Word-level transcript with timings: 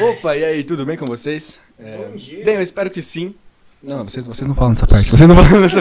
Opa, 0.00 0.36
e 0.36 0.44
aí, 0.44 0.64
tudo 0.64 0.84
bem 0.84 0.96
com 0.96 1.06
vocês? 1.06 1.60
É, 1.78 1.96
Bom 1.96 2.16
dia. 2.16 2.44
Bem, 2.44 2.56
eu 2.56 2.62
espero 2.62 2.90
que 2.90 3.00
sim. 3.00 3.34
Não, 3.82 4.04
vocês, 4.04 4.26
vocês 4.26 4.46
não 4.48 4.54
falam 4.54 4.70
nessa 4.70 4.86
parte. 4.86 5.10
Vocês 5.10 5.28
não 5.28 5.36
falam 5.36 5.60
nessa 5.60 5.80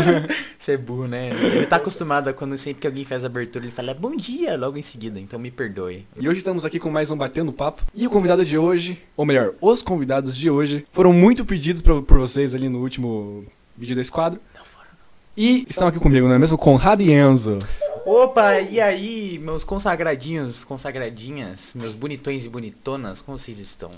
Você 0.57 0.73
é 0.73 0.77
burro, 0.77 1.07
né? 1.07 1.29
Ele 1.31 1.65
tá 1.65 1.77
acostumado 1.77 2.27
a 2.29 2.33
quando 2.33 2.57
sempre 2.57 2.81
que 2.81 2.87
alguém 2.87 3.03
faz 3.03 3.25
abertura, 3.25 3.65
ele 3.65 3.71
fala 3.71 3.93
bom 3.93 4.15
dia 4.15 4.55
logo 4.57 4.77
em 4.77 4.81
seguida, 4.81 5.19
então 5.19 5.39
me 5.39 5.49
perdoe. 5.49 6.05
E 6.17 6.29
hoje 6.29 6.37
estamos 6.39 6.65
aqui 6.65 6.79
com 6.79 6.89
mais 6.89 7.09
um 7.09 7.17
Batendo 7.17 7.51
Papo. 7.51 7.83
E 7.95 8.05
o 8.05 8.09
convidado 8.09 8.45
de 8.45 8.57
hoje, 8.57 9.01
ou 9.17 9.25
melhor, 9.25 9.53
os 9.59 9.81
convidados 9.81 10.35
de 10.35 10.49
hoje, 10.49 10.85
foram 10.91 11.11
muito 11.11 11.43
pedidos 11.45 11.81
pra- 11.81 12.01
por 12.01 12.19
vocês 12.19 12.53
ali 12.53 12.69
no 12.69 12.79
último 12.81 13.43
vídeo 13.77 13.95
desse 13.95 14.11
quadro. 14.11 14.39
Não 14.55 14.63
foram. 14.65 14.89
E 15.35 15.65
estão 15.67 15.87
aqui 15.87 15.99
comigo, 15.99 16.27
não 16.27 16.35
é 16.35 16.39
mesmo? 16.39 16.57
Conrado 16.57 17.01
e 17.01 17.11
Enzo. 17.11 17.57
Opa, 18.05 18.59
e 18.59 18.79
aí, 18.79 19.39
meus 19.39 19.63
consagradinhos, 19.63 20.63
consagradinhas, 20.63 21.73
meus 21.73 21.95
bonitões 21.95 22.45
e 22.45 22.49
bonitonas, 22.49 23.19
como 23.19 23.39
vocês 23.39 23.57
estão? 23.57 23.89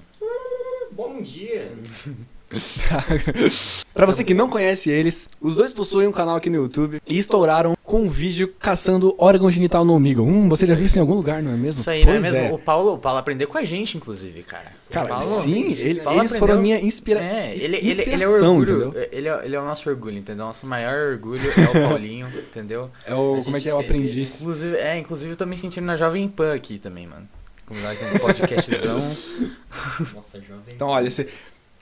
Bom 0.94 1.22
dia. 1.22 1.78
Pra 3.94 4.06
você 4.06 4.24
que 4.24 4.34
não 4.34 4.50
conhece 4.50 4.90
eles, 4.90 5.28
os 5.42 5.56
dois 5.56 5.74
possuem 5.74 6.08
um 6.08 6.12
canal 6.12 6.36
aqui 6.36 6.50
no 6.50 6.56
YouTube 6.58 7.02
e 7.08 7.18
estouraram 7.18 7.76
com 7.84 8.02
um 8.02 8.08
vídeo 8.08 8.54
caçando 8.60 9.16
órgão 9.18 9.50
genital 9.50 9.84
no 9.86 9.96
umbigo. 9.96 10.22
Hum, 10.22 10.48
você 10.50 10.66
já 10.66 10.76
viu 10.76 10.86
isso 10.86 10.98
em 10.98 11.02
algum 11.02 11.14
lugar, 11.16 11.42
não 11.42 11.52
é 11.52 11.56
mesmo? 11.56 11.82
Isso 11.82 11.90
aí, 11.90 12.06
não 12.06 12.14
é 12.14 12.20
Pois 12.20 12.34
mesmo? 12.34 12.56
O 12.56 12.60
Paulo, 12.60 12.94
o 12.94 12.98
Paulo 12.98 13.20
aprendeu 13.20 13.48
com 13.48 13.58
a 13.58 13.64
gente, 13.64 13.98
inclusive, 13.98 14.44
cara. 14.44 14.72
Cara, 14.92 15.08
Paulo, 15.08 15.24
sim, 15.24 15.74
ele- 15.74 16.02
Paulo 16.02 16.20
eles 16.20 16.38
foram 16.38 16.54
a 16.56 16.58
aprendeu- 16.58 16.62
minha 16.78 16.88
inspira 16.88 17.20
É, 17.22 17.54
ele, 17.56 17.64
ele, 17.64 17.76
ele 17.78 17.86
é 17.86 17.88
o 17.88 17.90
inspiração, 17.92 18.58
orgulho, 18.58 18.88
entendeu? 18.90 19.08
ele 19.12 19.28
é, 19.30 19.46
ele 19.46 19.56
é 19.56 19.60
o 19.60 19.66
nosso 19.66 19.90
orgulho, 19.90 20.18
entendeu? 20.18 20.46
Nosso 20.46 20.66
maior 20.66 21.12
orgulho 21.14 21.42
é 21.42 21.64
o 21.80 21.84
Paulinho, 21.90 22.28
entendeu? 22.28 22.90
É 23.06 23.14
o, 23.14 23.42
como 23.44 23.58
é 23.58 23.60
que 23.60 23.70
é, 23.70 23.74
o 23.74 23.80
aprendiz. 23.80 24.42
Inclusive, 24.42 24.76
é, 24.78 24.98
inclusive 24.98 25.32
eu 25.32 25.38
tô 25.38 25.46
me 25.46 25.58
sentindo 25.58 25.86
na 25.86 25.96
Jovem 25.96 26.28
Pan 26.28 26.54
aqui 26.54 26.78
também, 26.78 27.08
mano. 27.08 27.28
Como 27.66 27.80
nós 27.82 27.98
temos 28.00 28.16
um 28.16 28.20
podcastzão. 28.20 28.96
Nossa, 30.16 30.40
jovem. 30.40 30.74
Então, 30.74 30.88
olha, 30.88 31.10
cê- 31.10 31.28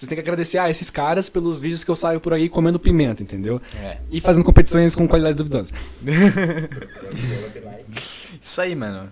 vocês 0.05 0.09
têm 0.09 0.15
que 0.15 0.21
agradecer 0.21 0.59
a 0.59 0.69
esses 0.69 0.89
caras 0.89 1.29
pelos 1.29 1.59
vídeos 1.59 1.83
que 1.83 1.89
eu 1.89 1.95
saio 1.95 2.19
por 2.19 2.33
aí 2.33 2.47
comendo 2.47 2.79
pimenta, 2.79 3.23
entendeu? 3.23 3.59
É. 3.81 3.97
E 4.11 4.21
fazendo 4.21 4.45
competições 4.45 4.95
com 4.95 5.07
qualidade 5.07 5.35
duvidosa. 5.35 5.73
Isso 8.41 8.61
aí, 8.61 8.75
mano. 8.75 9.11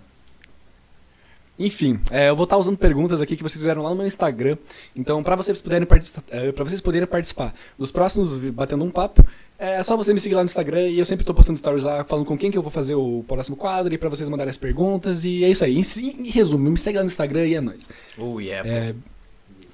Enfim, 1.58 2.00
é, 2.10 2.30
eu 2.30 2.36
vou 2.36 2.44
estar 2.44 2.56
usando 2.56 2.76
perguntas 2.76 3.20
aqui 3.20 3.36
que 3.36 3.42
vocês 3.42 3.60
fizeram 3.60 3.82
lá 3.82 3.90
no 3.90 3.96
meu 3.96 4.06
Instagram. 4.06 4.56
Então, 4.96 5.22
pra 5.22 5.36
vocês 5.36 5.60
puderem 5.60 5.86
para 5.86 6.64
vocês 6.64 6.80
poderem 6.80 7.06
participar 7.06 7.54
dos 7.78 7.92
próximos 7.92 8.38
batendo 8.38 8.84
um 8.84 8.90
papo, 8.90 9.24
é 9.56 9.80
só 9.84 9.96
você 9.96 10.12
me 10.12 10.18
seguir 10.18 10.34
lá 10.34 10.42
no 10.42 10.46
Instagram 10.46 10.88
e 10.88 10.98
eu 10.98 11.04
sempre 11.04 11.24
tô 11.24 11.32
postando 11.32 11.56
stories 11.56 11.84
lá 11.84 12.02
falando 12.04 12.26
com 12.26 12.36
quem 12.36 12.50
que 12.50 12.58
eu 12.58 12.62
vou 12.62 12.72
fazer 12.72 12.96
o 12.96 13.24
próximo 13.26 13.56
quadro 13.56 13.94
e 13.94 13.98
pra 13.98 14.08
vocês 14.08 14.28
mandarem 14.28 14.50
as 14.50 14.56
perguntas 14.56 15.24
e 15.24 15.44
é 15.44 15.48
isso 15.48 15.64
aí. 15.64 15.78
Em, 15.78 16.26
em 16.26 16.30
resumo, 16.30 16.70
me 16.70 16.76
segue 16.76 16.98
lá 16.98 17.04
no 17.04 17.08
Instagram 17.08 17.46
e 17.46 17.54
é 17.54 17.60
nóis. 17.60 17.88
Oh, 18.18 18.40
yeah. 18.40 18.68
É, 18.68 18.94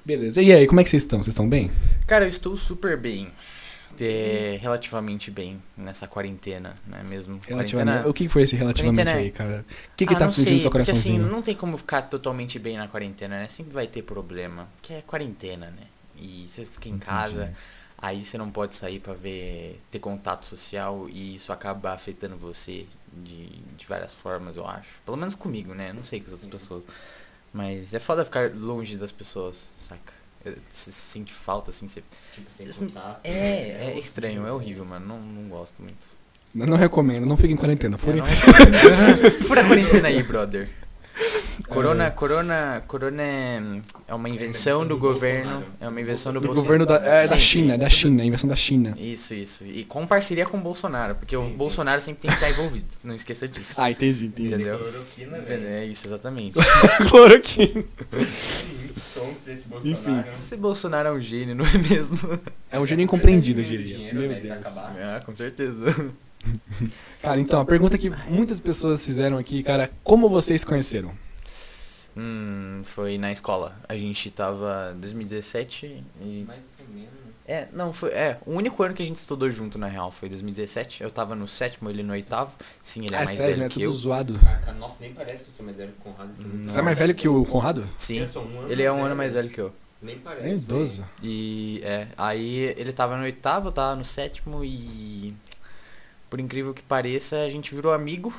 beleza. 0.05 0.41
E 0.41 0.51
aí, 0.53 0.67
como 0.67 0.79
é 0.79 0.83
que 0.83 0.89
vocês 0.89 1.03
estão? 1.03 1.19
Vocês 1.21 1.33
estão 1.33 1.47
bem? 1.47 1.71
Cara, 2.07 2.25
eu 2.25 2.29
estou 2.29 2.55
super 2.57 2.97
bem. 2.97 3.31
É, 3.99 4.57
relativamente 4.59 5.29
bem 5.29 5.61
nessa 5.77 6.07
quarentena, 6.07 6.75
não 6.87 6.97
é 6.97 7.03
mesmo? 7.03 7.39
Relativamente. 7.45 8.07
O 8.07 8.13
que 8.13 8.27
foi 8.27 8.43
esse 8.43 8.55
relativamente 8.55 8.95
Quarentena- 9.05 9.19
aí, 9.25 9.31
cara? 9.31 9.65
O 9.69 9.95
que 9.95 10.05
que 10.07 10.13
Ah, 10.13 10.17
tá 10.17 10.31
fugindo 10.31 10.55
do 10.55 10.61
seu 10.61 10.71
porque 10.71 10.89
assim, 10.91 11.01
coraçãozinho? 11.09 11.31
não 11.31 11.41
tem 11.43 11.53
como 11.55 11.77
ficar 11.77 12.03
totalmente 12.03 12.57
bem 12.57 12.77
na 12.77 12.87
quarentena, 12.87 13.37
né? 13.39 13.47
Sempre 13.47 13.73
vai 13.73 13.85
ter 13.85 14.01
problema, 14.01 14.67
porque 14.77 14.93
é 14.93 15.01
quarentena, 15.01 15.67
né? 15.67 15.83
E 16.17 16.47
você 16.49 16.65
fica 16.65 16.87
em 16.87 16.93
Entendi. 16.93 17.05
casa, 17.05 17.53
aí 17.97 18.25
você 18.25 18.39
não 18.39 18.49
pode 18.49 18.75
sair 18.75 18.99
pra 18.99 19.13
ver, 19.13 19.79
ter 19.91 19.99
contato 19.99 20.47
social 20.47 21.07
e 21.09 21.35
isso 21.35 21.51
acaba 21.53 21.91
afetando 21.91 22.37
você 22.37 22.85
de, 23.13 23.49
de 23.77 23.85
várias 23.87 24.15
formas, 24.15 24.55
eu 24.55 24.65
acho. 24.65 24.89
Pelo 25.05 25.17
menos 25.17 25.35
comigo, 25.35 25.75
né? 25.75 25.93
Não 25.93 26.01
sei 26.03 26.21
com 26.21 26.27
as 26.27 26.31
outras 26.31 26.49
pessoas. 26.49 26.85
Mas 27.53 27.93
é 27.93 27.99
foda 27.99 28.23
ficar 28.23 28.51
longe 28.53 28.95
das 28.97 29.11
pessoas, 29.11 29.57
saca? 29.79 30.13
Você 30.71 30.91
sente 30.91 31.31
falta, 31.33 31.69
assim, 31.69 31.87
você... 31.87 32.01
Tipo, 32.31 32.51
sem 32.51 32.67
contato. 32.69 33.19
É, 33.23 33.91
é 33.93 33.99
estranho, 33.99 34.45
é 34.47 34.51
horrível, 34.51 34.83
mano. 34.85 35.05
Não, 35.05 35.21
não 35.21 35.49
gosto 35.49 35.81
muito. 35.81 36.07
Não, 36.53 36.65
não 36.65 36.77
recomendo, 36.77 37.25
não 37.25 37.37
fique 37.37 37.53
em 37.53 37.57
quarentena. 37.57 37.97
É, 38.01 38.13
não 38.13 38.25
é- 38.25 38.31
Fura 39.45 39.61
a 39.61 39.67
quarentena 39.67 40.07
aí, 40.07 40.23
brother. 40.23 40.69
Corona, 41.67 42.05
É. 42.05 42.09
corona, 42.09 42.83
corona 42.87 43.21
é, 43.23 43.61
é 44.07 44.13
uma 44.13 44.27
invenção 44.27 44.85
do 44.85 44.97
governo, 44.97 45.63
é 45.79 45.87
uma 45.87 46.01
invenção 46.01 46.33
do, 46.33 46.39
Do 46.41 46.47
Bolsonaro. 46.47 46.85
governo 46.85 46.85
da, 46.85 46.95
é, 47.09 47.27
da 47.27 47.37
Sim, 47.37 47.43
China, 47.43 47.73
é 47.75 47.77
da 47.77 47.89
China, 47.89 48.23
a 48.23 48.25
invenção 48.25 48.49
da 48.49 48.55
China. 48.55 48.93
Isso, 48.97 49.33
isso. 49.33 49.63
E 49.65 49.83
com 49.85 50.05
parceria 50.07 50.45
com 50.45 50.57
o 50.57 50.61
Bolsonaro, 50.61 51.15
porque 51.15 51.35
o 51.37 51.43
Sim, 51.45 51.51
sim. 51.51 51.55
Bolsonaro 51.57 52.01
sempre 52.01 52.21
tem 52.23 52.31
que 52.31 52.35
estar 52.37 52.49
envolvido. 52.49 52.87
Não 53.03 53.15
esqueça 53.15 53.47
disso. 53.47 53.75
Ah, 53.77 53.89
entendi, 53.91 54.25
entendi. 54.25 54.53
Entendeu? 54.53 54.79
Cloroquina, 54.79 55.37
velho. 55.39 55.67
É 55.67 55.85
isso, 55.85 56.07
exatamente. 56.07 56.57
Cloroquina. 57.09 57.83
Bolsonaro. 59.69 60.29
Esse 60.35 60.57
Bolsonaro 60.57 61.09
é 61.09 61.11
um 61.11 61.21
gênio, 61.21 61.55
não 61.55 61.65
é 61.65 61.77
mesmo? 61.77 62.17
É 62.69 62.79
um 62.79 62.85
gênio 62.85 63.03
incompreendido, 63.03 63.61
eu 63.61 63.65
diria. 63.65 63.95
dinheiro, 63.95 64.17
Meu 64.19 64.29
pra 64.29 64.39
Deus. 64.39 64.77
Ah, 64.77 65.21
com 65.25 65.33
certeza. 65.33 66.11
Cara, 67.21 67.39
então, 67.39 67.59
a 67.61 67.65
pergunta 67.65 67.97
que 67.97 68.09
muitas 68.27 68.59
pessoas 68.59 69.05
fizeram 69.05 69.37
aqui, 69.37 69.61
cara, 69.63 69.91
como 70.03 70.27
vocês 70.29 70.63
conheceram? 70.63 71.11
Hum, 72.15 72.81
foi 72.83 73.17
na 73.17 73.31
escola. 73.31 73.75
A 73.87 73.95
gente 73.95 74.29
tava 74.31 74.91
em 74.95 74.99
2017 74.99 76.03
e 76.21 76.43
Mais 76.47 76.61
ou 76.79 76.93
menos. 76.93 77.09
É, 77.47 77.67
não, 77.73 77.91
foi. 77.91 78.09
É, 78.11 78.37
o 78.45 78.51
único 78.53 78.81
ano 78.83 78.93
que 78.93 79.01
a 79.01 79.05
gente 79.05 79.17
estudou 79.17 79.49
junto, 79.51 79.77
na 79.77 79.87
real, 79.87 80.11
foi 80.11 80.29
2017. 80.29 81.03
Eu 81.03 81.09
tava 81.11 81.35
no 81.35 81.47
sétimo, 81.47 81.89
ele 81.89 82.03
no 82.03 82.13
oitavo. 82.13 82.51
Sim, 82.83 83.05
ele 83.05 83.15
é 83.15 83.19
Ah, 83.19 83.25
mais 83.25 83.37
sério, 83.37 83.53
velho 83.55 83.63
né? 83.63 83.69
que 83.69 83.73
Tudo 83.75 83.83
eu. 83.85 83.91
zoado. 83.91 84.39
Caraca, 84.39 84.71
nossa, 84.73 84.97
nem 85.01 85.13
parece 85.13 85.43
que 85.43 85.49
eu 85.49 85.53
sou 85.55 85.65
mais 85.65 85.77
velho 85.77 85.91
que 85.91 85.99
o 85.99 86.11
Conrado. 86.11 86.31
Assim, 86.31 86.43
Hum, 86.47 86.63
Você 86.65 86.79
é 86.79 86.83
mais 86.83 86.97
velho 86.97 87.15
que 87.15 87.27
o 87.27 87.45
Conrado? 87.45 87.87
Sim, 87.97 88.21
um 88.35 88.67
ele 88.69 88.83
é 88.83 88.91
um 88.91 89.03
ano 89.03 89.15
mais 89.15 89.33
velho 89.33 89.49
que 89.49 89.59
eu. 89.59 89.73
Nem 90.01 90.17
parece. 90.19 90.47
É 90.47 90.53
idoso. 90.53 91.05
E 91.23 91.81
é, 91.83 92.07
aí 92.17 92.73
ele 92.77 92.91
tava 92.93 93.15
no 93.17 93.23
oitavo, 93.23 93.67
eu 93.69 93.71
tava 93.71 93.95
no 93.95 94.03
sétimo 94.05 94.63
e. 94.63 95.33
Por 96.31 96.39
incrível 96.39 96.73
que 96.73 96.81
pareça, 96.81 97.35
a 97.43 97.49
gente 97.49 97.75
virou 97.75 97.91
amigo. 97.93 98.33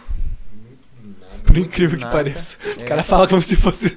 Muito 1.05 1.21
nada. 1.21 1.43
Por 1.45 1.59
incrível 1.59 1.99
que 1.99 2.05
Nada. 2.05 2.17
pareça. 2.17 2.57
Os 2.77 2.83
É. 2.83 2.87
caras 2.87 3.07
falam 3.07 3.29
como 3.29 3.43
se 3.43 3.55
fosse 3.55 3.95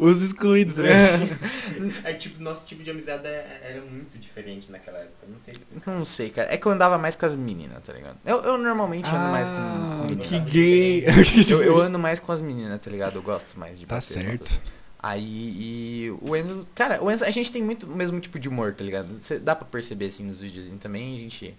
os 0.00 0.22
excluídos, 0.22 0.76
ligado? 0.76 1.50
É 2.04 2.12
tipo, 2.12 2.42
nosso 2.42 2.66
tipo 2.66 2.82
de 2.82 2.90
amizade 2.90 3.26
é- 3.26 3.60
era 3.62 3.80
muito 3.80 4.18
diferente 4.18 4.70
naquela 4.70 4.98
época. 4.98 5.26
Não 5.26 5.38
sei 5.42 5.54
explicar. 5.54 5.90
Não 5.98 6.04
sei, 6.04 6.28
cara. 6.28 6.52
É 6.52 6.58
que 6.58 6.66
eu 6.66 6.70
andava 6.72 6.98
mais 6.98 7.16
com 7.16 7.24
as 7.24 7.34
meninas, 7.34 7.82
tá 7.82 7.94
ligado? 7.94 8.18
Eu, 8.26 8.42
eu 8.42 8.58
normalmente 8.58 9.08
ando 9.08 9.30
mais 9.32 9.48
com, 9.48 9.54
com 9.54 9.60
Ah, 9.60 10.04
meninas. 10.06 10.26
que 10.28 10.38
gay. 10.40 11.04
Eu, 11.50 11.62
eu 11.62 11.80
ando 11.80 11.98
mais 11.98 12.20
com 12.20 12.30
as 12.32 12.40
meninas, 12.42 12.78
tá 12.78 12.90
ligado? 12.90 13.16
Eu 13.16 13.22
gosto 13.22 13.58
mais 13.58 13.78
de 13.80 13.86
Tá 13.86 13.94
bater 13.94 14.04
certo. 14.06 14.60
Aí, 15.02 15.24
e 15.24 16.10
o 16.20 16.36
Enzo, 16.36 16.68
cara, 16.74 17.02
o 17.02 17.10
Enzo, 17.10 17.24
a 17.24 17.30
gente 17.30 17.50
tem 17.50 17.62
muito 17.62 17.86
o 17.86 17.96
mesmo 17.96 18.20
tipo 18.20 18.38
de 18.38 18.50
humor, 18.50 18.74
tá 18.74 18.84
ligado? 18.84 19.08
Cê, 19.22 19.38
dá 19.38 19.56
pra 19.56 19.64
perceber 19.66 20.06
assim 20.08 20.24
nos 20.24 20.40
vídeos 20.40 20.66
também, 20.78 21.16
a 21.16 21.20
gente. 21.20 21.54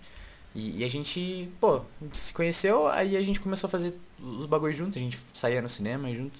E, 0.53 0.79
e 0.81 0.83
a 0.83 0.89
gente, 0.89 1.49
pô, 1.59 1.81
se 2.13 2.33
conheceu, 2.33 2.87
aí 2.87 3.15
a 3.15 3.21
gente 3.23 3.39
começou 3.39 3.67
a 3.67 3.71
fazer 3.71 3.93
os 4.21 4.45
bagulho 4.45 4.73
junto, 4.73 4.97
a 4.97 5.01
gente 5.01 5.17
saía 5.33 5.61
no 5.61 5.69
cinema 5.69 6.13
junto. 6.13 6.39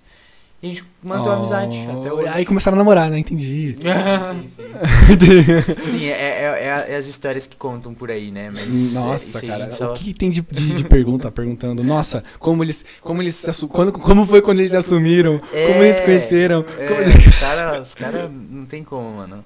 E 0.62 0.68
a 0.68 0.70
gente 0.70 0.84
manteve 1.02 1.30
a 1.30 1.38
amizade 1.40 1.78
até 1.90 2.12
Oh, 2.12 2.18
hoje. 2.18 2.28
Aí 2.28 2.46
começaram 2.46 2.76
a 2.76 2.80
namorar, 2.80 3.10
né? 3.10 3.18
Entendi. 3.18 3.74
Sim, 3.74 4.48
sim. 4.56 4.72
Sim, 5.84 6.06
é, 6.06 6.12
é, 6.12 6.44
é- 6.90 6.94
é 6.94 6.96
as 6.98 7.08
histórias 7.08 7.48
que 7.48 7.56
contam 7.56 7.96
por 7.96 8.12
aí, 8.12 8.32
né? 8.32 8.52
Mas, 8.52 8.96
é, 8.96 9.00
Nossa, 9.00 9.40
a 9.40 9.42
cara, 9.42 9.72
só- 9.72 9.92
o 9.92 9.94
que 9.96 10.14
tem 10.14 10.30
de, 10.30 10.42
de, 10.42 10.76
de 10.76 10.84
pergunta 10.84 11.32
perguntando? 11.32 11.84
Nossa, 11.84 12.24
como 12.38 12.64
eles, 12.64 12.86
como 13.02 13.24
eles 13.24 13.44
quando, 13.72 13.92
como 13.94 14.26
foi 14.28 14.42
quando 14.42 14.60
eles 14.60 14.72
se 14.72 14.78
assumiram? 14.78 15.40
como 15.40 15.82
É, 15.82 15.86
eles 15.86 15.96
se 15.96 16.04
conheceram? 16.04 16.64
É, 16.78 16.88
como, 16.88 17.02
os 17.02 17.40
caras 17.40 17.96
cara 17.96 18.30
não 18.30 18.66
tem 18.66 18.84
como, 18.84 19.12
mano. 19.18 19.44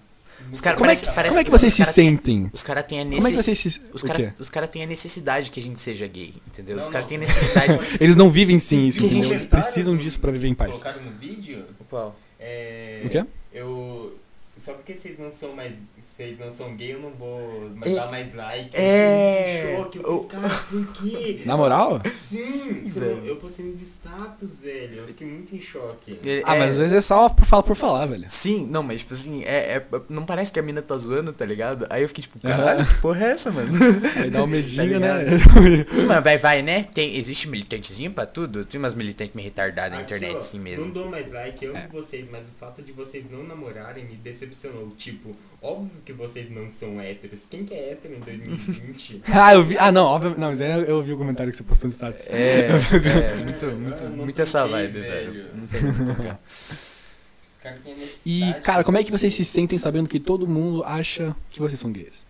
Os 0.51 0.61
caras 0.61 0.77
como 0.77 0.85
é, 0.85 0.93
parece, 0.93 1.05
que- 1.05 1.11
parece 1.15 1.29
como 1.33 1.39
é 1.41 1.43
que 1.43 1.51
vocês 1.51 1.73
se 1.73 1.81
cara- 1.81 1.91
sentem? 1.93 2.49
Os 2.53 2.63
caras 2.63 2.85
têm 2.85 2.99
a 2.99 3.01
é 3.01 3.05
necessidade. 3.05 3.55
se 3.55 3.81
Os 3.93 4.03
caras 4.03 4.49
cara 4.49 4.67
têm 4.67 4.83
a 4.83 4.87
necessidade 4.87 5.51
que 5.51 5.59
a 5.59 5.63
gente 5.63 5.79
seja 5.81 6.07
gay, 6.07 6.33
entendeu? 6.47 6.75
Não, 6.77 6.83
os 6.83 6.89
caras 6.89 7.07
têm 7.07 7.17
necessidade. 7.17 7.79
Eles 7.99 8.15
não 8.15 8.29
vivem 8.29 8.59
sem 8.59 8.87
isso, 8.87 9.03
entendeu? 9.05 9.29
Eles 9.31 9.45
precisam 9.45 9.97
disso 9.97 10.19
pra 10.19 10.31
viver 10.31 10.47
em 10.47 10.53
paz. 10.55 10.81
Colocaram 10.83 11.05
no 11.11 11.17
vídeo, 11.17 11.65
Qual? 11.89 12.15
é... 12.39 13.01
O 13.05 13.09
quê? 13.09 13.25
Eu... 13.53 14.17
Só 14.57 14.73
porque 14.73 14.93
vocês 14.95 15.19
não 15.19 15.31
são 15.31 15.53
mais... 15.55 15.73
Vocês 16.15 16.39
não 16.39 16.49
são 16.49 16.73
gay, 16.77 16.93
eu 16.93 16.99
não 17.01 17.09
vou 17.11 17.69
É- 17.83 17.89
dar 17.93 18.09
mais 18.09 18.33
like. 18.33 18.69
É. 18.73 19.73
Eu 19.77 19.83
fiquei 19.83 20.01
em 20.01 20.03
choque. 20.05 20.09
Eu 20.13 20.23
fiquei, 20.23 20.39
cara, 20.39 20.49
por 20.69 20.87
quê? 20.93 21.41
Na 21.45 21.57
moral? 21.57 22.01
Sim, 22.21 22.83
você 22.87 22.99
velho. 23.01 23.17
não- 23.17 23.25
eu 23.25 23.35
postei 23.35 23.65
nos 23.65 23.81
status, 23.81 24.59
velho. 24.61 24.99
Eu 24.99 25.07
fiquei 25.07 25.27
muito 25.27 25.53
em 25.53 25.59
choque. 25.59 26.17
É- 26.25 26.41
Ah, 26.45 26.55
é- 26.55 26.59
mas 26.59 26.73
às 26.73 26.77
vezes 26.77 26.93
é 26.93 27.01
só 27.01 27.27
por 27.27 27.45
falar 27.45 27.63
por 27.63 27.75
falar, 27.75 28.05
velho. 28.05 28.25
Sim, 28.29 28.65
não, 28.71 28.81
mas 28.81 29.01
tipo 29.01 29.13
assim, 29.13 29.43
é, 29.43 29.75
é- 29.75 29.85
não 30.07 30.25
parece 30.25 30.53
que 30.53 30.59
a 30.59 30.63
mina 30.63 30.81
tá 30.81 30.95
zoando, 30.97 31.33
tá 31.33 31.45
ligado? 31.45 31.85
Aí 31.89 32.01
eu 32.01 32.07
fiquei 32.07 32.21
tipo, 32.21 32.39
caralho, 32.39 32.85
que 32.85 33.01
porra 33.01 33.25
é 33.25 33.29
essa, 33.31 33.51
mano? 33.51 33.73
Aí 34.15 34.29
dá 34.29 34.41
um 34.41 34.47
medinho, 34.47 34.93
Tá 35.01 35.15
né? 35.17 35.25
Mas 36.07 36.23
vai, 36.23 36.37
vai, 36.37 36.61
né? 36.61 36.83
Tem, 36.93 37.17
existe 37.17 37.49
militantezinho 37.49 38.11
pra 38.11 38.25
tudo? 38.25 38.63
Tem 38.63 38.79
umas 38.79 38.93
militantes 38.93 39.35
meio 39.35 39.47
retardadas 39.49 39.91
na 39.97 40.01
internet 40.05 40.35
ó, 40.35 40.39
assim 40.39 40.57
Não 40.57 40.63
mesmo. 40.63 40.91
dou 40.93 41.09
mais 41.09 41.29
like, 41.29 41.65
eu 41.65 41.75
É. 41.75 41.79
amo 41.81 41.89
vocês, 41.91 42.29
mas 42.31 42.45
o 42.47 42.51
fato 42.57 42.81
de 42.81 42.93
vocês 42.93 43.29
não 43.29 43.43
namorarem 43.43 44.05
me 44.05 44.15
decepcionou. 44.15 44.91
Tipo, 44.97 45.35
óbvio 45.61 45.89
que 46.05 46.13
vocês 46.13 46.49
não 46.49 46.71
são 46.71 47.01
héteros. 47.01 47.45
Quem 47.49 47.65
que 47.65 47.73
é 47.73 47.91
hétero 47.91 48.15
em 48.15 48.19
2020? 48.19 49.23
Ah, 49.33 49.53
eu 49.53 49.63
vi. 49.63 49.77
Ah, 49.77 49.91
não, 49.91 50.05
óbvio. 50.05 50.35
Não, 50.37 50.49
mas 50.49 50.61
aí 50.61 50.87
eu 50.87 50.97
ouvi 50.97 51.13
o 51.13 51.17
comentário 51.17 51.51
que 51.51 51.57
você 51.57 51.63
postou 51.63 51.87
no 51.87 51.93
status. 51.93 52.29
É, 52.29 52.69
é, 52.69 53.35
muito, 53.43 53.65
muito, 53.65 54.03
Eu 54.03 54.09
não 54.11 54.17
muito 54.25 54.41
essa 54.41 54.65
vibe, 54.67 54.99
velho. 54.99 55.33
velho. 55.33 56.05
Tocar. 56.15 56.39
Os 56.47 57.57
cara 57.61 57.79
tem 57.83 57.93
a 57.93 57.97
E, 58.25 58.53
cara, 58.61 58.83
como 58.83 58.97
é 58.97 59.03
que 59.03 59.11
vocês 59.11 59.33
se 59.33 59.43
sentem 59.43 59.79
sabendo 59.79 60.07
que 60.07 60.19
todo 60.19 60.47
mundo 60.47 60.83
acha 60.83 61.35
que 61.49 61.59
vocês 61.59 61.79
são 61.79 61.91
gays? 61.91 62.25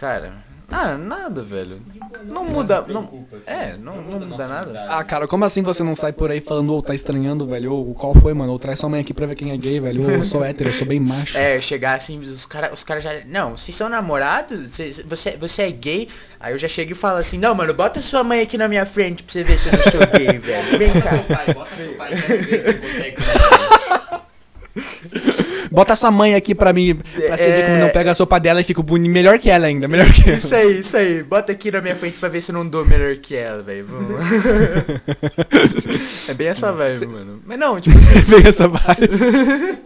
Cara, 0.00 0.32
ah, 0.72 0.96
nada, 0.96 1.42
velho. 1.42 1.82
Não 2.24 2.44
muda, 2.44 2.80
preocupa, 2.80 3.36
assim. 3.36 3.44
é, 3.50 3.76
não- 3.76 4.00
não 4.00 4.20
muda 4.28 4.46
nada. 4.48 4.86
Ah, 4.88 5.02
cara, 5.04 5.26
como 5.26 5.44
assim 5.44 5.62
você 5.62 5.82
não 5.82 5.94
sai 5.96 6.12
por 6.12 6.30
aí 6.30 6.40
falando, 6.40 6.72
ou 6.72 6.80
tá 6.80 6.94
estranhando, 6.94 7.46
velho? 7.46 7.72
Ou 7.72 7.92
qual 7.92 8.14
foi, 8.14 8.32
mano? 8.32 8.52
Ou 8.52 8.58
traz 8.58 8.78
sua 8.78 8.88
mãe 8.88 9.00
aqui 9.00 9.12
pra 9.12 9.26
ver 9.26 9.34
quem 9.34 9.50
é 9.50 9.56
gay, 9.56 9.78
velho? 9.80 10.04
Ou 10.04 10.10
eu 10.10 10.22
sou 10.24 10.44
hétero, 10.44 10.70
eu 10.70 10.72
sou 10.72 10.86
bem 10.86 11.00
macho. 11.00 11.36
É, 11.36 11.60
chegar 11.60 11.94
assim, 11.96 12.18
os 12.20 12.46
caras 12.46 12.72
os 12.72 12.84
cara 12.84 13.00
já. 13.00 13.10
Não, 13.26 13.56
vocês 13.56 13.76
são 13.76 13.88
namorados? 13.88 14.70
Cês- 14.70 15.02
Você, 15.06 15.36
você 15.36 15.62
é 15.62 15.70
gay? 15.70 16.08
Aí 16.38 16.54
eu 16.54 16.58
já 16.58 16.68
chego 16.68 16.92
e 16.92 16.94
falo 16.94 17.18
assim, 17.18 17.36
não, 17.36 17.54
mano, 17.54 17.74
bota 17.74 18.00
sua 18.00 18.22
mãe 18.24 18.40
aqui 18.40 18.56
na 18.56 18.68
minha 18.68 18.86
frente 18.86 19.22
pra 19.22 19.32
você 19.32 19.42
ver 19.44 19.56
se 19.56 19.68
eu 19.68 19.72
não 19.72 19.82
sou 19.82 20.18
gay, 20.18 20.38
velho. 20.38 20.78
Vem 20.78 20.88
Bota 20.92 21.02
cá. 21.02 21.10
seu 21.10 21.24
pai, 21.36 21.54
bota 21.54 21.70
seu 21.76 21.94
pai, 21.94 22.10
quero 22.26 22.42
ver 22.42 22.62
se 22.62 22.78
você. 22.80 24.20
Bota 25.70 25.94
sua 25.96 26.10
mãe 26.10 26.34
aqui 26.34 26.54
pra 26.54 26.72
mim, 26.72 26.94
pra 26.96 27.36
você 27.36 27.46
ver 27.46 27.64
como 27.66 27.76
É. 27.76 27.80
não 27.80 27.88
pega 27.90 28.10
a 28.10 28.14
sopa 28.14 28.38
dela 28.40 28.60
e 28.60 28.64
fica 28.64 28.82
boni- 28.82 29.08
melhor 29.08 29.38
que 29.38 29.50
ela 29.50 29.66
ainda, 29.66 29.86
melhor 29.88 30.10
que 30.12 30.28
ela. 30.28 30.38
Isso 30.38 30.54
aí, 30.54 30.78
isso 30.80 30.96
aí. 30.96 31.22
Bota 31.22 31.52
aqui 31.52 31.70
na 31.70 31.80
minha 31.80 31.96
frente 31.96 32.18
pra 32.18 32.28
ver 32.28 32.40
se 32.40 32.50
eu 32.50 32.54
não 32.54 32.66
dou 32.66 32.84
melhor 32.84 33.14
que 33.16 33.36
ela, 33.36 33.62
velho. 33.62 33.86
É 36.28 36.34
bem 36.34 36.48
essa 36.48 36.72
vibe, 36.72 37.06
mano. 37.06 37.42
Mas 37.44 37.58
não, 37.58 37.80
tipo 37.80 37.96
assim, 37.96 38.20
Vem 38.20 38.46
essa 38.46 38.68
vibe. 38.68 39.78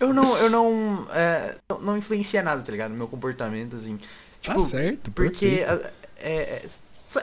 eu 0.00 0.12
não, 0.12 0.36
eu 0.38 0.50
não, 0.50 1.06
é, 1.14 1.54
não- 1.70 1.80
não 1.80 1.96
influencia 1.96 2.42
nada, 2.42 2.60
tá 2.62 2.72
ligado? 2.72 2.90
No 2.90 2.96
meu 2.96 3.06
comportamento, 3.08 3.76
assim. 3.76 3.98
Tipo, 4.40 4.54
Tá 4.56 4.60
certo, 4.60 5.10
Porque 5.10 5.64
é, 5.66 5.90
é, 6.20 6.62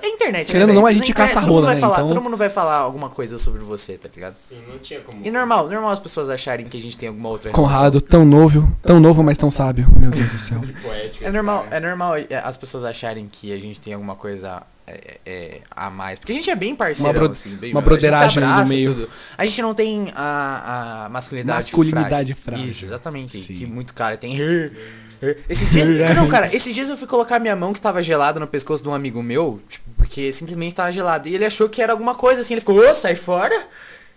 é 0.01 0.07
internet, 0.07 0.51
Querendo 0.51 0.67
né, 0.69 0.73
ou 0.75 0.79
não, 0.81 0.85
a 0.87 0.93
gente 0.93 1.13
caça 1.13 1.35
todo 1.35 1.41
mundo 1.43 1.53
rola, 1.53 1.65
vai 1.67 1.75
né? 1.75 1.81
Falar, 1.81 1.95
Então- 1.95 2.07
Todo 2.07 2.21
mundo 2.21 2.37
vai 2.37 2.49
falar 2.49 2.75
alguma 2.77 3.09
coisa 3.09 3.37
sobre 3.39 3.61
você, 3.61 3.97
tá 3.97 4.09
ligado? 4.13 4.35
Sim, 4.35 4.61
não 4.67 4.77
tinha 4.79 4.99
como. 5.01 5.25
E 5.25 5.31
normal, 5.31 5.69
normal 5.69 5.91
as 5.91 5.99
pessoas 5.99 6.29
acharem 6.29 6.65
que 6.65 6.77
a 6.77 6.81
gente 6.81 6.97
tem 6.97 7.09
alguma 7.09 7.29
outra 7.29 7.51
Conrado, 7.51 7.99
tão 8.01 8.23
novo, 8.25 8.71
tão 8.81 8.99
novo, 8.99 9.23
mas 9.23 9.37
tão 9.37 9.49
sábio. 9.51 9.87
Meu 9.97 10.11
Deus 10.11 10.29
do 10.31 10.37
céu. 10.37 10.61
É 10.85 11.05
esse 11.07 11.29
normal, 11.29 11.65
é 11.71 11.79
normal 11.79 12.15
é, 12.17 12.27
as 12.43 12.57
pessoas 12.57 12.83
acharem 12.83 13.27
que 13.31 13.51
a 13.53 13.59
gente 13.59 13.79
tem 13.81 13.93
alguma 13.93 14.15
coisa 14.15 14.63
é, 14.87 15.17
é, 15.25 15.61
a 15.69 15.89
mais. 15.89 16.19
Porque 16.19 16.31
a 16.33 16.35
gente 16.35 16.49
é 16.49 16.55
bem 16.55 16.75
parceirão, 16.75 17.11
Uma 17.13 17.19
bro- 17.19 17.31
assim, 17.31 17.55
bem, 17.55 17.71
uma 17.71 17.81
broderagem 17.81 18.43
no 18.43 18.67
meio. 18.67 18.93
tudo. 18.93 19.09
A 19.37 19.45
gente 19.45 19.61
não 19.61 19.73
tem 19.73 20.11
a, 20.15 21.05
a 21.05 21.09
masculinidade, 21.09 21.57
Masculinidade 21.65 22.33
frágil. 22.33 22.35
frágil. 22.43 22.67
Isso, 22.69 22.85
exatamente. 22.85 23.37
Sim. 23.37 23.55
Que 23.55 23.65
muito 23.65 23.93
cara 23.93 24.17
tem. 24.17 24.35
Esses 25.49 25.71
dias. 25.71 25.87
não, 26.15 26.27
cara, 26.27 26.53
esses 26.55 26.73
dias 26.73 26.89
eu 26.89 26.97
fui 26.97 27.07
colocar 27.07 27.39
minha 27.39 27.55
mão 27.55 27.73
que 27.73 27.81
tava 27.81 28.01
gelada 28.01 28.39
no 28.39 28.47
pescoço 28.47 28.81
de 28.81 28.89
um 28.89 28.93
amigo 28.93 29.21
meu, 29.21 29.61
tipo, 29.69 29.89
porque 29.97 30.33
simplesmente 30.33 30.75
tava 30.75 30.91
gelada. 30.91 31.29
E 31.29 31.35
ele 31.35 31.45
achou 31.45 31.69
que 31.69 31.81
era 31.81 31.93
alguma 31.93 32.15
coisa 32.15 32.41
assim. 32.41 32.53
Ele 32.53 32.61
ficou, 32.61 32.77
ô, 32.77 32.95
sai 32.95 33.15
fora! 33.15 33.55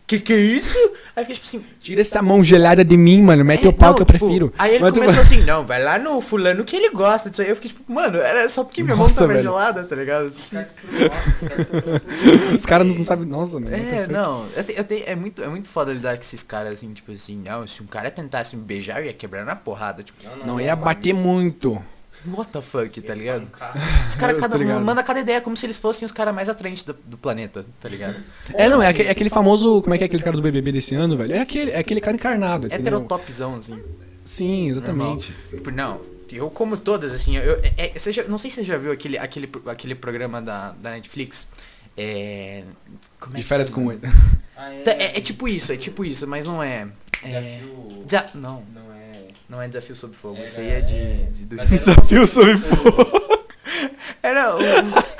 Que 0.06 0.20
que 0.20 0.34
é 0.34 0.36
isso? 0.36 0.76
Aí 1.16 1.22
eu 1.22 1.24
fiquei 1.24 1.34
tipo 1.34 1.46
assim, 1.46 1.64
Tira 1.80 2.02
essa 2.02 2.20
mão 2.20 2.44
gelada 2.44 2.84
de 2.84 2.94
mim, 2.94 3.22
mano. 3.22 3.42
Mete 3.42 3.64
é, 3.64 3.68
o 3.70 3.72
pau 3.72 3.88
não, 3.90 3.96
que 3.96 4.02
eu 4.02 4.06
tipo, 4.06 4.18
prefiro. 4.18 4.52
Aí 4.58 4.74
ele 4.74 4.82
Mas 4.84 4.92
tu- 4.92 5.00
começou 5.00 5.22
assim, 5.22 5.40
não, 5.44 5.64
vai 5.64 5.82
lá 5.82 5.98
no 5.98 6.20
fulano 6.20 6.62
que 6.62 6.76
ele 6.76 6.90
gosta 6.90 7.30
disso 7.30 7.40
aí. 7.40 7.48
Eu 7.48 7.56
fiquei 7.56 7.70
tipo, 7.70 7.90
mano, 7.90 8.18
era 8.18 8.46
só 8.50 8.64
porque 8.64 8.82
minha 8.82 8.94
Nossa, 8.96 9.20
mão 9.20 9.28
tava 9.28 9.32
velho. 9.40 9.42
gelada, 9.50 9.82
tá 9.84 9.96
ligado? 9.96 10.26
Os 12.54 12.66
caras 12.66 12.86
os 12.86 12.96
não 12.98 13.04
sabem. 13.04 13.26
Nossa, 13.26 13.58
mano. 13.58 13.74
É, 13.74 14.06
não, 14.06 14.46
eu 14.56 14.64
te- 14.64 14.74
eu 14.76 14.84
te- 14.84 15.04
é, 15.06 15.14
muito, 15.16 15.42
é 15.42 15.48
muito 15.48 15.68
foda 15.68 15.92
lidar 15.92 16.16
com 16.16 16.22
esses 16.22 16.42
caras 16.42 16.74
assim, 16.74 16.92
tipo 16.92 17.10
assim, 17.12 17.42
não, 17.44 17.66
se 17.66 17.82
um 17.82 17.86
cara 17.86 18.10
tentasse 18.10 18.54
me 18.56 18.62
beijar, 18.62 19.00
eu 19.00 19.06
ia 19.06 19.12
quebrar 19.12 19.44
na 19.44 19.56
porrada, 19.56 20.02
tipo, 20.02 20.18
Não 20.44 20.60
ia 20.60 20.76
bater 20.76 21.14
muito. 21.14 21.82
What 22.28 22.50
the 22.50 22.60
fuck, 22.62 23.00
tá 23.02 23.14
ligado? 23.14 23.42
Um. 23.42 24.08
Os 24.08 24.14
caras 24.16 24.40
cada, 24.40 24.52
tô 24.52 24.58
ligado. 24.58 24.84
manda 24.84 25.02
cada 25.02 25.20
ideia 25.20 25.40
como 25.40 25.56
se 25.56 25.66
eles 25.66 25.76
fossem 25.76 26.06
os 26.06 26.12
caras 26.12 26.34
mais 26.34 26.48
atraentes 26.48 26.82
do, 26.82 26.92
do 27.04 27.16
planeta, 27.18 27.64
tá 27.80 27.88
ligado? 27.88 28.16
É, 28.52 28.68
não, 28.68 28.80
é 28.82 28.86
Assim, 28.86 28.94
aquele, 28.94 29.08
é 29.08 29.12
aquele 29.12 29.30
famoso. 29.30 29.82
Como 29.82 29.94
é 29.94 29.98
que 29.98 30.04
é 30.04 30.06
aquele 30.06 30.22
cara 30.22 30.36
do 30.36 30.42
BBB 30.42 30.72
desse 30.72 30.94
ano, 30.94 31.16
velho? 31.16 31.34
É 31.34 31.40
aquele, 31.40 31.70
é 31.70 31.78
aquele 31.78 32.00
cara 32.00 32.16
encarnado. 32.16 32.66
entendeu? 32.66 32.86
Heterotopzão, 32.94 33.56
assim. 33.56 33.78
Sim, 34.24 34.70
exatamente. 34.70 35.34
Tipo, 35.50 35.70
não, 35.70 36.00
eu 36.32 36.50
como 36.50 36.76
todas, 36.76 37.12
assim, 37.12 37.36
eu, 37.36 37.60
é, 37.62 37.72
é, 37.94 37.98
você 37.98 38.12
já- 38.12 38.24
não 38.24 38.38
sei 38.38 38.50
se 38.50 38.56
você 38.56 38.62
já 38.64 38.78
viu 38.78 38.90
aquele, 38.92 39.18
aquele, 39.18 39.48
aquele 39.66 39.94
programa 39.94 40.40
da, 40.40 40.70
da 40.72 40.90
Netflix, 40.90 41.46
é... 41.96 42.64
Como 43.20 43.34
é 43.34 43.38
De 43.38 43.42
férias 43.44 43.68
é? 43.70 43.72
com 43.72 43.92
ele. 43.92 44.00
Ah, 44.56 44.70
Tá, 44.84 44.90
É, 44.92 45.18
é 45.18 45.20
tipo 45.20 45.46
isso, 45.48 45.72
é 45.72 45.76
tipo 45.76 46.04
isso, 46.04 46.26
mas 46.26 46.44
não 46.46 46.62
é... 46.62 46.88
é 47.22 47.40
Desafio- 47.40 48.04
desa- 48.06 48.26
não, 48.34 48.62
Não 48.74 48.82
é. 48.93 48.93
Não 49.48 49.60
é 49.60 49.68
Desafio 49.68 49.96
Sob 49.96 50.14
Fogo, 50.16 50.36
Era- 50.36 50.44
isso 50.44 50.60
aí 50.60 50.68
é 50.70 50.80
de... 50.80 50.94
é, 50.96 51.28
de 51.32 51.54
era- 51.58 51.66
Desafio 51.66 52.26
sob 52.26 52.56
fogo. 52.58 53.24
Era, 54.22 54.56
um, 54.56 54.58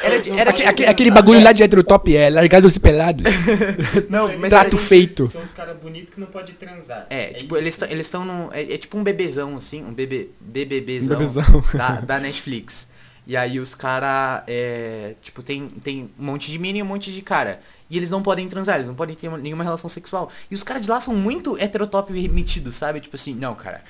era, 0.03 0.21
de- 0.21 0.31
era 0.31 0.51
Aquele, 0.51 0.53
tipo- 0.53 0.69
aquele- 0.71 0.89
aquele 0.89 1.11
bagulho 1.11 1.43
lá 1.43 1.53
de 1.53 1.63
heterotop 1.63 2.15
é 2.17 2.31
largados 2.31 2.77
e 2.77 2.81
pelados. 2.81 3.25
Não, 4.09 4.29
mas 4.39 4.49
Trato 4.51 4.79
feito. 4.79 5.29
São 5.31 5.43
os 5.43 5.51
caras 5.53 5.77
bonitos 5.77 6.15
que 6.15 6.21
não 6.21 6.27
pode 6.27 6.53
transar. 6.55 7.07
É, 7.11 7.27
tipo, 7.35 7.55
isso. 7.55 7.63
eles 7.65 7.77
tão- 7.77 7.89
eles 7.91 8.07
estão 8.07 8.25
num. 8.25 8.51
É, 8.53 8.63
é 8.75 8.79
tipo 8.79 8.97
um 8.97 9.03
bebezão, 9.03 9.57
assim, 9.57 9.85
um 9.85 9.93
bebê, 9.93 10.29
BBBzão, 10.41 11.17
Bebezão. 11.19 11.45
Da, 11.75 12.01
da 12.01 12.19
Netflix. 12.21 12.89
E 13.27 13.37
aí 13.37 13.59
os 13.61 13.75
cara 13.75 14.43
é, 14.47 15.15
tipo, 15.23 15.43
tem, 15.43 15.69
tem 15.83 16.11
um 16.19 16.25
monte 16.25 16.51
de 16.51 16.59
mina 16.59 16.79
e 16.79 16.83
um 16.83 16.87
monte 16.87 17.13
de 17.13 17.21
cara. 17.23 17.61
E 17.91 17.97
eles 17.97 18.11
não 18.11 18.23
podem 18.23 18.49
transar, 18.49 18.77
eles 18.77 18.87
não 18.89 18.95
podem 18.95 19.15
ter 19.15 19.31
nenhuma 19.39 19.63
relação 19.65 19.89
sexual. 19.91 20.31
E 20.51 20.55
os 20.55 20.63
caras 20.63 20.83
de 20.83 20.91
lá 20.91 21.01
são 21.01 21.15
muito 21.15 21.59
heterotop 21.59 22.13
metidos, 22.29 22.75
sabe? 22.77 23.01
Tipo 23.01 23.17
assim, 23.17 23.35
não, 23.35 23.55
cara. 23.55 23.83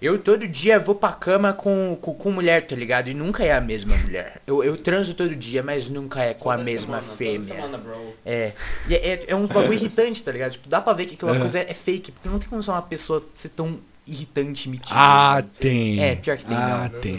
Eu 0.00 0.18
todo 0.18 0.48
dia 0.48 0.80
vou 0.80 0.96
pra 0.96 1.12
cama 1.12 1.52
com, 1.52 1.96
com, 2.00 2.12
com 2.12 2.32
mulher, 2.32 2.66
tá 2.66 2.74
ligado? 2.74 3.08
E 3.08 3.14
nunca 3.14 3.44
é 3.44 3.52
a 3.52 3.60
mesma 3.60 3.96
mulher. 3.98 4.42
Eu, 4.44 4.64
eu 4.64 4.76
transo 4.76 5.14
todo 5.14 5.36
dia, 5.36 5.62
mas 5.62 5.88
nunca 5.88 6.20
é 6.24 6.34
com 6.34 6.50
a 6.50 6.54
Toda 6.54 6.64
mesma 6.64 6.86
semana, 6.86 7.02
toda 7.02 7.16
fêmea. 7.16 7.54
semana, 7.54 7.78
bro. 7.78 8.14
É. 8.26 8.52
E 8.88 8.94
é, 8.94 9.08
é, 9.12 9.24
é 9.28 9.36
uns 9.36 9.48
bagulho 9.48 9.74
irritante, 9.74 10.24
tá 10.24 10.32
ligado? 10.32 10.52
Tipo, 10.52 10.68
dá 10.68 10.80
pra 10.80 10.92
ver 10.92 11.06
que 11.06 11.14
aquela 11.14 11.38
coisa 11.38 11.60
é, 11.60 11.70
é 11.70 11.74
fake, 11.74 12.10
porque 12.10 12.28
não 12.28 12.40
tem 12.40 12.48
como 12.48 12.60
ser 12.64 12.72
uma 12.72 12.82
pessoa 12.82 13.24
ser 13.32 13.50
tão 13.50 13.78
irritante 14.04 14.68
e 14.68 14.72
metida. 14.72 14.94
Ah, 14.98 15.44
tem. 15.60 16.02
É, 16.02 16.16
pior 16.16 16.36
que 16.36 16.46
tem 16.46 16.56
Ah, 16.56 16.88
mesmo. 16.90 16.98
tem. 17.00 17.12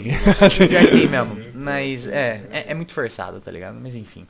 Pior 0.68 0.80
que 0.82 0.90
tem 0.90 1.08
mesmo. 1.08 1.38
Mas 1.54 2.06
é, 2.06 2.42
é, 2.52 2.64
é 2.68 2.74
muito 2.74 2.92
forçado, 2.92 3.40
tá 3.40 3.50
ligado? 3.50 3.78
Mas 3.80 3.94
enfim. 3.94 4.26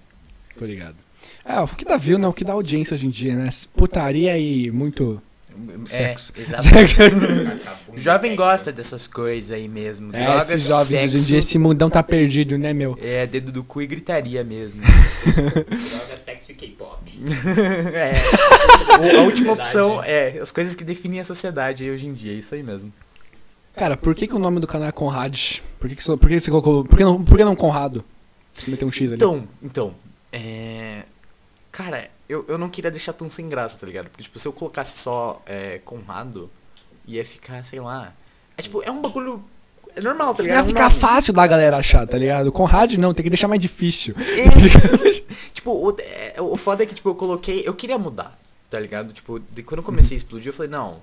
Tô 0.57 0.65
ligado. 0.65 0.95
É, 1.45 1.61
o 1.61 1.69
que 1.69 1.85
dá 1.85 1.97
view, 1.97 2.19
né? 2.19 2.27
O 2.27 2.33
que 2.33 2.45
dá 2.45 2.53
audiência 2.53 2.95
hoje 2.95 3.07
em 3.07 3.11
dia, 3.11 3.35
né? 3.35 3.49
Putaria 3.75 4.39
e 4.39 4.71
muito 4.71 5.23
sexo. 5.85 6.33
É, 6.37 6.41
exato. 6.41 6.63
Sexo. 6.65 7.03
Acabou 7.03 7.95
de 7.95 8.03
Jovem 8.03 8.31
sexo. 8.31 8.37
gosta 8.37 8.73
dessas 8.73 9.07
coisas 9.07 9.51
aí 9.51 9.69
mesmo. 9.69 10.15
É, 10.15 10.25
Drogas, 10.25 10.51
esses 10.51 10.69
jovens 10.69 10.97
hoje 10.97 11.05
em 11.05 11.09
sexo, 11.11 11.27
dia, 11.27 11.39
esse 11.39 11.59
mundão 11.59 11.89
tá 11.89 12.03
perdido, 12.03 12.59
né, 12.59 12.73
meu? 12.73 12.99
É, 13.01 13.27
dedo 13.27 13.53
do 13.53 13.63
cu 13.63 13.83
e 13.83 13.87
gritaria 13.87 14.43
mesmo. 14.43 14.83
Droga, 14.83 16.19
sexo 16.25 16.53
e 16.53 16.55
K-pop. 16.55 16.99
é. 17.95 18.13
A 19.19 19.23
última 19.23 19.53
opção 19.53 20.03
é 20.03 20.39
as 20.41 20.51
coisas 20.51 20.75
que 20.75 20.83
definem 20.83 21.21
a 21.21 21.25
sociedade 21.25 21.85
aí 21.85 21.91
hoje 21.91 22.07
em 22.07 22.15
dia, 22.15 22.33
é 22.33 22.37
isso 22.37 22.55
aí 22.55 22.63
mesmo. 22.63 22.93
Cara, 23.77 23.97
por 23.97 24.15
que, 24.15 24.27
que 24.27 24.35
o 24.35 24.39
nome 24.39 24.61
do 24.61 24.67
canal 24.67 24.89
é 24.89 24.93
Conrad? 24.93 25.59
Por 25.81 25.89
que, 25.89 25.97
que, 25.97 26.03
você, 26.03 26.17
por 26.17 26.29
que 26.29 26.39
você 26.39 26.51
colocou. 26.51 26.85
Por 26.85 26.97
que 26.97 27.05
não, 27.05 27.23
por 27.23 27.37
que 27.37 27.45
não 27.45 27.57
Conrado? 27.57 28.05
Você 28.53 28.71
meteu 28.71 28.87
um 28.87 28.93
X 28.93 29.11
ali. 29.11 29.17
Então, 29.17 29.49
então, 29.61 29.95
é. 30.33 31.03
Cara, 31.77 32.09
eu, 32.29 32.45
eu 32.47 32.57
não 32.57 32.69
queria 32.69 32.89
deixar 32.89 33.13
tão 33.13 33.29
sem 33.29 33.49
graça, 33.49 33.77
tá 33.81 33.85
ligado? 33.85 34.09
Porque, 34.09 34.23
tipo, 34.23 34.39
se 34.39 34.47
eu 34.47 34.53
colocasse 34.53 34.97
só 34.97 35.43
é, 35.45 35.81
Conrado, 35.85 36.49
ia 37.05 37.25
ficar, 37.25 37.65
sei 37.65 37.81
lá. 37.81 38.13
É 38.57 38.63
tipo, 38.63 38.81
é 38.85 38.91
um 38.93 39.03
bagulho. 39.03 39.43
É 39.97 40.01
normal, 40.01 40.33
tá 40.37 40.45
ligado? 40.45 40.59
Ia 40.59 40.61
É 40.61 40.63
um 40.63 40.69
ficar 40.69 40.89
nome. 40.89 41.01
fácil 41.01 41.33
da 41.35 41.45
galera 41.45 41.77
achar, 41.77 42.07
tá 42.07 42.17
ligado? 42.17 42.53
Conrad 42.53 42.93
não, 42.95 43.13
tem 43.13 43.25
que 43.25 43.29
deixar 43.31 43.49
mais 43.49 43.61
difícil. 43.61 44.15
É, 44.17 45.11
tipo, 45.53 45.73
o, 45.73 45.97
é, 46.01 46.41
o 46.41 46.57
foda 46.57 46.85
é 46.85 46.87
que, 46.87 46.95
tipo, 46.95 47.09
eu 47.09 47.17
coloquei. 47.17 47.63
Eu 47.67 47.75
queria 47.75 47.99
mudar, 47.99 48.39
tá 48.71 48.79
ligado? 48.79 49.13
Tipo, 49.13 49.41
de, 49.41 49.65
quando 49.65 49.79
eu 49.79 49.85
comecei 49.85 50.17
a 50.17 50.19
explodir, 50.19 50.51
eu 50.51 50.53
falei, 50.53 50.71
não. 50.71 51.01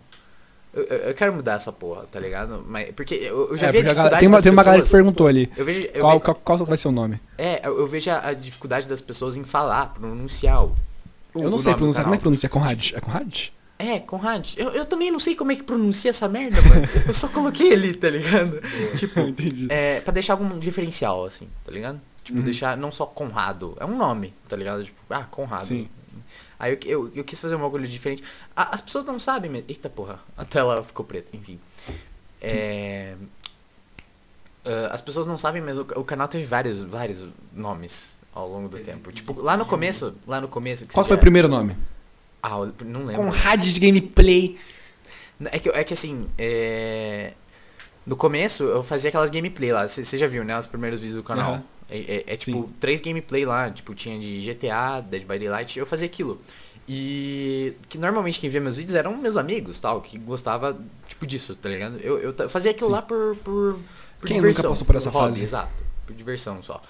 Eu, 0.74 0.84
eu 0.84 1.14
quero 1.14 1.34
mudar 1.34 1.54
essa 1.56 1.72
porra, 1.72 2.06
tá 2.10 2.18
ligado? 2.20 2.64
Mas, 2.68 2.92
porque 2.96 3.16
eu, 3.16 3.50
eu 3.52 3.58
já 3.58 3.68
É, 3.68 3.72
vi 3.72 3.80
a 3.80 3.82
a 3.82 3.94
galera- 3.94 4.16
dificuldade 4.16 4.20
tem 4.20 4.28
uma, 4.30 4.38
das 4.38 4.44
tem 4.44 4.52
uma 4.54 4.64
galera 4.64 4.84
que 4.84 4.90
perguntou 4.90 5.28
ali. 5.28 5.52
Eu 5.58 5.66
vejo, 5.66 5.88
Qual, 6.00 6.20
ve- 6.20 6.26
qual, 6.26 6.36
qual 6.36 6.58
vai 6.66 6.78
ser 6.78 6.88
o 6.88 6.92
nome? 6.92 7.20
é, 7.38 7.62
eu, 7.68 7.86
vejo 7.88 8.10
a, 8.10 8.28
a 8.30 8.34
dificuldade 8.34 8.88
das 8.88 9.02
pessoas 9.02 9.36
em 9.36 9.44
falar, 9.44 9.88
pronunciar 9.94 10.64
o. 10.66 10.76
Eu 11.36 11.50
não 11.50 11.56
o 11.56 11.60
sei 11.60 11.74
pronunciar. 11.74 12.04
Como 12.06 12.14
é 12.16 12.18
que 12.18 12.22
pronuncia? 12.22 12.48
Conrad? 12.50 12.92
É 12.94 13.00
Conrad? 13.02 13.48
É, 13.80 14.00
Conrad. 14.00 14.54
Eu, 14.58 14.70
eu 14.72 14.86
também 14.86 15.10
não 15.12 15.20
sei 15.20 15.36
como 15.36 15.52
é 15.52 15.56
que 15.56 15.64
pronuncia 15.64 16.12
essa 16.12 16.30
merda, 16.30 16.62
mano. 16.62 16.88
Eu 17.08 17.14
só 17.16 17.28
coloquei 17.28 17.74
ali, 17.74 17.96
tá 17.96 18.10
ligado? 18.12 18.62
tipo, 18.96 19.20
Entendi. 19.22 19.66
é, 19.72 20.00
pra 20.02 20.14
deixar 20.14 20.34
algum 20.34 20.60
diferencial, 20.60 21.26
assim, 21.26 21.48
tá 21.66 21.72
ligado? 21.72 22.00
Tipo, 22.24 22.38
Uhum. 22.38 22.44
deixar 22.46 22.78
não 22.78 22.92
só 22.92 23.06
Conrado. 23.08 23.76
É 23.80 23.86
um 23.86 23.98
nome, 23.98 24.34
tá 24.48 24.56
ligado? 24.56 24.84
Tipo, 24.86 25.00
ah, 25.10 25.24
Conrado. 25.32 25.66
Sim. 25.66 25.90
Aí 26.62 26.74
eu, 26.84 27.06
eu, 27.06 27.12
eu 27.16 27.24
quis 27.24 27.42
fazer 27.42 27.56
um 27.56 27.60
bagulho 27.60 27.88
diferente. 27.88 28.24
A- 28.56 28.76
as 28.76 28.80
pessoas 28.80 29.04
não 29.04 29.18
sabem 29.18 29.50
mesmo. 29.50 29.66
Eita 29.68 29.90
porra, 29.90 30.20
a 30.38 30.46
tela 30.46 30.84
ficou 30.84 31.04
preta, 31.04 31.36
enfim. 31.36 31.60
É. 32.40 33.16
ah, 34.64 34.90
as 34.92 35.02
pessoas 35.02 35.26
não 35.26 35.40
sabem, 35.40 35.60
mas 35.60 35.76
o, 35.80 35.82
o 35.96 36.04
canal 36.04 36.28
teve 36.28 36.46
vários, 36.46 36.82
vários 36.84 37.28
nomes 37.52 38.16
ao 38.32 38.48
longo 38.48 38.70
do 38.70 38.78
tempo. 38.78 39.12
Tipo, 39.12 39.42
lá 39.42 39.58
no 39.58 39.66
começo, 39.66 40.16
lá 40.28 40.40
no 40.40 40.48
começo. 40.48 40.86
Qual 40.94 41.04
foi 41.04 41.16
o 41.18 41.20
primeiro 41.20 41.48
nome? 41.48 41.76
Ah, 42.44 42.58
eu 42.60 42.74
não 42.86 43.06
lembro. 43.06 43.24
Conrad 43.24 43.64
de 43.64 43.80
Gameplay. 43.80 44.60
É 45.46 45.58
que, 45.58 45.70
é 45.70 45.84
que 45.84 45.94
assim, 45.94 46.28
é... 46.38 47.34
No 48.06 48.16
começo 48.16 48.64
eu 48.64 48.84
fazia 48.84 49.10
aquelas 49.10 49.32
gameplay 49.32 49.72
lá, 49.72 49.88
você 49.88 50.18
já 50.18 50.28
viu, 50.28 50.44
né? 50.44 50.58
Os 50.58 50.68
primeiros 50.68 51.00
vídeos 51.00 51.18
do 51.18 51.24
canal. 51.24 51.54
Aham. 51.54 51.64
É, 51.92 51.98
é- 51.98 52.24
é 52.34 52.36
tipo 52.38 52.70
três 52.80 53.02
gameplay 53.02 53.46
lá, 53.46 53.70
tipo, 53.70 53.94
tinha 53.94 54.18
de 54.18 54.40
GTA, 54.42 55.02
Dead 55.02 55.22
by 55.24 55.38
Daylight, 55.38 55.78
eu 55.78 55.86
fazia 55.86 56.06
aquilo. 56.08 56.42
E 56.88 57.74
que 57.90 57.98
normalmente 57.98 58.40
quem 58.40 58.50
via 58.50 58.60
meus 58.62 58.78
vídeos 58.78 58.96
eram 58.96 59.16
meus 59.18 59.38
amigos, 59.38 59.78
tal, 59.80 60.02
que 60.02 60.18
gostava, 60.18 60.78
tipo, 61.08 61.28
disso, 61.28 61.56
tá 61.56 61.70
ligado? 61.70 62.00
Eu, 62.00 62.18
eu 62.20 62.50
fazia 62.50 62.72
aquilo 62.72 62.88
Sim. 62.88 62.94
lá 62.94 63.02
por, 63.02 63.36
por, 63.44 63.80
por 64.20 64.28
Quem 64.28 64.38
nunca 64.38 64.48
diversão. 64.50 64.72
passou 64.72 64.88
por 64.88 64.96
essa 64.96 65.10
hobby, 65.10 65.26
fase? 65.34 65.44
Exato, 65.44 65.84
por 66.08 66.16
diversão 66.16 66.64
só. 66.64 66.82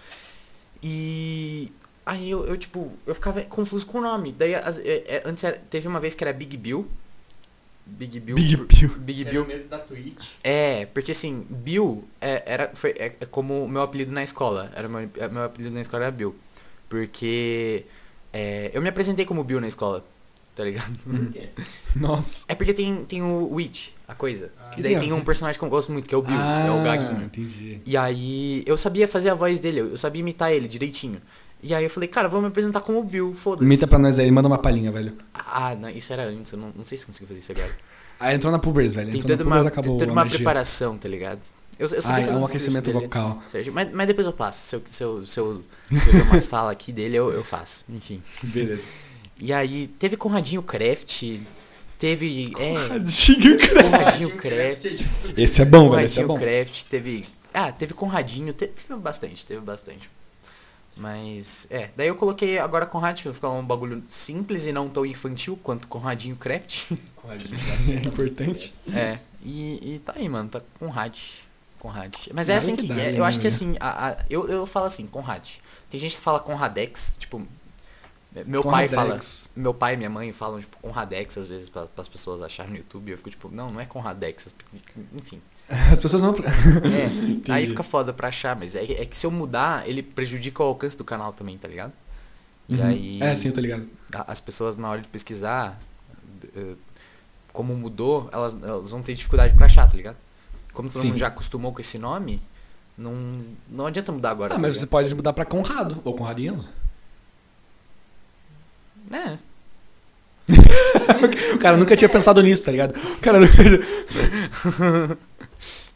E 0.81 1.71
aí 2.05 2.29
eu, 2.31 2.45
eu, 2.45 2.57
tipo, 2.57 2.91
eu 3.05 3.13
ficava 3.13 3.41
confuso 3.41 3.85
com 3.85 3.99
o 3.99 4.01
nome. 4.01 4.31
Daí, 4.31 4.53
é, 4.53 4.59
é, 5.07 5.23
antes 5.25 5.43
era- 5.43 5.57
teve 5.69 5.87
uma 5.87 5.99
vez 5.99 6.15
que 6.15 6.23
era 6.23 6.33
Big 6.33 6.55
Bill. 6.57 6.87
Big 7.85 8.19
Bill. 8.19 8.35
Big 8.35 8.55
Bill. 8.55 8.89
Big 8.99 9.21
Era 9.21 9.31
Bill 9.31 9.43
o 9.43 9.47
mesmo 9.47 9.69
da 9.69 9.79
Twitch. 9.79 10.25
é, 10.43 10.85
porque 10.87 11.11
assim, 11.11 11.45
Bill 11.49 12.05
é, 12.19 12.43
era, 12.45 12.71
foi, 12.73 12.91
é, 12.91 13.15
é 13.19 13.25
como 13.25 13.65
o 13.65 13.69
meu 13.69 13.81
apelido 13.81 14.11
na 14.11 14.23
escola. 14.23 14.71
Era 14.75 14.87
meu, 14.87 15.09
é, 15.17 15.27
meu 15.27 15.43
apelido 15.43 15.73
na 15.73 15.81
escola 15.81 16.03
era 16.03 16.11
Bill. 16.11 16.35
Porque 16.87 17.85
é, 18.33 18.71
eu 18.73 18.81
me 18.81 18.89
apresentei 18.89 19.25
como 19.25 19.43
Bill 19.43 19.61
na 19.61 19.67
escola, 19.67 20.05
tá 20.55 20.63
ligado? 20.63 20.93
Por 20.99 21.31
quê? 21.31 21.49
Nossa. 21.95 22.45
É 22.47 22.55
porque 22.55 22.73
tem, 22.73 23.03
tem 23.05 23.21
o 23.21 23.53
Witch, 23.53 23.89
a 24.07 24.13
coisa. 24.15 24.51
Ah. 24.59 24.69
que 24.71 24.81
daí 24.81 24.99
tem 24.99 25.11
um 25.13 25.21
personagem 25.21 25.57
que 25.59 25.65
eu 25.65 25.69
gosto 25.69 25.91
muito, 25.91 26.07
que 26.07 26.15
é 26.15 26.17
o 26.17 26.21
Bill, 26.21 26.35
é 26.35 26.71
o 26.71 26.83
Gaguinho. 26.83 27.23
entendi. 27.23 27.81
E 27.85 27.95
aí 27.97 28.63
eu 28.65 28.77
sabia 28.77 29.07
fazer 29.07 29.29
a 29.29 29.33
voz 29.35 29.59
dele, 29.59 29.79
eu 29.79 29.97
sabia 29.97 30.19
imitar 30.19 30.51
ele 30.51 30.67
direitinho. 30.67 31.21
E 31.63 31.75
aí 31.75 31.83
eu 31.83 31.89
falei, 31.91 32.09
cara, 32.09 32.27
vou 32.27 32.41
me 32.41 32.47
apresentar 32.47 32.81
como 32.81 32.99
o 32.99 33.03
Bill, 33.03 33.35
foda-se. 33.35 33.63
Imita 33.63 33.85
pra 33.85 33.99
nós 33.99 34.17
aí, 34.17 34.31
manda 34.31 34.47
uma 34.47 34.57
palhinha, 34.57 34.91
velho. 34.91 35.13
Ah, 35.53 35.75
não, 35.75 35.89
isso 35.89 36.11
era 36.13 36.23
antes, 36.23 36.51
eu 36.53 36.57
não, 36.57 36.71
não 36.75 36.85
sei 36.85 36.97
se 36.97 37.05
consigo 37.05 37.27
fazer 37.27 37.39
isso 37.39 37.51
agora. 37.51 37.71
Ah, 38.19 38.33
entrou 38.33 38.51
na 38.51 38.59
Pubers, 38.59 38.93
velho. 38.93 39.11
Tem 39.11 39.19
Entrou 39.19 39.37
toda 39.37 39.49
uma, 39.49 39.71
tem 39.71 39.97
toda 39.97 40.11
uma 40.11 40.25
preparação, 40.25 40.97
tá 40.97 41.09
ligado? 41.09 41.41
Eu, 41.79 41.87
eu 41.87 42.01
Ah, 42.05 42.21
é 42.21 42.31
um 42.31 42.45
aquecimento 42.45 42.85
dele. 42.85 42.99
vocal. 42.99 43.41
Certo? 43.51 43.71
Mas, 43.71 43.91
mas 43.91 44.07
depois 44.07 44.27
eu 44.27 44.33
passo. 44.33 44.59
Se 44.67 44.75
eu, 44.75 44.81
se 44.87 45.03
eu, 45.03 45.25
se 45.25 45.39
eu, 45.39 45.63
se 45.89 46.17
eu 46.17 46.23
umas 46.25 46.45
falas 46.47 46.71
aqui 46.73 46.91
dele, 46.91 47.15
eu, 47.17 47.31
eu 47.31 47.43
faço. 47.43 47.83
Enfim. 47.89 48.21
Beleza. 48.43 48.87
E 49.39 49.51
aí, 49.51 49.87
teve 49.87 50.15
Conradinho 50.15 50.61
Craft. 50.61 51.23
Teve. 51.97 52.53
É, 52.59 52.99
Diga, 52.99 53.57
cara. 53.57 53.83
Conradinho 53.83 54.29
Craft. 54.37 54.85
Esse 55.35 55.61
é 55.61 55.65
bom, 55.65 55.89
velho. 55.89 56.05
Esse 56.05 56.19
é 56.19 56.23
Conradinho 56.23 56.27
bom. 56.27 56.63
Craft. 56.63 56.83
Teve. 56.85 57.25
Ah, 57.53 57.71
teve 57.71 57.93
Conradinho. 57.95 58.53
te- 58.53 58.67
Teve, 58.67 58.99
bastante, 58.99 59.43
teve 59.45 59.61
bastante. 59.61 60.09
Mas, 61.01 61.65
é. 61.71 61.89
Daí 61.97 62.07
eu 62.07 62.15
coloquei 62.15 62.59
agora 62.59 62.85
Conradinho, 62.85 63.23
pra 63.23 63.33
ficar 63.33 63.49
um 63.49 63.65
bagulho 63.65 64.03
simples 64.07 64.65
e 64.67 64.71
não 64.71 64.87
tão 64.87 65.03
infantil 65.03 65.57
quanto 65.63 65.87
Conradinho 65.87 66.35
Craft. 66.35 66.91
É 67.89 68.05
importante. 68.05 68.71
É, 68.93 69.17
e, 69.43 69.95
e 69.95 69.99
tá 69.99 70.13
aí, 70.15 70.29
mano, 70.29 70.49
tá 70.49 70.61
Conrad. 70.77 71.17
Conrad. 71.79 72.13
Mas 72.33 72.49
é 72.49 72.55
assim 72.57 72.75
que 72.75 72.83
que. 72.83 72.87
dá, 72.87 72.95
é, 72.95 73.11
né, 73.13 73.19
eu 73.19 73.23
acho 73.23 73.39
que 73.39 73.49
velho? 73.49 73.55
assim, 73.55 73.75
a- 73.79 74.09
a- 74.09 74.17
eu, 74.29 74.47
eu 74.47 74.65
falo 74.67 74.85
assim, 74.85 75.07
Conrad. 75.07 75.47
Tem 75.89 75.99
gente 75.99 76.15
que 76.15 76.21
fala 76.21 76.39
Conradex, 76.39 77.15
tipo. 77.17 77.41
Meu 78.45 78.63
pai 78.63 78.87
fala. 78.87 79.01
Conradex. 79.03 79.51
Meu 79.55 79.73
pai 79.73 79.93
e 79.95 79.97
minha 79.97 80.09
mãe 80.09 80.31
falam, 80.31 80.59
tipo, 80.59 80.77
Conradex 80.77 81.37
às 81.37 81.47
vezes 81.47 81.67
pra, 81.69 81.87
as 81.97 82.07
pessoas 82.07 82.41
acharem 82.41 82.71
no 82.73 82.77
YouTube. 82.77 83.11
Eu 83.11 83.17
fico 83.17 83.29
tipo, 83.29 83.49
não, 83.49 83.71
não 83.71 83.79
é 83.79 83.85
Conradex. 83.85 84.53
Enfim. 85.13 85.41
As 85.91 85.99
pessoas 85.99 86.21
não. 86.21 86.33
É, 86.35 87.51
aí 87.53 87.67
fica 87.67 87.83
foda 87.83 88.11
pra 88.13 88.27
achar, 88.27 88.55
mas 88.55 88.75
é, 88.75 88.85
que- 88.85 88.93
é 88.93 89.05
que 89.05 89.15
se 89.17 89.25
eu 89.25 89.31
mudar, 89.31 89.87
ele 89.87 90.03
prejudica 90.03 90.61
o 90.61 90.65
alcance 90.67 90.97
do 90.97 91.03
canal 91.03 91.31
também, 91.33 91.57
tá 91.57 91.67
ligado? 91.67 91.93
E 92.69 92.75
Uhum. 92.75 92.85
aí. 92.85 93.17
É, 93.21 93.35
sim, 93.35 93.47
eu 93.49 93.53
tô 93.53 93.61
ligado. 93.61 93.87
as 94.27 94.39
pessoas 94.39 94.75
na 94.77 94.89
hora 94.89 95.01
de 95.01 95.07
pesquisar 95.07 95.79
eh, 96.55 96.73
como 97.53 97.75
mudou, 97.75 98.29
elas, 98.31 98.57
elas 98.63 98.89
vão 98.91 99.01
ter 99.01 99.13
dificuldade 99.13 99.53
pra 99.53 99.65
achar, 99.65 99.89
tá 99.89 99.95
ligado? 99.97 100.17
Como 100.73 100.89
todo 100.89 101.01
Sim. 101.01 101.07
mundo 101.09 101.17
já 101.19 101.27
acostumou 101.27 101.73
com 101.73 101.81
esse 101.81 101.97
nome, 101.97 102.41
não, 102.97 103.13
não 103.69 103.85
adianta 103.87 104.11
mudar 104.11 104.31
agora. 104.31 104.53
Ah, 104.53 104.55
tá 104.55 104.61
mas 104.61 104.77
você 104.77 104.81
ligado? 104.81 104.89
pode 104.91 105.15
mudar 105.15 105.33
pra 105.33 105.43
Conrado. 105.45 106.01
Ou 106.05 106.13
Conrado 106.15 106.39
Enzo. 106.41 106.69
É. 109.11 109.37
O 111.53 111.57
cara 111.59 111.77
nunca 111.77 111.95
tinha 111.95 112.09
pensado 112.09 112.41
nisso, 112.41 112.63
tá 112.63 112.71
ligado? 112.71 112.95
O 112.97 113.19
cara 113.19 113.39
nunca. 113.39 113.53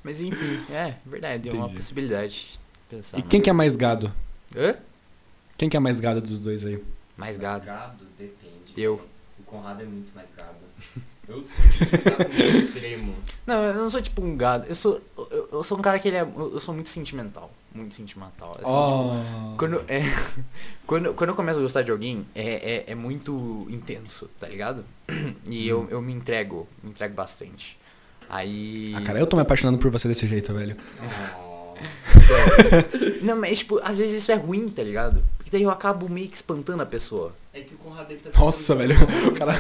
Mas 0.06 0.22
enfim, 0.22 0.60
é 0.72 0.94
verdade, 1.04 1.50
é 1.50 1.52
uma 1.52 1.64
Entendi. 1.64 1.78
possibilidade. 1.78 2.60
de 2.90 2.96
Pensar, 2.96 3.18
E 3.18 3.24
quem 3.24 3.42
que 3.42 3.50
é 3.50 3.54
mais 3.54 3.76
gado? 3.76 4.14
Hã? 4.56 4.76
Quem 5.58 5.68
que 5.68 5.76
é 5.76 5.80
mais 5.80 6.00
gado 6.00 6.22
dos 6.22 6.40
dois 6.40 6.64
aí? 6.64 6.80
Mais 7.18 7.38
gado. 7.38 7.66
Gado 7.66 8.06
depende. 8.16 8.72
Eu. 8.78 9.02
O 9.40 9.44
Conrado 9.44 9.82
é 9.82 9.86
muito 9.86 10.14
mais 10.16 10.30
gado. 10.38 10.54
Eu 11.28 11.42
sou 11.44 11.88
tipo 11.88 12.04
gado 12.08 12.30
no 12.30 12.40
extremo. 12.60 13.16
Não, 13.48 13.64
eu 13.64 13.74
não 13.74 13.90
sou 13.90 14.00
tipo 14.00 14.22
um 14.22 14.38
gado. 14.38 14.68
Eu 14.68 14.76
sou, 14.76 15.02
eu, 15.18 15.50
eu 15.54 15.64
sou 15.64 15.76
um 15.76 15.82
cara 15.82 15.98
que 15.98 16.08
ele 16.08 16.18
é. 16.18 16.22
Eu 16.22 16.60
sou 16.60 16.72
muito 16.72 16.88
sentimental. 16.90 17.52
Muito 17.74 17.96
sentimental. 17.96 18.52
Assim, 18.52 18.60
tipo, 18.62 18.70
Oh. 18.70 19.58
Quando, 19.58 19.84
é, 19.88 20.02
quando, 20.86 21.16
quando 21.16 21.30
eu 21.32 21.36
começo 21.36 21.58
a 21.58 21.64
gostar 21.64 21.82
de 21.82 21.90
alguém, 21.90 22.28
é, 22.36 22.84
é, 22.86 22.92
é 22.92 22.94
muito 22.96 23.66
intenso, 23.72 24.30
tá 24.40 24.48
ligado? 24.48 24.86
E 25.50 25.68
eu, 25.68 25.88
eu 25.90 26.00
me 26.00 26.14
entrego, 26.14 26.68
me 26.84 26.92
entrego 26.92 27.16
bastante. 27.16 27.76
Aí. 28.30 28.94
Ah, 28.96 29.02
cara, 29.02 29.20
eu 29.20 29.28
tô 29.28 29.36
me 29.36 29.42
apaixonando 29.42 29.78
por 29.78 29.92
você 29.92 30.08
desse 30.08 30.26
jeito, 30.28 30.54
velho. 30.54 30.76
Não, 33.22 33.36
mas 33.36 33.60
tipo, 33.60 33.80
às 33.84 33.98
vezes 33.98 34.24
isso 34.24 34.32
é 34.32 34.36
ruim, 34.36 34.68
tá 34.70 34.82
ligado? 34.82 35.24
Porque 35.38 35.52
daí 35.52 35.64
eu 35.64 35.70
acabo 35.70 36.10
meio 36.10 36.28
que 36.28 36.36
espantando 36.36 36.82
a 36.82 36.86
pessoa. 36.86 37.34
É 37.54 37.62
que 37.62 37.74
o 37.74 37.78
Conrado 37.78 38.12
ele 38.12 38.20
tá 38.20 38.38
Nossa, 38.38 38.76
velho. 38.76 38.96
O 39.28 39.32
cara. 39.34 39.54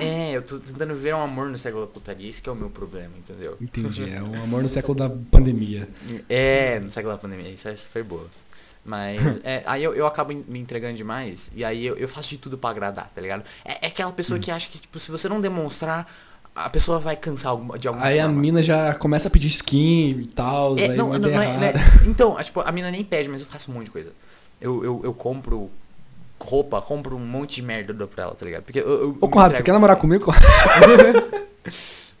É, 0.00 0.32
eu 0.32 0.42
tô 0.42 0.58
tentando 0.58 0.94
ver 0.94 1.14
um 1.14 1.22
amor 1.22 1.48
no 1.48 1.56
século 1.56 1.86
da 1.86 1.92
putaria, 1.92 2.28
esse 2.28 2.42
que 2.42 2.48
é 2.48 2.52
o 2.52 2.54
meu 2.54 2.68
problema, 2.68 3.12
entendeu? 3.18 3.56
Entendi. 3.60 4.10
É 4.10 4.22
o 4.22 4.42
amor 4.42 4.62
no 4.62 4.68
século 4.68 4.96
da 4.96 5.08
pandemia. 5.08 5.88
É, 6.28 6.78
no 6.80 6.90
século 6.90 7.14
da 7.14 7.18
pandemia, 7.18 7.50
isso, 7.50 7.68
essa 7.68 7.86
foi 7.88 8.02
boa. 8.02 8.26
Mas, 8.84 9.20
é, 9.42 9.62
aí 9.64 9.82
eu, 9.82 9.94
eu 9.94 10.06
acabo 10.06 10.34
me 10.46 10.58
entregando 10.58 10.94
demais, 10.94 11.50
e 11.54 11.64
aí 11.64 11.86
eu, 11.86 11.96
eu 11.96 12.06
faço 12.06 12.28
de 12.28 12.38
tudo 12.38 12.58
pra 12.58 12.70
agradar, 12.70 13.10
tá 13.14 13.20
ligado? 13.20 13.42
É, 13.64 13.86
é 13.86 13.88
aquela 13.88 14.12
pessoa 14.12 14.38
que 14.38 14.50
acha 14.50 14.68
que, 14.68 14.78
tipo, 14.78 14.98
se 14.98 15.10
você 15.10 15.28
não 15.28 15.40
demonstrar, 15.40 16.06
a 16.54 16.70
pessoa 16.70 16.98
vai 17.00 17.16
cansar 17.16 17.56
de 17.78 17.88
alguma 17.88 18.06
Aí 18.06 18.18
a 18.20 18.24
forma. 18.24 18.40
mina 18.40 18.62
já 18.62 18.94
começa 18.94 19.28
a 19.28 19.30
pedir 19.30 19.48
skin 19.48 20.20
e 20.20 20.26
tal. 20.26 20.78
É, 20.78 20.88
não, 20.94 21.08
não, 21.10 21.18
não 21.18 21.28
é, 21.28 21.44
errado. 21.44 21.60
não 21.60 21.66
é- 21.68 21.74
Então, 22.06 22.36
a, 22.38 22.44
tipo, 22.44 22.60
a 22.60 22.70
mina 22.70 22.90
nem 22.90 23.02
pede, 23.04 23.28
mas 23.28 23.40
eu 23.40 23.46
faço 23.46 23.70
um 23.70 23.74
monte 23.74 23.86
de 23.86 23.90
coisa. 23.90 24.12
Eu, 24.60 24.84
eu, 24.84 25.00
eu 25.04 25.12
compro 25.14 25.70
roupa, 26.40 26.80
compro 26.82 27.16
um 27.16 27.20
monte 27.20 27.56
de 27.56 27.62
merda 27.62 27.92
dou 27.94 28.06
pra 28.06 28.24
ela, 28.24 28.34
tá 28.34 28.44
ligado? 28.44 28.62
Porque 28.64 28.78
eu, 28.78 28.86
eu 28.88 29.18
Ô, 29.20 29.28
Conrado, 29.28 29.56
você 29.56 29.62
quer 29.62 29.72
namorar 29.72 29.96
comigo? 29.96 30.32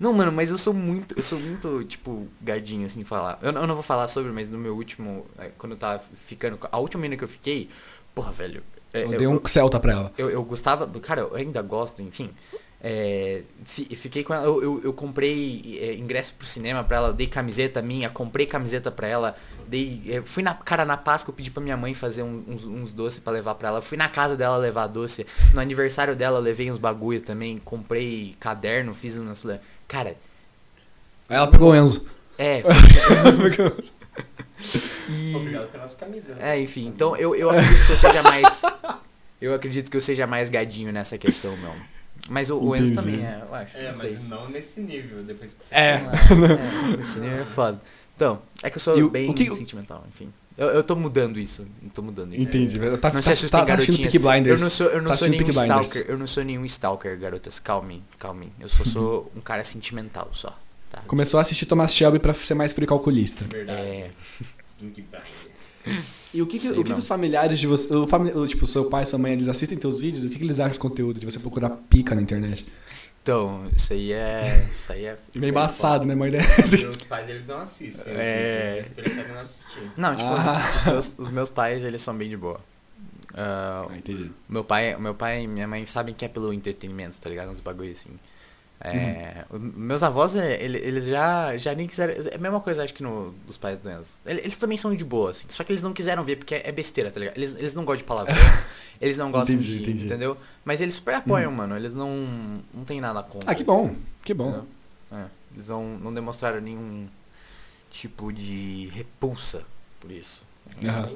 Não, 0.00 0.12
mano, 0.12 0.32
mas 0.32 0.50
eu 0.50 0.58
sou 0.58 0.74
muito, 0.74 1.16
eu 1.16 1.22
sou 1.22 1.38
muito, 1.38 1.84
tipo, 1.84 2.26
gadinho, 2.42 2.84
assim, 2.86 3.04
falar. 3.04 3.38
Eu, 3.40 3.52
eu 3.52 3.66
não 3.66 3.74
vou 3.74 3.82
falar 3.82 4.08
sobre, 4.08 4.32
mas 4.32 4.48
no 4.48 4.58
meu 4.58 4.74
último, 4.74 5.24
é, 5.38 5.50
quando 5.56 5.72
eu 5.72 5.78
tava 5.78 6.02
ficando, 6.26 6.58
a 6.70 6.78
última 6.78 7.02
mina 7.02 7.16
que 7.16 7.22
eu 7.22 7.28
fiquei, 7.28 7.68
porra, 8.14 8.32
velho. 8.32 8.62
é, 8.92 9.04
Eu 9.04 9.12
eu, 9.12 9.18
dei 9.18 9.26
um 9.28 9.40
Celta 9.46 9.78
pra 9.78 9.92
ela. 9.92 10.12
eu, 10.18 10.28
eu 10.30 10.42
gostava, 10.42 10.86
cara, 11.00 11.20
eu 11.22 11.34
ainda 11.36 11.62
gosto, 11.62 12.02
enfim. 12.02 12.30
É, 12.86 13.40
fi- 13.64 13.88
fiquei 13.96 14.22
com 14.22 14.34
ela, 14.34 14.44
eu, 14.44 14.62
eu, 14.62 14.80
eu 14.84 14.92
comprei 14.92 15.78
é, 15.80 15.94
ingresso 15.94 16.34
pro 16.34 16.46
cinema 16.46 16.84
pra 16.84 16.98
ela, 16.98 17.12
dei 17.14 17.26
camiseta 17.26 17.80
minha, 17.80 18.10
comprei 18.10 18.44
camiseta 18.44 18.90
pra 18.90 19.08
ela, 19.08 19.34
dei, 19.66 20.02
é, 20.06 20.20
fui 20.20 20.42
na, 20.42 20.52
cara, 20.52 20.84
na 20.84 20.94
Páscoa 20.98 21.30
eu 21.32 21.34
pedi 21.34 21.50
pra 21.50 21.62
minha 21.62 21.78
mãe 21.78 21.94
fazer 21.94 22.22
um- 22.22 22.44
uns, 22.46 22.66
uns 22.66 22.92
doces 22.92 23.20
pra 23.20 23.32
levar 23.32 23.54
pra 23.54 23.68
ela, 23.68 23.80
fui 23.80 23.96
na 23.96 24.06
casa 24.10 24.36
dela 24.36 24.58
levar 24.58 24.86
doce, 24.86 25.26
no 25.54 25.60
aniversário 25.62 26.14
dela 26.14 26.36
eu 26.36 26.42
levei 26.42 26.70
uns 26.70 26.76
bagulho 26.76 27.22
também, 27.22 27.58
comprei 27.64 28.36
caderno, 28.38 28.92
fiz 28.92 29.16
umas, 29.16 29.42
cara, 29.88 30.14
Aí 31.26 31.36
ela 31.38 31.46
pegou 31.46 31.70
o 31.70 31.74
Enzo. 31.74 32.06
é, 32.36 32.60
e... 35.08 35.34
Obrigado 35.34 35.68
pelas 35.72 35.94
camisas. 35.94 36.36
É, 36.38 36.60
enfim, 36.60 36.86
então 36.88 37.16
eu, 37.16 37.34
eu 37.34 37.48
acredito 37.48 37.86
que 37.86 37.92
eu 37.92 37.96
seja 37.96 38.22
mais. 38.22 38.62
Eu 39.40 39.54
acredito 39.54 39.90
que 39.90 39.96
eu 39.96 40.00
seja 40.02 40.26
mais 40.26 40.50
gadinho 40.50 40.92
nessa 40.92 41.16
questão, 41.16 41.56
meu. 41.56 41.72
Mas 42.28 42.48
o, 42.50 42.58
o 42.58 42.74
Enzo 42.74 42.94
também 42.94 43.16
é, 43.24 43.42
eu 43.46 43.54
acho. 43.54 43.76
É, 43.76 43.90
não 43.92 43.98
mas 43.98 44.28
não 44.28 44.48
nesse 44.50 44.80
nível, 44.80 45.22
depois 45.24 45.52
que 45.54 45.64
você 45.64 45.74
É. 45.74 45.96
É, 46.96 47.00
esse 47.00 47.20
nível 47.20 47.42
é 47.42 47.44
foda. 47.44 47.80
Então, 48.16 48.40
é 48.62 48.70
que 48.70 48.76
eu 48.76 48.80
sou 48.80 48.96
E 48.98 49.08
bem 49.10 49.28
o 49.30 49.34
que- 49.34 49.54
sentimental, 49.54 50.04
enfim. 50.08 50.32
Eu, 50.56 50.68
eu 50.68 50.84
tô 50.84 50.94
mudando 50.94 51.38
isso. 51.40 51.66
Tô 51.92 52.00
mudando 52.00 52.32
isso. 52.32 52.44
Entendi. 52.44 52.78
Tá, 52.78 52.86
Não 52.86 52.98
tá, 52.98 53.10
se 53.22 53.32
assustem, 53.32 53.50
tá, 53.50 53.58
tá 53.58 53.64
garotinhas. 53.64 54.00
Peaky 54.12 54.18
Blinders. 54.20 54.60
Eu 54.60 54.64
não 54.64 54.70
sou, 54.70 54.86
eu 54.86 55.02
não 55.02 55.10
Tá 55.10 55.16
sou 55.16 55.28
nenhum 55.28 55.50
stalker. 55.50 56.06
Eu 56.08 56.16
não 56.18 56.26
sou 56.28 56.44
nenhum 56.44 56.64
stalker, 56.64 57.18
garotas. 57.18 57.58
Calmem, 57.58 58.04
calmem. 58.20 58.52
Eu 58.60 58.68
só 58.68 58.84
sou 58.84 59.32
um 59.36 59.40
cara 59.40 59.64
sentimental 59.64 60.28
só. 60.32 60.56
Tá? 60.92 61.02
Começou 61.08 61.38
a 61.38 61.40
assistir 61.40 61.66
Thomas 61.66 61.92
Shelby 61.92 62.20
pra 62.20 62.32
ser 62.34 62.54
mais 62.54 62.72
frio 62.72 62.86
calculista. 62.86 63.44
Verdade. 63.50 63.80
É. 63.80 64.10
E 66.32 66.42
o 66.42 66.46
que, 66.46 66.58
que- 66.58 66.68
Sei 66.68 66.70
o 66.72 66.82
que, 66.84 66.92
que 66.92 66.98
os 66.98 67.06
familiares 67.06 67.58
de 67.60 67.66
você. 67.66 67.94
O 67.94 68.06
fami- 68.06 68.32
o, 68.32 68.46
tipo, 68.46 68.66
seu 68.66 68.86
pai, 68.86 69.06
sua 69.06 69.18
mãe, 69.18 69.32
eles 69.32 69.48
assistem 69.48 69.76
teus 69.78 70.00
vídeos? 70.00 70.24
O 70.24 70.28
que, 70.30 70.36
que 70.38 70.44
eles 70.44 70.58
acham 70.60 70.72
do 70.74 70.78
conteúdo 70.80 71.20
de 71.20 71.26
você 71.26 71.38
procurar 71.38 71.70
pica 71.88 72.14
na 72.14 72.22
internet? 72.22 72.66
Então, 73.22 73.66
isso 73.74 73.92
aí 73.92 74.12
é. 74.12 74.66
Isso 74.70 74.92
aí 74.92 75.04
é. 75.06 75.16
Meio 75.34 75.50
embaçado, 75.50 76.06
né, 76.06 76.14
uma 76.14 76.28
ideia? 76.28 76.42
Meus 76.42 76.96
pais, 77.08 77.28
eles 77.30 77.46
não 77.46 77.58
assistem. 77.60 78.12
É. 78.14 78.74
Eles 78.78 78.88
preferem 78.88 79.32
não 79.32 79.40
assistir. 79.40 79.90
Não, 79.96 80.16
tipo, 80.16 80.28
Ah. 80.28 80.60
os, 80.76 80.84
meus, 80.92 81.12
os 81.18 81.30
meus 81.30 81.48
pais, 81.50 81.84
eles 81.84 82.02
são 82.02 82.16
bem 82.16 82.28
de 82.28 82.36
boa. 82.36 82.60
Ah, 83.36 83.86
entendi. 83.96 84.30
meu 84.48 84.62
pai, 84.62 84.96
meu 84.96 85.14
pai 85.14 85.42
e 85.42 85.46
minha 85.48 85.66
mãe 85.66 85.84
sabem 85.86 86.14
que 86.14 86.24
é 86.24 86.28
pelo 86.28 86.52
entretenimento, 86.52 87.16
tá 87.20 87.28
ligado? 87.28 87.50
Uns 87.50 87.60
bagulho 87.60 87.90
assim. 87.92 88.10
É, 88.80 89.44
o- 89.50 89.58
Meus 89.58 90.02
avós, 90.02 90.36
é, 90.36 90.62
ele- 90.62 90.78
eles 90.78 91.06
já, 91.06 91.56
já 91.56 91.74
nem 91.74 91.86
quiseram. 91.86 92.12
É 92.30 92.34
a 92.34 92.38
mesma 92.38 92.60
coisa, 92.60 92.84
acho 92.84 92.92
que 92.92 93.02
no, 93.02 93.32
dos 93.46 93.56
pais 93.56 93.78
do 93.78 93.88
Enzo. 93.90 94.10
Ele- 94.26 94.40
Eles 94.40 94.56
também 94.58 94.76
são 94.76 94.94
de 94.94 95.04
boa, 95.04 95.30
assim. 95.30 95.46
Só 95.48 95.64
que 95.64 95.72
eles 95.72 95.82
não 95.82 95.92
quiseram 95.94 96.22
ver 96.24 96.36
porque 96.36 96.56
é 96.56 96.70
besteira, 96.70 97.10
tá 97.10 97.18
ligado? 97.18 97.36
Eles, 97.38 97.54
eles 97.56 97.72
não 97.74 97.84
gostam 97.84 97.98
de 97.98 98.04
palavrão. 98.04 98.34
eles 99.00 99.16
não 99.16 99.30
gostam 99.30 99.54
Entendi, 99.54 99.76
de. 99.78 99.82
entendi. 99.82 100.04
Entendeu? 100.06 100.36
Mas 100.64 100.80
eles 100.82 100.94
super 100.94 101.14
apoiam, 101.14 101.50
mano. 101.52 101.76
Eles 101.76 101.94
não. 101.94 102.60
Não 102.74 102.84
tem 102.84 103.00
nada 103.00 103.22
contra. 103.22 103.50
Ah, 103.50 103.54
que 103.54 103.64
bom. 103.64 103.94
Que 104.22 104.34
bom. 104.34 104.64
É, 105.10 105.24
eles 105.54 105.68
não, 105.68 105.96
não 105.98 106.12
demonstraram 106.12 106.60
nenhum 106.60 107.06
tipo 107.90 108.32
de 108.32 108.90
repulsa 108.92 109.62
por 110.00 110.10
isso. 110.10 110.42
Né, 110.80 111.08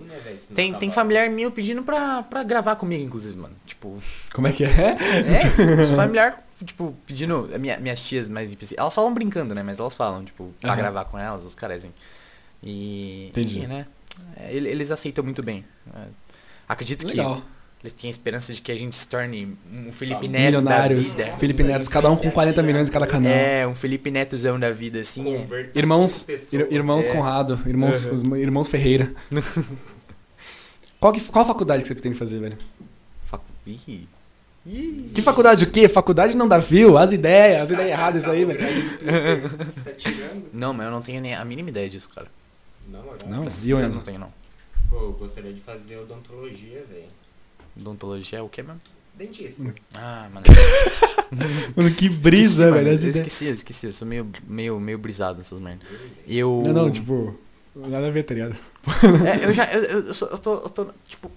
Tem, 0.55 0.73
tá 0.73 0.79
tem 0.79 0.91
familiar 0.91 1.29
meu 1.31 1.51
pedindo 1.51 1.83
pra, 1.83 2.23
pra 2.23 2.43
gravar 2.43 2.77
comigo, 2.77 3.05
inclusive, 3.05 3.37
mano. 3.37 3.55
Tipo, 3.67 3.99
Como 4.33 4.47
é 4.47 4.53
que 4.53 4.65
é? 4.65 4.69
é, 4.69 5.83
os 5.83 5.91
familiar, 5.91 6.43
tipo, 6.65 6.95
pedindo. 7.07 7.49
Minha, 7.59 7.77
minhas 7.79 8.01
tias 8.03 8.29
mais 8.29 8.49
específicas. 8.51 8.81
Elas 8.83 8.95
falam 8.95 9.13
brincando, 9.13 9.55
né? 9.55 9.63
Mas 9.63 9.79
elas 9.79 9.95
falam, 9.97 10.25
tipo, 10.25 10.53
pra 10.61 10.71
Aham. 10.71 10.79
gravar 10.79 11.05
com 11.07 11.19
elas, 11.19 11.45
os 11.45 11.55
caras, 11.55 11.79
assim. 11.79 11.93
E. 12.63 13.29
Entendi. 13.29 13.61
e, 13.61 13.67
né? 13.67 13.87
é, 14.37 14.53
ele- 14.55 14.69
eles 14.69 14.91
aceitam 14.91 15.23
muito 15.25 15.43
bem. 15.43 15.65
É, 15.95 16.01
acredito 16.69 17.07
Legal. 17.07 17.37
que 17.37 17.43
eles 17.83 17.93
têm 17.93 18.09
a 18.09 18.11
esperança 18.11 18.53
de 18.53 18.61
que 18.61 18.73
a 18.73 18.77
gente 18.77 18.97
se 18.97 19.07
torne 19.07 19.57
um 19.73 19.93
Felipe 19.93 20.27
Ah, 20.27 20.29
Neto 20.29 20.43
Milionários. 20.45 21.15
da 21.15 21.25
vida. 21.25 21.37
Felipe 21.39 21.63
Neto, 21.63 21.89
cada 21.91 22.11
um 22.11 22.17
com 22.17 22.31
40 22.31 22.63
milhões 22.63 22.89
em 22.89 22.93
cada 22.93 23.07
canal. 23.07 23.31
É, 23.33 23.67
um 23.67 23.75
Felipe 23.75 24.11
Netozão 24.11 24.59
da 24.59 24.71
vida, 24.71 25.01
assim. 25.01 25.37
é. 25.51 25.71
Irmãos, 25.75 26.27
ir- 26.29 26.67
irmãos 26.73 27.07
É. 27.07 27.13
Conrado, 27.13 27.61
irmãos, 27.67 28.05
Uhum. 28.07 28.13
os 28.15 28.23
irmãos 28.41 28.69
Ferreira. 28.69 29.13
qual, 30.99 31.13
que, 31.13 31.21
qual 31.27 31.47
faculdade 31.47 31.83
que 31.83 31.89
você 31.89 31.95
tem 31.95 32.13
que 32.13 32.19
fazer, 32.19 32.41
velho? 32.41 32.59
Facu- 33.25 33.45
Ih. 33.67 34.09
Ih. 34.67 35.11
Que 35.15 35.23
faculdade 35.23 35.65
o 35.65 35.71
quê? 35.71 35.89
Faculdade 35.89 36.37
não 36.37 36.47
dá 36.49 36.59
view, 36.59 36.99
as 36.99 37.13
ideias, 37.13 37.63
as 37.63 37.71
ideias 37.71 37.91
erradas 37.93 38.23
isso 38.25 38.31
aí, 38.33 38.45
Tá 38.45 38.53
velho. 38.65 39.51
Tá 39.85 39.91
tirando? 39.93 40.45
Não, 40.53 40.73
mas 40.75 40.87
eu 40.87 40.93
não 40.93 41.01
tenho 41.01 41.21
nem 41.23 41.35
a 41.35 41.45
mínima 41.45 41.71
ideia 41.71 41.89
disso, 41.89 42.09
cara. 42.15 42.27
Não, 42.89 43.03
Pra 43.43 43.51
ser 43.51 43.71
e 43.71 43.75
o 43.75 43.77
sincero, 43.77 43.87
Enzo? 43.89 43.99
não 43.99 44.05
tenho, 44.05 44.19
não. 44.19 44.33
Pô, 44.91 44.97
eu 44.97 45.13
gostaria 45.13 45.53
de 45.53 45.61
fazer 45.61 45.97
odontologia, 45.99 46.85
velho. 46.91 47.05
Odontologia 47.81 48.39
é 48.39 48.43
o 48.43 48.49
quê 48.49 48.63
mesmo? 48.63 48.81
Dentista. 49.17 49.75
Ah, 49.95 50.29
mano. 50.33 50.47
Mano, 51.77 51.91
que 51.95 52.09
brisa, 52.09 52.65
Esqueci, 52.69 52.73
velho, 52.73 52.75
mano. 52.75 52.89
Eu 52.89 52.95
esqueci, 53.11 53.45
eu 53.47 53.53
esqueci. 53.53 53.87
Eu 53.87 53.93
sou 53.93 54.09
meio, 54.09 54.31
meio, 54.47 54.81
meio 54.81 54.97
brisado 54.97 55.39
nessas 55.39 55.59
merdas. 55.61 55.87
Eu. 56.27 56.63
Não, 56.65 56.73
não, 56.73 56.91
tipo, 56.91 57.39
nada 57.77 58.07
a 58.09 58.11
ver, 58.11 58.23
tá 58.23 58.33
ligado? 58.33 58.57
É, 59.27 59.45
eu 59.45 59.53
já. 59.53 59.65
Eu, 59.73 59.83
eu, 59.83 60.01
eu, 60.07 60.15
sou- 60.15 60.29
eu 60.29 60.39
tô, 60.39 60.55
eu 60.55 60.71
tô. 60.71 60.87
Tipo. 61.07 61.31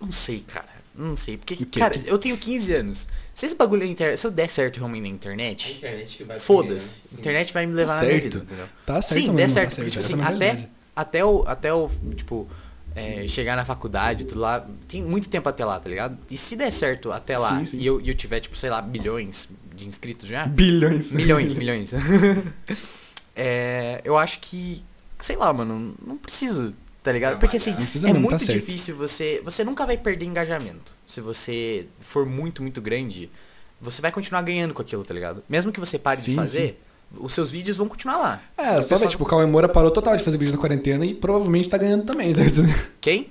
Não 0.00 0.12
sei, 0.12 0.40
cara. 0.46 0.68
Não 0.94 1.16
sei. 1.16 1.38
Porque, 1.38 1.56
cara, 1.78 2.00
eu 2.06 2.18
tenho 2.18 2.36
15 2.38 2.72
anos. 2.74 3.08
Se 3.34 3.46
esse 3.46 3.54
bagulho 3.56 3.84
na 3.84 3.90
internet. 3.90 4.18
Se 4.20 4.26
eu 4.26 4.30
der 4.30 4.48
certo 4.48 4.76
realmente 4.76 5.02
na 5.02 5.08
A 5.08 5.12
internet. 5.12 5.72
internet 5.78 6.16
que 6.18 6.24
vai 6.24 6.38
Foda-se. 6.38 7.00
A 7.16 7.18
internet 7.18 7.52
vai 7.52 7.66
me 7.66 7.72
levar 7.74 7.94
na 7.94 7.98
certo. 7.98 8.12
minha 8.12 8.20
vida, 8.22 8.38
entendeu? 8.44 8.66
Tá 8.86 9.02
certo 9.02 9.20
Sim, 9.20 9.32
mesmo, 9.32 9.36
der 9.36 9.46
tá 9.48 9.52
certo, 9.54 9.74
porque, 9.74 9.90
tipo 9.90 10.04
assim, 10.04 10.20
é 10.20 10.24
a 10.24 10.28
até-. 10.28 10.68
Até 10.94 11.24
o. 11.24 11.44
Até 11.48 11.74
o. 11.74 11.90
Tipo. 12.14 12.48
É, 12.96 13.28
chegar 13.28 13.54
na 13.54 13.64
faculdade, 13.64 14.24
tudo 14.24 14.40
lá. 14.40 14.66
Tem 14.88 15.02
muito 15.02 15.28
tempo 15.28 15.46
até 15.48 15.64
lá, 15.64 15.78
tá 15.78 15.88
ligado? 15.88 16.16
E 16.30 16.36
se 16.36 16.56
der 16.56 16.72
certo 16.72 17.12
até 17.12 17.36
lá 17.36 17.58
Sim, 17.58 17.64
sim. 17.66 17.78
e 17.78 17.86
eu, 17.86 18.00
e 18.00 18.08
eu 18.08 18.14
tiver, 18.14 18.40
tipo, 18.40 18.56
sei 18.56 18.70
lá, 18.70 18.80
bilhões 18.80 19.48
de 19.74 19.86
inscritos 19.86 20.26
já. 20.26 20.46
Bilhões. 20.46 21.12
Milhões, 21.12 21.52
milhões. 21.54 21.92
É, 23.38 24.00
eu 24.02 24.16
acho 24.16 24.40
que, 24.40 24.82
sei 25.20 25.36
lá, 25.36 25.52
mano, 25.52 25.94
não 26.02 26.16
precisa, 26.16 26.72
tá 27.02 27.12
ligado? 27.12 27.32
Não, 27.34 27.40
Porque 27.40 27.58
assim, 27.58 27.72
não 27.72 27.80
é 27.80 27.82
mesmo, 27.82 28.14
tá 28.14 28.18
muito 28.18 28.38
certo. 28.38 28.58
difícil 28.58 28.96
você. 28.96 29.42
Você 29.44 29.62
nunca 29.62 29.84
vai 29.84 29.98
perder 29.98 30.24
engajamento. 30.24 30.94
Se 31.06 31.20
você 31.20 31.86
for 32.00 32.24
muito, 32.24 32.62
muito 32.62 32.80
grande, 32.80 33.30
você 33.78 34.00
vai 34.00 34.10
continuar 34.10 34.40
ganhando 34.40 34.72
com 34.72 34.80
aquilo, 34.80 35.04
tá 35.04 35.12
ligado? 35.12 35.44
Mesmo 35.46 35.70
que 35.70 35.78
você 35.78 35.98
pare 35.98 36.18
Sim, 36.18 36.30
de 36.30 36.36
fazer, 36.36 36.82
os 37.18 37.32
seus 37.32 37.50
vídeos 37.50 37.76
vão 37.76 37.88
continuar 37.88 38.16
lá. 38.18 38.40
É, 38.56 38.70
só 38.72 38.76
pessoal- 38.78 39.00
ver, 39.00 39.08
tipo, 39.08 39.24
o 39.24 39.26
Cauê 39.26 39.46
Moura 39.46 39.68
parou 39.68 39.90
total 39.90 40.16
de 40.16 40.22
fazer 40.24 40.38
vídeo 40.38 40.52
na 40.54 40.58
quarentena 40.60 41.04
e 41.06 41.14
provavelmente 41.14 41.68
tá 41.68 41.78
ganhando 41.78 42.04
também. 42.04 42.32
tá 42.34 42.42
ligado? 42.42 42.66
Quem? 43.00 43.28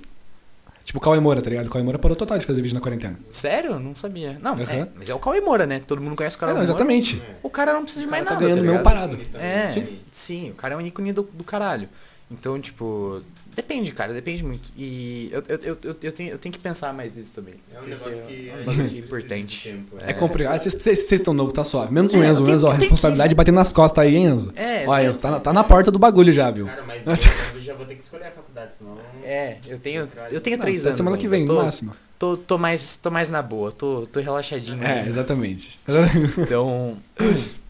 tipo, 0.84 0.98
o 1.00 1.02
Cauê 1.02 1.18
Moura, 1.18 1.42
tá 1.42 1.50
ligado? 1.50 1.66
O 1.66 1.70
Cauê 1.70 1.82
Moura 1.82 1.98
parou 1.98 2.16
total 2.16 2.38
de 2.38 2.46
fazer 2.46 2.62
vídeo 2.62 2.74
na 2.74 2.80
quarentena. 2.80 3.18
Sério? 3.28 3.78
Não 3.80 3.94
sabia. 3.94 4.38
Não, 4.40 4.52
Aham. 4.52 4.62
é, 4.72 4.88
mas 4.94 5.08
é 5.08 5.14
o 5.14 5.18
Cauê 5.18 5.40
Moura, 5.40 5.66
né? 5.66 5.82
Todo 5.84 6.00
mundo 6.00 6.14
conhece 6.14 6.36
o 6.36 6.38
É, 6.38 6.40
Cauê 6.40 6.52
não, 6.52 6.58
Moura. 6.60 6.70
exatamente. 6.70 7.20
É. 7.28 7.34
O 7.42 7.50
cara 7.50 7.72
não 7.72 7.82
precisa 7.82 8.04
de 8.04 8.10
mais 8.10 8.22
cara 8.24 8.36
tá 8.36 8.40
nada, 8.40 8.54
ganhando 8.54 8.66
tá 8.66 8.72
mesmo 8.72 9.00
ligado? 9.08 9.18
parado. 9.28 9.44
É, 9.44 9.72
Sim. 9.72 9.98
sim, 10.12 10.50
o 10.50 10.54
cara 10.54 10.74
é 10.74 10.76
um 10.76 10.80
ícone 10.80 11.12
do, 11.12 11.22
do 11.24 11.42
caralho. 11.42 11.88
Então, 12.30 12.58
tipo, 12.60 13.20
depende, 13.56 13.90
cara, 13.92 14.12
depende 14.12 14.44
muito. 14.44 14.70
E 14.76 15.28
eu, 15.32 15.42
eu, 15.48 15.58
eu, 15.62 15.78
eu, 15.82 15.96
eu 16.02 16.12
tenho, 16.12 16.30
eu 16.30 16.38
tenho 16.38 16.52
que 16.52 16.58
pensar 16.58 16.92
mais 16.92 17.16
nisso 17.16 17.32
também. 17.34 17.54
É 17.74 17.80
um 17.80 17.86
negócio 17.86 18.22
que 18.26 18.48
é 18.48 18.52
a 18.52 18.54
um 18.54 18.58
gente 18.58 18.64
bagulho 18.66 18.76
precisa 18.84 18.88
de 18.88 18.98
importante. 19.06 19.62
tempo, 19.68 19.96
É 20.06 20.12
complicado. 20.12 20.58
Vocês 20.60 21.10
estão 21.12 21.34
novos, 21.34 21.52
tá 21.52 21.64
suave. 21.64 21.92
Menos 21.92 22.12
o 22.14 22.22
É, 22.22 22.28
Enzo. 22.28 22.44
O 22.44 22.50
Enzo, 22.50 22.66
ó, 22.66 22.70
tenho 22.70 22.80
responsabilidade 22.82 23.28
15. 23.30 23.34
batendo 23.34 23.54
nas 23.56 23.72
costas 23.72 24.04
aí, 24.04 24.14
hein, 24.14 24.26
Enzo. 24.26 24.52
É, 24.54 24.84
Ó, 24.86 24.98
Enzo, 24.98 25.20
tá, 25.20 25.30
na- 25.30 25.40
tá 25.40 25.52
na 25.52 25.64
porta 25.64 25.90
do 25.90 25.98
bagulho 25.98 26.32
já, 26.32 26.50
viu? 26.50 26.66
Cara, 26.66 26.84
mas 26.86 27.02
eu 27.56 27.62
já 27.62 27.74
vou 27.74 27.86
ter 27.86 27.94
que 27.96 28.02
escolher 28.02 28.26
a 28.26 28.30
faculdade, 28.30 28.74
senão... 28.78 28.96
É, 29.24 29.56
eu 29.68 29.78
tenho, 29.78 30.08
eu 30.30 30.40
tenho 30.40 30.58
três 30.58 30.84
anos. 30.84 30.96
semana 30.96 31.16
que 31.16 31.26
vem, 31.26 31.44
tô, 31.44 31.54
no 31.54 31.62
máximo. 31.64 31.94
Tô, 32.18 32.34
tô, 32.36 32.56
mais, 32.56 32.96
tô 32.96 33.10
mais 33.10 33.28
na 33.28 33.42
boa, 33.42 33.70
tô, 33.70 34.06
tô 34.06 34.20
relaxadinho. 34.20 34.82
É, 34.82 35.00
ainda. 35.00 35.08
exatamente. 35.10 35.78
Então. 36.38 36.96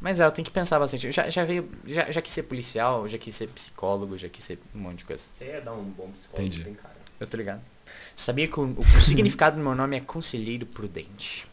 Mas 0.01 0.21
é, 0.21 0.25
eu 0.25 0.31
tenho 0.31 0.47
que 0.47 0.53
pensar 0.53 0.79
bastante. 0.79 1.07
Eu 1.07 1.13
já, 1.13 1.29
já 1.29 1.45
veio. 1.45 1.69
Já, 1.87 2.11
já 2.13 2.23
quis 2.23 2.33
ser 2.33 2.45
policial, 2.45 3.09
já 3.09 3.19
quis 3.19 3.35
ser 3.35 3.49
psicólogo, 3.49 4.17
já 4.17 4.29
quis 4.29 4.45
ser 4.45 4.59
um 4.75 4.79
monte 4.79 4.99
de 4.99 5.05
coisa. 5.05 5.23
Você 5.37 5.47
ia 5.47 5.61
dar 5.61 5.73
um 5.73 5.83
bom 5.83 6.09
psicólogo, 6.17 6.47
Entendi. 6.47 6.63
tem 6.65 6.75
cara. 6.75 6.95
Eu 7.19 7.27
tô 7.27 7.37
ligado. 7.37 7.61
Sabia 8.15 8.47
que 8.47 8.59
o, 8.61 8.63
o- 8.65 8.81
o 8.81 9.01
significado 9.01 9.57
do 9.57 9.63
meu 9.63 9.75
nome 9.75 9.97
é 9.97 10.01
Conselheiro 10.01 10.65
Prudente. 10.67 11.45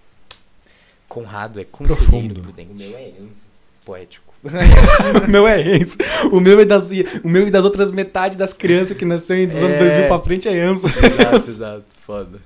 Conrado 1.08 1.60
é 1.60 1.64
Conselheiro 1.64 2.06
Profundo. 2.10 2.42
Prudente. 2.42 2.72
O 2.72 2.76
meu 2.76 2.96
é 2.98 3.10
Enzo. 3.10 3.42
Poético. 3.86 4.34
o 5.26 5.30
meu 5.32 5.48
é 5.48 5.62
Enzo. 5.78 5.98
O 6.32 6.40
meu 6.40 6.60
e 6.62 6.66
das, 6.66 6.90
o 7.24 7.28
meu 7.28 7.48
e 7.48 7.52
das 7.52 7.66
outras 7.66 7.92
metade 7.92 8.38
das 8.38 8.54
crianças 8.54 8.96
que 8.96 9.04
nasceu 9.06 9.36
em 9.38 9.48
dos 9.48 9.58
anos 9.58 9.72
É. 9.76 9.80
2000 9.80 10.08
pra 10.08 10.20
frente 10.20 10.48
é 10.48 10.66
Enzo. 10.70 10.88
exato, 10.88 11.36
exato. 11.36 11.86
Foda. 12.06 12.40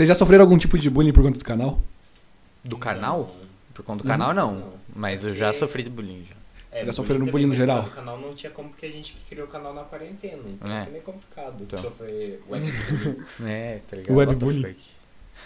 Vocês 0.00 0.08
já 0.08 0.14
sofreram 0.14 0.44
algum 0.44 0.56
tipo 0.56 0.78
de 0.78 0.88
bullying 0.88 1.12
por 1.12 1.22
conta 1.22 1.38
do 1.38 1.44
canal? 1.44 1.78
Do 2.64 2.78
canal? 2.78 3.30
Por 3.74 3.84
conta 3.84 4.02
do 4.02 4.08
canal, 4.08 4.32
não. 4.32 4.72
Mas 4.96 5.24
eu 5.24 5.34
já 5.34 5.52
sofri 5.52 5.82
de 5.82 5.90
bullying 5.90 6.24
já. 6.26 6.34
É, 6.72 6.86
já 6.86 6.90
sofreram 6.92 7.26
bullying 7.26 7.44
no 7.44 7.48
mas 7.50 7.58
geral? 7.58 7.82
O 7.82 7.90
canal 7.90 8.18
não 8.18 8.32
tinha 8.34 8.50
como, 8.50 8.70
porque 8.70 8.86
a 8.86 8.90
gente 8.90 9.18
criou 9.28 9.46
o 9.46 9.50
canal 9.50 9.74
na 9.74 9.82
quarentena. 9.82 10.38
Então 10.46 10.72
É. 10.72 10.78
isso 10.80 10.88
é 10.88 10.92
meio 10.92 11.04
complicado. 11.04 11.54
Então. 11.60 11.82
Sofrer 11.82 12.40
webbullying. 12.48 13.16
É, 13.44 13.80
tá 13.90 13.96
ligado? 13.98 14.16
Webbullying. 14.16 14.76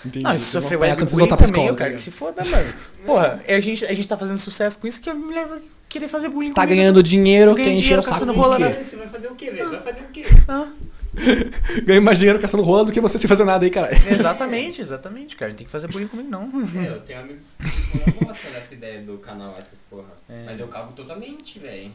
Entendi. 0.07 0.23
Não, 0.25 0.39
se 0.39 0.45
sofrer 0.47 0.77
webbullying 0.79 1.29
também, 1.29 1.45
escola, 1.47 1.69
eu 1.71 1.75
quero 1.75 1.91
tá 1.91 1.97
que 1.97 2.03
se 2.03 2.11
foda, 2.13 2.45
mano. 2.45 2.75
Porra, 3.05 3.43
a 3.49 3.61
gente, 3.61 3.85
a 3.85 3.93
gente 3.93 4.07
tá 4.07 4.17
fazendo 4.17 4.39
sucesso 4.39 4.79
com 4.79 4.87
isso 4.87 5.01
que 5.01 5.11
a 5.11 5.15
mulher 5.17 5.49
vai 5.49 5.63
querer 5.89 6.07
fazer 6.07 6.29
bullying 6.29 6.53
Tá 6.53 6.63
comigo. 6.63 6.79
ganhando 6.81 7.03
dinheiro, 7.03 7.51
Tô 7.51 7.57
ganhando 7.57 7.71
quer 7.71 7.75
encher 7.75 7.83
dinheiro 7.83 8.01
o 8.03 8.05
saco 8.05 8.33
rola 8.33 8.57
na- 8.61 8.71
Você 8.71 8.95
vai 8.95 9.09
fazer 9.09 9.27
o 9.27 9.35
quê, 9.35 9.51
velho? 9.51 9.69
Vai 9.69 9.81
fazer 9.81 10.01
o 10.03 10.09
quê? 10.13 10.27
Ah, 10.47 10.71
Ganha 11.85 12.01
mais 12.01 12.19
dinheiro 12.19 12.39
caçando 12.39 12.63
rola 12.63 12.85
do 12.85 12.93
que 12.93 13.01
você 13.01 13.19
se 13.19 13.29
fazer 13.29 13.45
nada 13.45 13.65
aí, 13.65 13.71
cara. 13.71 13.91
exatamente, 13.93 14.81
exatamente, 14.81 15.37
cara. 15.37 15.51
Não 15.51 15.57
tem 15.57 15.67
que 15.67 15.71
fazer 15.73 15.89
bullying 15.89 16.09
comigo, 16.09 16.29
não. 16.29 16.45
É, 16.85 16.89
eu 16.89 17.01
tenho 17.01 17.21
amigos 17.21 17.57
que 17.59 18.25
não 18.25 18.29
gostam 18.33 18.51
dessa 18.53 18.75
ideia 18.75 19.01
do 19.03 19.19
canal, 19.19 19.57
essas 19.59 19.79
porra. 19.89 20.13
É. 20.29 20.45
Mas 20.47 20.61
eu 20.61 20.69
cago 20.69 20.93
totalmente, 20.93 21.59
velho. 21.59 21.93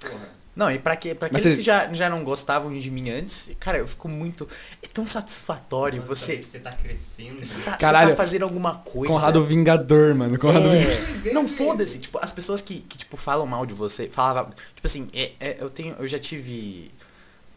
Porra. 0.00 0.42
Não, 0.54 0.70
e 0.70 0.78
pra, 0.78 0.94
que, 0.96 1.14
pra 1.14 1.28
aqueles 1.28 1.44
você- 1.44 1.56
que 1.56 1.62
já, 1.62 1.90
já 1.94 2.10
não 2.10 2.22
gostavam 2.22 2.76
de 2.78 2.90
mim 2.90 3.08
antes, 3.08 3.50
cara, 3.58 3.78
eu 3.78 3.86
fico 3.88 4.06
muito. 4.06 4.46
É 4.82 4.86
tão 4.86 5.06
satisfatório 5.06 5.96
Mano, 6.02 6.08
você. 6.14 6.42
Você 6.42 6.58
tá 6.58 6.70
crescendo. 6.70 7.40
Você 7.42 7.60
tá, 7.62 7.70
você 7.72 7.78
Caralho. 7.78 8.10
tá 8.10 8.16
fazendo 8.16 8.42
alguma 8.42 8.74
coisa. 8.74 9.06
Conrado 9.14 9.42
Vingador, 9.42 10.14
mano. 10.14 10.38
Conrado 10.38 10.64
Vingador. 10.68 11.26
É, 11.26 11.32
não 11.32 11.48
foda-se, 11.48 11.98
tipo, 12.00 12.18
as 12.20 12.30
pessoas 12.30 12.60
que, 12.60 12.80
que, 12.80 12.98
tipo, 12.98 13.16
falam 13.16 13.46
mal 13.46 13.64
de 13.64 13.72
você, 13.72 14.08
falava, 14.08 14.50
tipo 14.74 14.86
assim, 14.86 15.08
é, 15.14 15.32
é, 15.40 15.56
eu 15.58 15.70
tenho, 15.70 15.96
eu 15.98 16.06
já 16.06 16.18
tive, 16.18 16.90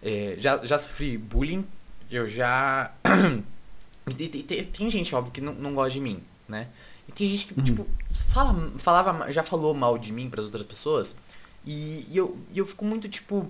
é, 0.06 0.36
já, 0.38 0.64
já 0.64 0.78
sofri 0.80 1.18
bullying, 1.18 1.66
eu 2.12 2.28
já, 2.28 2.92
e 4.08 4.14
tem, 4.14 4.30
tem- 4.44 4.64
tem 4.64 4.90
gente, 4.90 5.14
óbvio, 5.16 5.34
que 5.34 5.42
não, 5.42 5.54
não 5.54 5.74
gosta 5.74 5.92
de 5.92 6.00
mim, 6.00 6.22
né, 6.48 6.68
e 7.10 7.12
tem 7.12 7.28
gente 7.28 7.48
que, 7.48 7.58
Uhum. 7.58 7.64
tipo, 7.64 7.88
fala, 8.12 8.72
falava, 8.78 9.32
já 9.32 9.42
falou 9.44 9.74
mal 9.74 9.98
de 9.98 10.14
mim 10.14 10.30
pras 10.30 10.46
outras 10.46 10.64
pessoas, 10.64 11.16
e, 11.66 12.06
e 12.12 12.16
eu, 12.18 12.38
e 12.54 12.60
eu 12.60 12.66
fico 12.68 12.86
muito, 12.86 13.10
tipo, 13.10 13.50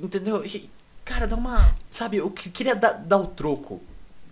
entendeu, 0.00 0.44
E, 0.44 0.68
cara, 1.04 1.26
dá 1.26 1.36
uma, 1.36 1.74
sabe, 1.90 2.16
eu 2.18 2.30
que- 2.30 2.50
queria 2.50 2.74
dar, 2.74 2.92
dar 2.92 3.18
o 3.18 3.26
troco, 3.28 3.80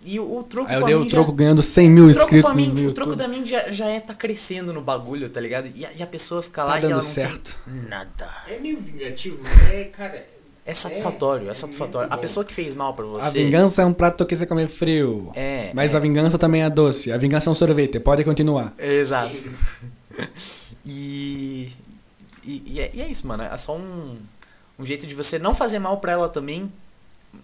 e 0.03 0.19
o, 0.19 0.39
o 0.39 0.43
troco 0.43 0.69
Aí 0.69 0.77
eu 0.81 0.85
dei 0.85 0.95
o 0.95 1.03
já- 1.03 1.09
troco 1.11 1.31
ganhando 1.31 1.61
100 1.61 1.89
mil 1.89 2.09
inscritos 2.09 2.53
mim, 2.53 2.67
no 2.69 2.73
o 2.73 2.77
YouTube. 2.79 2.95
troco 2.95 3.15
da 3.15 3.27
mim 3.27 3.45
já, 3.45 3.71
já 3.71 3.85
é 3.85 3.99
tá 3.99 4.15
crescendo 4.15 4.73
no 4.73 4.81
bagulho, 4.81 5.29
tá 5.29 5.39
ligado? 5.39 5.71
E 5.75 5.85
a, 5.85 5.93
e 5.93 6.01
a 6.01 6.07
pessoa 6.07 6.41
fica 6.41 6.63
lá 6.63 6.71
Tá 6.71 6.77
e 6.77 6.79
ela 6.79 6.89
dando 6.95 7.03
não 7.03 7.09
certo. 7.09 7.55
tem 7.65 7.73
nada. 7.87 8.43
É 8.47 8.57
meio 8.57 8.81
vingativo, 8.81 9.37
mas 9.43 9.69
é, 9.71 9.83
cara. 9.85 10.25
É 10.65 10.73
satisfatório, 10.75 11.47
é, 11.47 11.51
é 11.51 11.53
satisfatório. 11.55 12.07
A 12.13 12.17
pessoa 12.17 12.45
que 12.45 12.53
fez 12.53 12.75
mal 12.75 12.93
pra 12.93 13.03
você. 13.05 13.27
A 13.27 13.31
vingança 13.31 13.81
é 13.81 13.85
um 13.85 13.93
prato 13.93 14.25
que 14.25 14.35
você 14.35 14.45
come 14.45 14.67
frio. 14.67 15.31
É. 15.33 15.71
Mas 15.73 15.93
é, 15.93 15.97
a 15.97 15.99
vingança 15.99 16.37
também 16.37 16.61
é 16.63 16.69
doce. 16.69 17.11
A 17.11 17.17
vingança 17.17 17.49
é 17.49 17.51
um 17.51 17.55
sorvete. 17.55 17.99
Pode 17.99 18.23
continuar. 18.23 18.73
é, 18.77 18.93
Exato. 18.93 19.35
E, 20.85 21.71
e, 22.43 22.63
e 22.65 22.79
é, 22.79 22.91
e 22.93 23.01
é 23.01 23.07
isso, 23.07 23.27
mano. 23.27 23.43
É 23.43 23.57
só 23.57 23.77
um, 23.77 24.17
um 24.79 24.85
jeito 24.85 25.05
de 25.05 25.13
você 25.15 25.37
não 25.37 25.53
fazer 25.53 25.79
mal 25.79 25.97
pra 25.99 26.13
ela 26.13 26.27
também. 26.29 26.71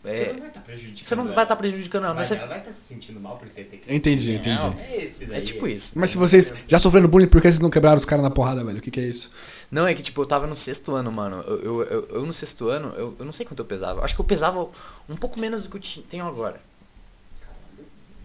Você 0.04 0.10
É, 0.12 0.34
não 0.34 0.40
vai 0.40 0.48
estar 0.50 0.62
prejudicando. 0.62 1.06
você 1.08 1.16
não 1.16 1.24
vai 1.26 1.34
ela. 1.34 1.44
estar 1.44 1.56
prejudicando 1.56 2.04
ela, 2.06 2.14
mas 2.14 2.30
Mas 2.30 2.38
você. 2.40 2.44
ela 2.44 2.48
vai 2.48 2.60
estar 2.60 2.74
se 2.74 2.82
sentindo 2.88 3.20
mal 3.22 3.38
por 3.38 3.48
você 3.48 3.64
ter 3.64 3.78
que. 3.78 3.94
Entendi, 3.94 4.34
Não, 4.34 4.40
entendi. 4.40 4.82
É 4.82 5.04
esse 5.06 5.26
daí. 5.26 5.38
É 5.38 5.42
tipo 5.42 5.68
isso. 5.68 5.94
Mas 5.96 6.10
se 6.10 6.18
vocês 6.18 6.54
já 6.68 6.78
sofreram 6.80 7.08
bullying, 7.08 7.28
por 7.28 7.42
que 7.42 7.48
vocês 7.50 7.60
não 7.60 7.70
quebraram 7.70 7.98
os 7.98 8.06
caras 8.06 8.24
na 8.24 8.30
porrada, 8.32 8.64
velho? 8.66 8.80
O 8.80 8.82
que, 8.82 8.92
que 8.92 9.00
é 9.00 9.04
isso? 9.06 9.32
Não, 9.70 9.86
é 9.86 9.94
que 9.94 10.02
tipo, 10.02 10.22
eu 10.22 10.26
tava 10.26 10.48
no 10.48 10.56
sexto 10.56 10.94
ano, 10.96 11.12
mano. 11.12 11.42
Eu, 11.48 11.60
eu, 11.62 11.84
eu, 11.84 12.08
eu 12.10 12.26
no 12.26 12.34
sexto 12.34 12.70
ano, 12.70 12.94
eu, 12.96 13.16
eu 13.20 13.26
não 13.26 13.34
sei 13.34 13.46
quanto 13.46 13.60
eu 13.60 13.66
pesava. 13.66 14.04
Acho 14.04 14.16
que 14.16 14.22
eu 14.22 14.26
pesava 14.26 14.70
um 15.10 15.16
pouco 15.16 15.40
menos 15.40 15.64
do 15.64 15.70
que 15.70 16.00
eu 16.00 16.04
tenho 16.04 16.26
agora. 16.26 16.62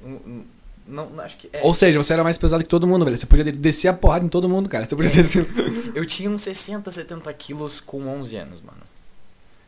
um- 0.04 0.44
não, 0.86 1.08
não, 1.10 1.22
acho 1.24 1.36
que. 1.36 1.48
É, 1.52 1.62
Ou 1.62 1.72
seja, 1.72 1.96
você 2.02 2.12
era 2.12 2.24
mais 2.24 2.36
pesado 2.36 2.62
que 2.62 2.68
todo 2.68 2.86
mundo, 2.86 3.04
velho. 3.04 3.16
Você 3.16 3.26
podia 3.26 3.44
descer 3.52 3.88
a 3.88 3.92
porrada 3.92 4.24
em 4.24 4.28
todo 4.28 4.48
mundo, 4.48 4.68
cara. 4.68 4.88
Você 4.88 4.96
podia 4.96 5.10
descer. 5.12 5.46
eu 5.94 6.04
tinha 6.04 6.28
uns 6.28 6.42
60, 6.42 6.90
70 6.90 7.32
quilos 7.34 7.80
com 7.80 8.06
11 8.08 8.36
anos, 8.36 8.60
mano. 8.60 8.78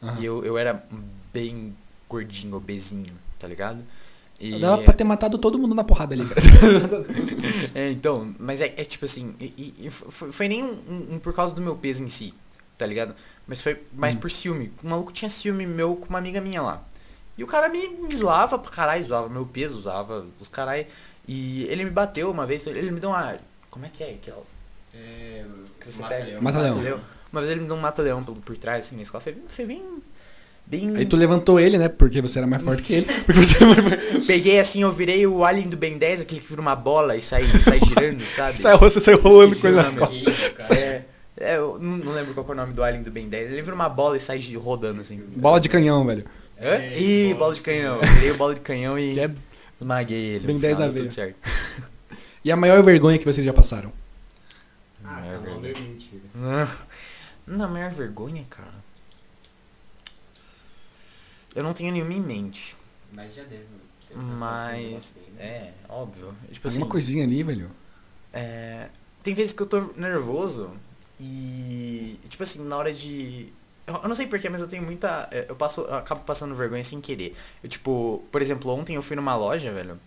Aham. 0.03 0.21
E 0.21 0.25
eu, 0.25 0.45
eu 0.45 0.59
era 0.59 0.85
bem 1.33 1.75
gordinho, 2.09 2.57
obesinho, 2.57 3.13
tá 3.39 3.47
ligado? 3.47 3.79
E, 4.41 4.59
Dava 4.61 4.83
pra 4.83 4.93
ter 4.93 5.05
matado 5.05 5.39
todo 5.39 5.59
mundo 5.59 5.75
na 5.75 5.85
porrada 5.85 6.15
ali, 6.15 6.27
cara. 6.27 6.41
é, 7.75 7.91
então, 7.91 8.35
mas 8.39 8.61
é, 8.61 8.67
é 8.77 8.85
tipo 8.85 9.05
assim, 9.05 9.35
e, 9.41 9.45
e- 9.57 9.87
e 9.87 9.91
foi, 9.91 10.33
foi 10.33 10.49
nem 10.49 10.63
um, 10.63 10.73
um- 10.89 11.15
um 11.15 11.19
por 11.19 11.33
causa 11.33 11.55
do 11.55 11.63
meu 11.63 11.77
peso 11.77 12.03
em 12.03 12.11
si, 12.11 12.35
tá 12.77 12.85
ligado? 12.85 13.15
Mas 13.47 13.63
foi 13.63 13.81
mais 13.93 14.15
Hum. 14.15 14.19
por 14.19 14.31
ciúme. 14.31 14.73
O 14.83 14.89
maluco 14.89 15.13
tinha 15.13 15.29
ciúme 15.29 15.67
meu 15.67 15.97
com 15.97 16.09
uma 16.09 16.19
amiga 16.19 16.41
minha 16.41 16.61
lá. 16.63 16.83
E 17.39 17.45
o 17.45 17.47
cara 17.47 17.69
me, 17.69 17.89
me 17.89 18.15
zoava 18.17 18.59
pra 18.59 18.71
caralho, 18.71 19.05
zoava 19.07 19.29
meu 19.29 19.47
peso, 19.47 19.81
zoava 19.81 20.27
os 20.41 20.49
caralho. 20.49 20.87
E 21.27 21.65
ele 21.65 21.85
me 21.85 21.91
bateu 21.91 22.31
uma 22.31 22.47
vez, 22.47 22.67
ele 22.67 22.91
me 22.91 23.01
deu 23.01 23.11
uma. 23.11 23.37
Como 23.71 23.87
é 23.87 23.89
que 23.89 24.03
é? 24.03 24.17
Que 24.21 24.31
é 24.31 24.35
o- 24.35 24.45
É, 24.95 25.45
que 25.81 25.91
você 25.93 26.01
Mata 26.03 26.15
pega? 26.15 26.27
Leão. 26.27 26.43
Mata-leão. 26.43 27.01
Uma 27.33 27.41
vez 27.41 27.51
ele 27.53 27.61
me 27.63 27.67
deu 27.67 27.77
um 27.77 27.81
mata-leão 27.81 28.23
por, 28.23 28.37
por 28.37 28.57
trás, 28.57 28.87
assim, 28.87 28.97
na 28.97 29.03
escola. 29.03 29.21
Foi, 29.21 29.37
foi 29.49 29.67
bem. 29.67 29.83
Bem. 30.67 30.97
Aí 30.97 31.05
tu 31.05 31.17
levantou 31.17 31.61
ele, 31.61 31.77
né? 31.77 31.89
Porque 31.89 32.23
você 32.23 32.39
era 32.39 32.47
mais 32.47 32.63
forte 32.63 32.83
que 32.83 32.95
ele. 32.95 33.07
Porque 33.27 33.45
você 33.45 33.63
era 33.63 33.67
mais 33.67 33.85
forte. 33.85 34.27
Peguei 34.27 34.59
assim, 34.59 34.83
eu 34.83 34.93
virei 34.93 35.27
o 35.27 35.45
Alien 35.45 35.69
do 35.69 35.77
Ben 35.77 35.99
10, 35.99 36.23
aquele 36.23 36.41
que 36.41 36.49
vira 36.49 36.61
uma 36.61 36.75
bola 36.75 37.17
e 37.17 37.21
sai, 37.23 37.47
sai 37.47 37.79
girando, 37.87 38.21
sabe? 38.25 38.59
Saiu, 38.59 38.79
você 38.79 38.99
saiu 39.01 39.21
rolando 39.21 39.55
com 39.55 39.67
ele 39.67 39.77
nas 39.77 39.93
costas. 39.93 40.19
Isso, 40.19 40.55
cara. 40.55 40.81
É, 40.81 41.05
é, 41.37 41.57
eu 41.59 41.79
não, 41.79 42.13
lembro 42.13 42.33
qual 42.33 42.47
é 42.49 42.53
o 42.53 42.55
nome 42.55 42.73
do 42.73 42.83
Alien 42.83 43.03
do 43.03 43.11
Ben 43.11 43.29
10. 43.29 43.53
Ele 43.53 43.63
vira 43.63 43.75
uma 43.75 43.89
bola 43.89 44.17
e 44.17 44.21
sai 44.21 44.41
rodando 44.55 45.03
assim. 45.03 45.23
Bola 45.37 45.61
de 45.61 45.69
canhão, 45.69 46.07
velho. 46.07 46.25
Hã? 46.61 46.67
É, 46.67 46.99
Ih, 46.99 47.27
bola 47.29 47.39
bola 47.39 47.55
de 47.55 47.61
canhão. 47.61 47.97
Eu 47.97 48.09
virei 48.15 48.31
o 48.31 48.37
bola 48.37 48.55
de 48.55 48.61
canhão 48.61 48.99
e 48.99 49.19
é- 49.19 49.31
esmaguei 49.79 50.25
ele. 50.37 50.47
Ben 50.47 50.55
no 50.55 50.61
10 50.61 50.77
final, 50.77 50.89
na 50.89 50.95
veia. 50.95 51.05
tudo 51.05 51.15
certo. 51.15 51.85
E 52.45 52.53
a 52.53 52.57
maior 52.57 52.83
vergonha 52.83 53.19
que 53.19 53.25
vocês 53.25 53.43
já 53.45 53.55
passaram? 53.55 53.91
Ah, 55.03 55.23
verdade. 55.23 55.81
é 55.81 55.81
mentira. 55.81 56.23
Não, 57.47 57.65
a 57.65 57.69
maior 57.69 57.91
vergonha, 57.91 58.45
cara. 58.51 58.84
Eu 61.55 61.63
não 61.63 61.73
tenho 61.73 61.93
nenhuma 61.93 62.13
em 62.13 62.21
mente. 62.21 62.77
Mas 63.13 63.35
já 63.35 63.43
deve. 63.45 63.65
ter 64.09 64.17
Mas. 64.17 65.15
uma 65.17 65.43
É, 65.43 65.73
óbvio. 65.89 66.35
Tipo 66.51 66.69
Alguma 66.69 66.85
assim, 66.85 66.91
coisinha 66.91 67.25
ali, 67.25 67.43
velho. 67.43 67.71
É, 68.33 68.89
tem 69.23 69.35
vezes 69.35 69.53
que 69.53 69.63
eu 69.63 69.67
tô 69.67 69.81
nervoso 69.97 70.71
e, 71.19 72.19
tipo 72.29 72.43
assim, 72.43 72.63
na 72.65 72.77
hora 72.77 72.93
de. 72.93 73.53
Eu, 73.87 73.95
eu 73.95 74.09
não 74.09 74.17
sei 74.17 74.27
porquê, 74.27 74.49
mas 74.49 74.61
eu 74.61 74.69
tenho 74.69 74.83
muita. 74.83 75.29
é, 75.31 75.47
Eu 75.49 75.57
passo. 75.57 75.83
Eu 75.83 75.95
acabo 75.95 76.23
passando 76.23 76.55
vergonha 76.55 76.83
sem 76.85 77.01
querer. 77.01 77.37
Eu, 77.63 77.69
tipo, 77.69 78.25
por 78.33 78.43
exemplo, 78.43 78.71
ontem 78.73 78.97
eu 78.97 79.03
fui 79.03 79.15
numa 79.17 79.37
loja, 79.37 79.73
velho, 79.73 79.99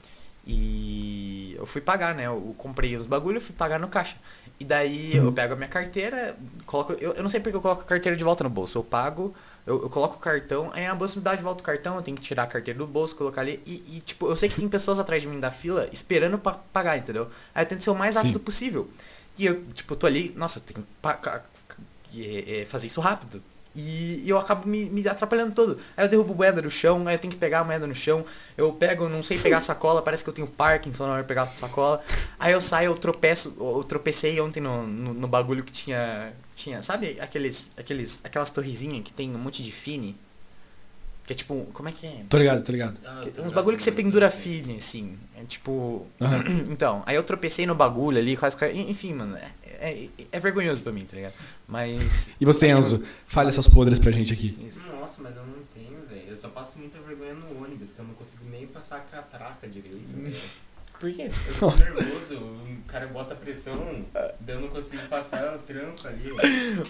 e 0.45 1.55
eu 1.57 1.65
fui 1.65 1.81
pagar, 1.81 2.15
né? 2.15 2.27
Eu 2.27 2.55
comprei 2.57 2.95
os 2.95 3.07
bagulho, 3.07 3.41
fui 3.41 3.55
pagar 3.55 3.79
no 3.79 3.87
caixa. 3.87 4.15
E 4.59 4.65
daí 4.65 5.15
eu 5.15 5.31
pego 5.31 5.53
a 5.53 5.55
minha 5.55 5.67
carteira, 5.67 6.37
coloco. 6.65 6.93
Eu, 6.93 7.13
eu 7.13 7.23
não 7.23 7.29
sei 7.29 7.39
porque 7.39 7.55
eu 7.55 7.61
coloco 7.61 7.81
a 7.81 7.85
carteira 7.85 8.17
de 8.17 8.23
volta 8.23 8.43
no 8.43 8.49
bolso. 8.49 8.77
Eu 8.77 8.83
pago, 8.83 9.33
eu, 9.67 9.81
eu 9.81 9.89
coloco 9.89 10.15
o 10.15 10.19
cartão, 10.19 10.71
aí 10.73 10.85
a 10.85 10.95
bolsa 10.95 11.17
me 11.17 11.21
dá 11.21 11.35
de 11.35 11.43
volta 11.43 11.61
o 11.61 11.63
cartão, 11.63 11.97
eu 11.97 12.01
tenho 12.01 12.15
que 12.15 12.23
tirar 12.23 12.43
a 12.43 12.47
carteira 12.47 12.77
do 12.77 12.87
bolso, 12.87 13.13
colocar 13.13 13.41
ali. 13.41 13.61
E, 13.65 13.97
e, 13.97 13.99
tipo, 13.99 14.27
eu 14.27 14.35
sei 14.37 14.47
que 14.47 14.55
tem 14.55 14.69
pessoas 14.69 14.97
atrás 14.97 15.21
de 15.21 15.27
mim 15.27 15.41
da 15.41 15.51
fila 15.51 15.89
esperando 15.91 16.39
pra 16.39 16.53
pagar, 16.53 16.97
entendeu? 16.97 17.29
Aí 17.53 17.65
eu 17.65 17.67
tento 17.67 17.83
ser 17.83 17.89
o 17.89 17.95
mais 17.95 18.15
rápido 18.15 18.39
Sim. 18.39 18.45
possível. 18.45 18.89
E 19.37 19.45
eu, 19.45 19.65
tipo, 19.73 19.93
tô 19.95 20.07
ali, 20.07 20.33
nossa, 20.37 20.59
eu 20.59 20.63
tenho 20.63 20.87
que 22.03 22.65
fazer 22.65 22.87
isso 22.87 23.01
rápido. 23.01 23.43
E, 23.77 24.23
e 24.25 24.29
eu 24.29 24.39
acabo 24.39 24.67
me, 24.67 24.89
me 24.89 25.07
atrapalhando 25.07 25.53
todo. 25.53 25.77
Aí 25.95 26.03
eu 26.03 26.09
derrubo 26.09 26.33
moeda 26.33 26.63
no 26.63 26.71
chão, 26.71 27.07
aí 27.07 27.13
eu 27.13 27.19
tenho 27.19 27.31
que 27.31 27.39
pegar 27.39 27.59
a 27.59 27.63
moeda 27.63 27.85
no 27.85 27.93
chão. 27.93 28.25
Eu 28.57 28.73
pego, 28.73 29.07
não 29.07 29.21
sei 29.21 29.37
pegar 29.37 29.59
a 29.59 29.61
sacola, 29.61 30.01
parece 30.01 30.23
que 30.23 30.29
eu 30.31 30.33
tenho 30.33 30.47
Parkinson 30.47 31.05
na 31.05 31.13
hora 31.13 31.21
de 31.21 31.27
pegar 31.27 31.43
a 31.43 31.47
sacola. 31.47 32.03
Aí 32.39 32.53
eu 32.53 32.59
saio, 32.59 32.87
eu 32.87 32.95
tropeço, 32.95 33.55
eu 33.59 33.83
tropecei 33.83 34.41
ontem 34.41 34.59
no, 34.59 34.87
no, 34.87 35.13
no 35.13 35.27
bagulho 35.27 35.63
que 35.63 35.71
tinha. 35.71 36.33
Tinha, 36.55 36.81
sabe 36.81 37.19
aqueles, 37.21 37.69
aqueles, 37.77 38.19
aquelas 38.23 38.49
torrezinhas 38.49 39.03
que 39.03 39.13
tem 39.13 39.29
um 39.29 39.37
monte 39.37 39.61
de 39.61 39.71
fine? 39.71 40.17
Que 41.27 41.33
é 41.33 41.35
tipo, 41.35 41.67
como 41.71 41.87
é 41.87 41.91
que 41.91 42.07
é? 42.07 42.23
Tô 42.27 42.37
ligado, 42.37 42.63
tô 42.63 42.71
ligado. 42.71 42.99
Ah, 43.05 43.23
tô 43.35 43.43
Uns 43.43 43.51
bagulho 43.51 43.77
que 43.77 43.83
você 43.83 43.91
pendura 43.91 44.31
fine, 44.31 44.77
assim. 44.77 45.17
É 45.35 45.43
tipo. 45.43 46.07
Aham. 46.19 46.43
Então, 46.71 47.03
aí 47.05 47.15
eu 47.15 47.23
tropecei 47.23 47.67
no 47.67 47.75
bagulho 47.75 48.17
ali, 48.17 48.35
quase. 48.35 48.57
Enfim, 48.73 49.13
mano, 49.13 49.37
é, 49.37 49.51
é, 49.63 50.09
é 50.31 50.39
vergonhoso 50.39 50.81
pra 50.81 50.91
mim, 50.91 51.01
tá 51.01 51.15
ligado? 51.15 51.33
Mas. 51.67 52.31
E 52.39 52.45
você, 52.45 52.67
Enzo? 52.69 53.03
Fale 53.25 53.49
essas 53.49 53.67
podres 53.67 53.99
pra 53.99 54.11
gente 54.11 54.31
aqui. 54.33 54.57
Isso. 54.67 54.87
Nossa, 54.87 55.21
mas 55.21 55.35
eu 55.35 55.45
não 55.45 55.63
tenho, 55.73 56.01
velho. 56.07 56.29
Eu 56.29 56.37
só 56.37 56.47
passo 56.47 56.79
muita 56.79 56.97
vergonha 56.99 57.33
no 57.33 57.63
ônibus, 57.63 57.91
que 57.91 57.99
eu 57.99 58.05
não 58.05 58.13
consigo 58.13 58.45
nem 58.49 58.65
passar 58.67 58.97
a 58.97 58.99
catraca 59.01 59.67
direito, 59.67 60.07
velho. 60.15 60.35
Por 60.99 61.11
quê? 61.11 61.23
Eu 61.23 61.33
fico 61.33 61.65
nervoso, 61.77 62.35
o 62.35 62.81
cara 62.87 63.05
bota 63.07 63.35
pressão, 63.35 64.03
daí 64.39 64.55
eu 64.55 64.61
não 64.61 64.69
consigo 64.69 65.03
passar 65.07 65.55
o 65.55 65.59
tranco 65.59 66.07
ali. 66.07 66.31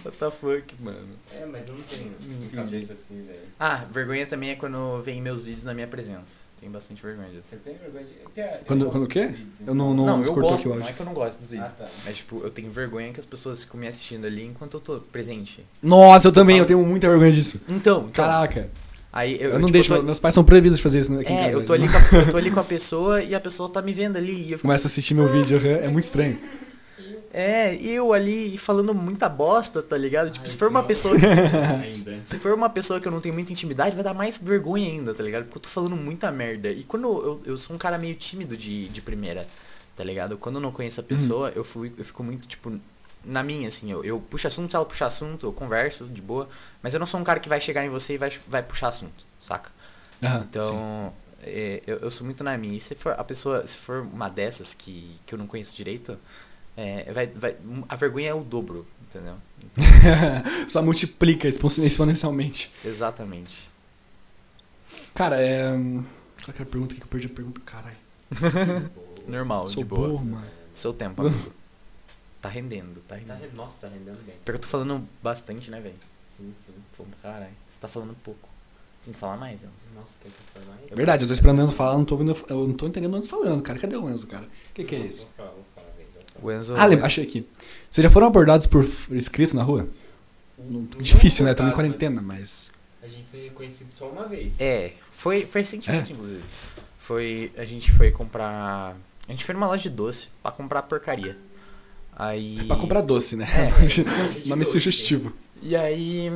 What 0.05 0.17
the 0.17 0.31
fuck, 0.31 0.75
mano? 0.81 1.07
É, 1.33 1.45
mas 1.45 1.67
eu 1.67 1.73
não 1.75 1.83
tenho 1.83 2.13
Entendi. 2.21 2.55
cabeça 2.55 2.93
assim, 2.93 3.25
velho. 3.25 3.39
Ah, 3.59 3.83
vergonha 3.91 4.25
também 4.25 4.51
é 4.51 4.55
quando 4.55 5.01
vem 5.03 5.21
meus 5.21 5.41
vídeos 5.43 5.63
na 5.63 5.73
minha 5.73 5.87
presença. 5.87 6.47
Tenho 6.59 6.71
bastante 6.71 7.03
vergonha 7.03 7.29
disso. 7.29 7.43
Você 7.49 7.57
tem 7.57 7.75
vergonha 7.77 8.03
de... 8.05 8.13
Eu 8.41 8.47
Quando- 8.65 8.89
quando 8.89 9.03
o 9.03 9.07
quê? 9.07 9.27
dos 9.27 9.37
vídeos, 9.37 9.59
Eu 9.67 9.75
não- 9.75 9.93
não- 9.93 10.05
Não, 10.07 10.13
eu 10.15 10.19
descortou 10.21 10.51
gosto, 10.51 10.59
aqui 10.61 10.67
o 10.69 10.79
não 10.79 10.87
é 10.87 10.93
que 10.93 10.99
eu 10.99 11.05
não 11.05 11.13
gosto 11.13 11.37
dos 11.39 11.49
vídeos. 11.49 11.69
Ah, 11.69 11.73
tá. 11.83 11.87
Mas, 12.03 12.17
tipo, 12.17 12.41
eu 12.43 12.49
tenho 12.49 12.71
vergonha 12.71 13.13
que 13.13 13.19
as 13.19 13.25
pessoas 13.27 13.61
ficam 13.63 13.79
me 13.79 13.87
assistindo 13.87 14.25
ali 14.25 14.43
enquanto 14.43 14.73
eu 14.75 14.81
tô 14.81 14.99
presente. 14.99 15.63
Nossa, 15.83 16.29
eu 16.29 16.31
também, 16.31 16.57
eu 16.57 16.65
tenho 16.65 16.83
muita 16.83 17.07
vergonha 17.09 17.31
disso. 17.31 17.63
Então, 17.69 17.99
então 17.99 18.09
Caraca. 18.11 18.69
Aí 19.11 19.35
eu, 19.41 19.49
Eu, 19.51 19.53
não 19.53 19.67
tipo, 19.67 19.71
deixo, 19.73 19.93
eu 19.93 19.97
tô- 19.97 20.03
meus 20.03 20.19
pais 20.19 20.33
são 20.35 20.43
proibidos 20.43 20.77
de 20.77 20.83
fazer 20.83 20.99
isso 20.99 21.13
aqui 21.19 21.31
em 21.31 21.35
É, 21.37 21.45
casa, 21.45 21.57
eu 21.57 21.63
tô, 21.65 21.73
velho. 21.73 21.85
ali 21.85 21.91
com 22.09 22.15
a, 22.15 22.19
eu 22.19 22.31
tô 22.31 22.37
ali 22.37 22.51
com 22.51 22.59
a 22.59 22.63
pessoa 22.63 23.21
e 23.23 23.33
a 23.35 23.39
pessoa 23.39 23.69
tá 23.69 23.81
me 23.81 23.91
vendo 23.93 24.17
ali. 24.17 24.33
E 24.33 24.51
eu 24.51 24.57
fico, 24.57 24.61
Começa 24.61 24.87
a 24.87 24.89
assistir 24.89 25.13
meu 25.13 25.27
vídeo, 25.27 25.59
é 25.65 25.87
muito 25.87 26.03
estranho. 26.05 26.37
é, 27.33 27.75
eu 27.75 28.13
ali 28.13 28.57
falando 28.57 28.93
muita 28.93 29.27
bosta, 29.29 29.81
tá 29.83 29.97
ligado? 29.97 30.29
Tipo, 30.31 30.45
Ai, 30.45 30.51
se 30.51 30.57
for 30.57 30.69
uma 30.69 30.81
não. 30.81 30.87
pessoa 30.87 31.15
que. 31.15 31.21
Se 32.25 32.37
for 32.39 32.53
uma 32.53 32.69
pessoa 32.69 32.99
que 32.99 33.07
eu 33.07 33.11
não 33.11 33.19
tenho 33.21 33.33
muita 33.35 33.51
intimidade, 33.51 33.95
vai 33.95 34.03
dar 34.03 34.13
mais 34.13 34.37
vergonha 34.37 34.87
ainda, 34.89 35.13
tá 35.13 35.23
ligado? 35.23 35.43
Porque 35.45 35.57
eu 35.57 35.61
tô 35.61 35.69
falando 35.69 35.95
muita 35.95 36.31
merda. 36.31 36.69
E 36.69 36.83
quando 36.83 37.05
eu, 37.07 37.41
eu 37.45 37.57
sou 37.57 37.75
um 37.75 37.79
cara 37.79 37.97
meio 37.97 38.15
tímido 38.15 38.55
de, 38.57 38.87
de 38.89 39.01
primeira, 39.01 39.45
tá 39.95 40.03
ligado? 40.03 40.37
Quando 40.37 40.55
eu 40.55 40.61
não 40.61 40.71
conheço 40.71 40.99
a 40.99 41.03
pessoa, 41.03 41.51
eu, 41.55 41.63
fui, 41.63 41.91
eu 41.97 42.05
fico 42.05 42.23
muito, 42.23 42.47
tipo, 42.47 42.71
na 43.27 43.43
minha, 43.43 43.67
assim. 43.67 43.91
Eu, 43.91 44.03
eu 44.03 44.19
puxo 44.19 44.47
assunto, 44.47 44.69
se 44.71 44.75
ela 44.75 44.85
puxar 44.85 45.07
assunto, 45.07 45.45
eu 45.45 45.53
converso 45.53 46.05
de 46.05 46.21
boa. 46.21 46.47
Mas 46.81 46.93
eu 46.93 46.99
não 46.99 47.05
sou 47.07 47.19
um 47.19 47.23
cara 47.23 47.39
que 47.39 47.49
vai 47.49 47.59
chegar 47.61 47.85
em 47.85 47.89
você 47.89 48.13
e 48.13 48.17
vai, 48.17 48.31
vai 48.47 48.63
puxar 48.63 48.87
assunto, 48.87 49.25
saca? 49.39 49.69
Sim. 50.21 50.27
Então, 50.49 51.13
é, 51.43 51.83
eu, 51.85 51.97
eu 51.97 52.09
sou 52.11 52.25
muito 52.25 52.43
na 52.43 52.57
minha. 52.57 52.77
E 52.77 52.79
se 52.81 52.95
for 52.95 53.13
a 53.17 53.23
pessoa, 53.23 53.65
se 53.67 53.77
for 53.77 54.01
uma 54.01 54.29
dessas 54.29 54.73
que, 54.73 55.19
que 55.25 55.33
eu 55.35 55.37
não 55.39 55.45
conheço 55.45 55.75
direito, 55.75 56.17
é, 56.75 57.11
vai, 57.11 57.27
vai, 57.27 57.55
a 57.89 57.95
vergonha 57.95 58.29
é 58.29 58.33
o 58.33 58.43
dobro, 58.43 58.87
entendeu? 59.01 59.35
Só 60.67 60.81
multiplica 60.81 61.47
expon- 61.47 61.69
exponencialmente. 61.83 62.71
Exatamente. 62.83 63.69
Cara, 65.13 65.41
é. 65.41 65.71
Qual 66.43 66.53
que 66.53 66.61
era 66.61 66.63
a 66.63 66.65
pergunta 66.65 66.95
que 66.95 67.01
eu 67.01 67.07
perdi 67.07 67.27
a 67.27 67.29
pergunta? 67.29 67.61
Caralho. 67.65 67.97
Normal, 69.27 69.67
Sou 69.67 69.83
de 69.83 69.89
boa. 69.89 70.21
mano. 70.21 70.43
Seu 70.73 70.93
tempo, 70.93 71.21
amigo. 71.25 71.51
Tá 72.41 72.49
rendendo, 72.49 73.01
tá 73.01 73.15
Tá 73.15 73.15
rendendo. 73.15 73.39
re- 73.39 73.49
Nossa, 73.55 73.87
tá 73.87 73.93
rendendo 73.93 74.23
bem. 74.25 74.35
Pior 74.43 74.43
que 74.45 74.51
eu 74.51 74.59
tô 74.59 74.67
falando 74.67 75.07
bastante, 75.23 75.69
né, 75.71 75.79
velho? 75.79 75.95
Sim, 76.35 76.53
sim. 76.65 76.73
Pô, 76.95 77.03
caralho. 77.21 77.51
Você 77.71 77.79
tá 77.79 77.87
falando 77.87 78.15
pouco. 78.23 78.47
Tem 79.03 79.13
que 79.13 79.19
falar 79.19 79.37
mais, 79.37 79.63
Enzo. 79.63 79.71
Nossa, 79.95 80.19
quer 80.21 80.29
que 80.29 80.35
eu 80.35 80.61
fale 80.63 80.65
mais? 80.79 80.91
É 80.91 80.95
verdade, 80.95 81.23
eu 81.23 81.27
tô 81.27 81.33
esperando 81.33 81.59
o 81.59 81.63
Enzo 81.63 81.73
falar, 81.73 81.93
não 81.97 82.05
tô, 82.05 82.15
ouvindo, 82.15 82.35
eu 82.49 82.67
não 82.67 82.73
tô 82.75 82.87
entendendo 82.87 83.13
o 83.13 83.17
Enzo 83.17 83.29
falando, 83.29 83.61
cara. 83.63 83.79
Cadê 83.79 83.95
o 83.95 84.09
Enzo, 84.09 84.27
cara? 84.27 84.43
O 84.45 84.73
que, 84.73 84.83
que 84.83 84.95
é 84.95 84.99
Vou 84.99 85.07
isso? 85.07 85.31
falar, 85.35 85.49
vou 85.51 85.63
falar, 85.73 85.87
vou 85.87 86.05
falar. 86.41 86.45
O 86.45 86.51
Enzo. 86.59 86.75
Ah, 86.75 86.85
lembra, 86.85 87.05
achei 87.07 87.23
aqui. 87.23 87.47
Vocês 87.89 88.03
já 88.03 88.09
foram 88.11 88.27
abordados 88.27 88.67
por 88.67 88.85
inscritos 89.11 89.53
na 89.53 89.63
rua? 89.63 89.87
Não 90.59 90.83
Difícil, 90.99 91.45
né? 91.45 91.51
Estamos 91.51 91.71
em 91.71 91.73
abordado, 91.73 91.75
quarentena, 91.75 92.21
mas. 92.21 92.71
mas 93.01 93.11
A 93.11 93.15
gente 93.15 93.27
foi 93.27 93.49
conhecido 93.51 93.89
só 93.93 94.09
uma 94.09 94.27
vez. 94.27 94.59
É, 94.59 94.93
foi, 95.11 95.45
foi 95.45 95.61
recentemente, 95.61 96.11
É? 96.11 96.13
inclusive. 96.15 96.43
Foi. 96.97 97.51
A 97.57 97.63
gente 97.65 97.91
foi 97.91 98.11
comprar. 98.11 98.95
A 99.27 99.31
gente 99.31 99.43
foi 99.45 99.53
numa 99.53 99.67
loja 99.67 99.83
de 99.83 99.89
doce 99.95 100.29
pra 100.43 100.51
comprar 100.51 100.81
porcaria. 100.83 101.37
Aí. 102.19 102.59
É 102.59 102.63
pra 102.63 102.75
comprar 102.75 103.01
doce, 103.01 103.35
né? 103.35 103.45
É, 103.45 103.69
Nome 104.49 104.63
doce. 104.63 104.71
sugestivo. 104.71 105.31
E 105.61 105.75
aí. 105.75 106.31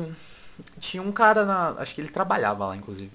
Tinha 0.78 1.02
um 1.02 1.10
cara 1.10 1.44
na. 1.44 1.70
Acho 1.78 1.94
que 1.94 2.00
ele 2.00 2.08
trabalhava 2.08 2.66
lá, 2.66 2.76
inclusive. 2.76 3.10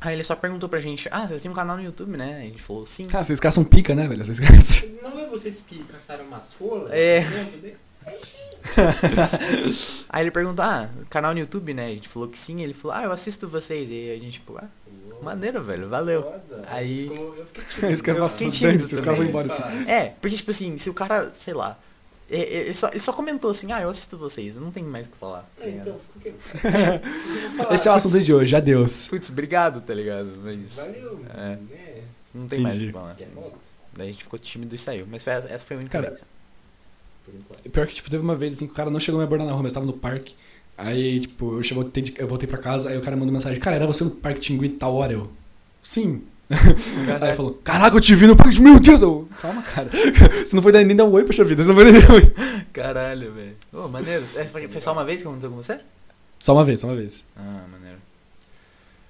Aí 0.00 0.16
ele 0.16 0.24
só 0.24 0.34
perguntou 0.34 0.68
pra 0.68 0.80
gente, 0.80 1.08
ah, 1.12 1.28
vocês 1.28 1.42
têm 1.42 1.50
um 1.50 1.54
canal 1.54 1.76
no 1.76 1.82
YouTube, 1.84 2.16
né? 2.16 2.38
A 2.38 2.40
gente 2.40 2.60
falou, 2.60 2.84
sim. 2.84 3.06
Ah, 3.12 3.22
vocês 3.22 3.38
caçam 3.38 3.62
pica, 3.62 3.94
né, 3.94 4.08
velho? 4.08 4.24
Vocês 4.24 4.40
caçam. 4.40 4.88
Não 5.00 5.16
é 5.20 5.26
vocês 5.28 5.64
que 5.68 5.78
caçaram 5.84 6.24
umas 6.24 6.42
rolas? 6.58 6.90
É. 6.90 7.20
Lembra? 7.20 7.74
Aí 10.08 10.24
ele 10.24 10.30
perguntou, 10.32 10.64
ah, 10.64 10.88
canal 11.08 11.32
no 11.32 11.38
YouTube, 11.38 11.72
né? 11.72 11.86
A 11.86 11.90
gente 11.90 12.08
falou 12.08 12.28
que 12.28 12.38
sim, 12.38 12.62
ele 12.62 12.72
falou, 12.72 12.96
ah, 12.96 13.04
eu 13.04 13.12
assisto 13.12 13.46
vocês. 13.46 13.90
E 13.90 13.94
aí 13.94 14.16
a 14.16 14.18
gente, 14.18 14.34
tipo, 14.34 14.56
ah, 14.58 14.68
maneiro, 15.22 15.62
velho, 15.62 15.88
valeu. 15.88 16.22
foda. 16.22 16.64
Aí- 16.68 17.06
Eu 17.06 17.46
fiquei 17.46 17.64
tímido. 17.64 17.94
Os 17.94 18.00
caras 18.02 18.32
fiquei 18.32 18.50
ficar 18.50 18.68
tímido 18.68 18.84
os 18.84 18.90
caras 18.90 19.04
vão 19.06 19.14
também. 19.16 19.28
embora 19.28 19.46
assim. 19.46 19.90
É, 19.90 20.14
porque, 20.20 20.36
tipo 20.36 20.50
assim, 20.50 20.76
se 20.78 20.90
o 20.90 20.94
cara, 20.94 21.30
sei 21.34 21.54
lá, 21.54 21.78
é, 22.30 22.36
é, 22.40 22.56
ele 22.62 22.74
só, 22.74 22.88
ele 22.88 23.00
só 23.00 23.12
comentou 23.12 23.50
assim, 23.50 23.72
ah, 23.72 23.80
eu 23.82 23.90
assisto 23.90 24.16
vocês, 24.16 24.54
não 24.56 24.70
tem 24.70 24.82
mais 24.82 25.06
o 25.06 25.10
que 25.10 25.16
falar. 25.16 25.48
É, 25.60 25.68
então, 25.70 25.96
falar. 27.56 27.74
Esse 27.74 27.88
é 27.88 27.90
o 27.90 27.94
assunto 27.94 28.20
de 28.20 28.32
hoje, 28.34 28.54
adeus. 28.56 29.08
Putz, 29.08 29.28
obrigado, 29.30 29.80
tá 29.80 29.94
ligado? 29.94 30.32
Mas. 30.42 30.76
Valeu, 30.76 31.20
É. 31.34 31.36
né? 31.36 31.58
Não 32.34 32.46
tem 32.46 32.60
mais 32.60 32.76
o 32.80 32.86
que 32.86 32.92
falar. 32.92 33.16
É 33.20 33.26
Daí 33.94 34.08
a 34.08 34.12
gente 34.12 34.22
ficou 34.24 34.38
tímido 34.38 34.74
e 34.74 34.78
saiu. 34.78 35.06
Mas 35.10 35.22
foi- 35.22 35.34
essa 35.34 35.58
foi 35.58 35.76
a 35.76 35.80
única 35.80 36.00
Cara, 36.00 36.10
vez. 36.14 36.22
por 37.26 37.34
enquanto. 37.34 37.70
Pior 37.70 37.86
que, 37.86 37.94
tipo, 37.94 38.08
teve 38.08 38.22
uma 38.22 38.34
vez 38.34 38.54
assim 38.54 38.66
que 38.66 38.72
o 38.72 38.74
cara 38.74 38.88
não 38.90 38.98
chegou 38.98 39.20
a 39.20 39.22
me 39.22 39.26
abordar 39.26 39.46
na 39.46 39.52
rua, 39.52 39.62
mas 39.64 39.72
tava 39.74 39.84
no 39.84 39.92
parque. 39.92 40.34
Aí, 40.76 41.20
tipo, 41.20 41.60
eu, 41.60 41.74
voltei 41.74 42.02
de- 42.02 42.14
eu 42.18 42.26
voltei 42.26 42.48
pra 42.48 42.58
casa, 42.58 42.90
aí 42.90 42.98
o 42.98 43.02
cara 43.02 43.16
mandou 43.16 43.32
mensagem, 43.32 43.60
cara, 43.60 43.76
era 43.76 43.86
você 43.86 44.04
no 44.04 44.10
Parque 44.10 44.40
Tingui 44.40 44.68
tal 44.70 44.94
hora? 44.94 45.12
Eu, 45.12 45.30
sim. 45.80 46.22
Aí 46.50 47.28
ele 47.28 47.34
falou, 47.34 47.54
caraca, 47.64 47.96
eu 47.96 48.00
te 48.00 48.14
vi 48.14 48.26
no 48.26 48.36
Parque 48.36 48.60
meu 48.60 48.78
Deus! 48.80 49.00
Eu, 49.00 49.26
calma, 49.40 49.62
cara. 49.62 49.88
Você 50.44 50.54
não 50.56 50.62
foi 50.62 50.72
dar- 50.72 50.84
nem 50.84 50.94
dar 50.96 51.04
um 51.04 51.12
oi, 51.12 51.24
poxa 51.24 51.44
vida, 51.44 51.62
você 51.62 51.68
não 51.68 51.74
foi 51.74 51.90
nem 51.90 52.00
dar 52.00 52.10
um 52.10 52.14
oi. 52.16 52.34
Caralho, 52.72 53.32
velho. 53.32 53.56
Ô, 53.72 53.88
maneiro. 53.88 54.24
É, 54.36 54.44
foi, 54.44 54.68
foi 54.68 54.80
só 54.80 54.92
uma 54.92 55.04
vez 55.04 55.22
que 55.22 55.28
aconteceu 55.28 55.50
com 55.50 55.56
você? 55.56 55.78
Só 56.38 56.52
uma 56.54 56.64
vez, 56.64 56.80
só 56.80 56.88
uma 56.88 56.96
vez. 56.96 57.26
Ah, 57.36 57.64
maneiro. 57.70 57.98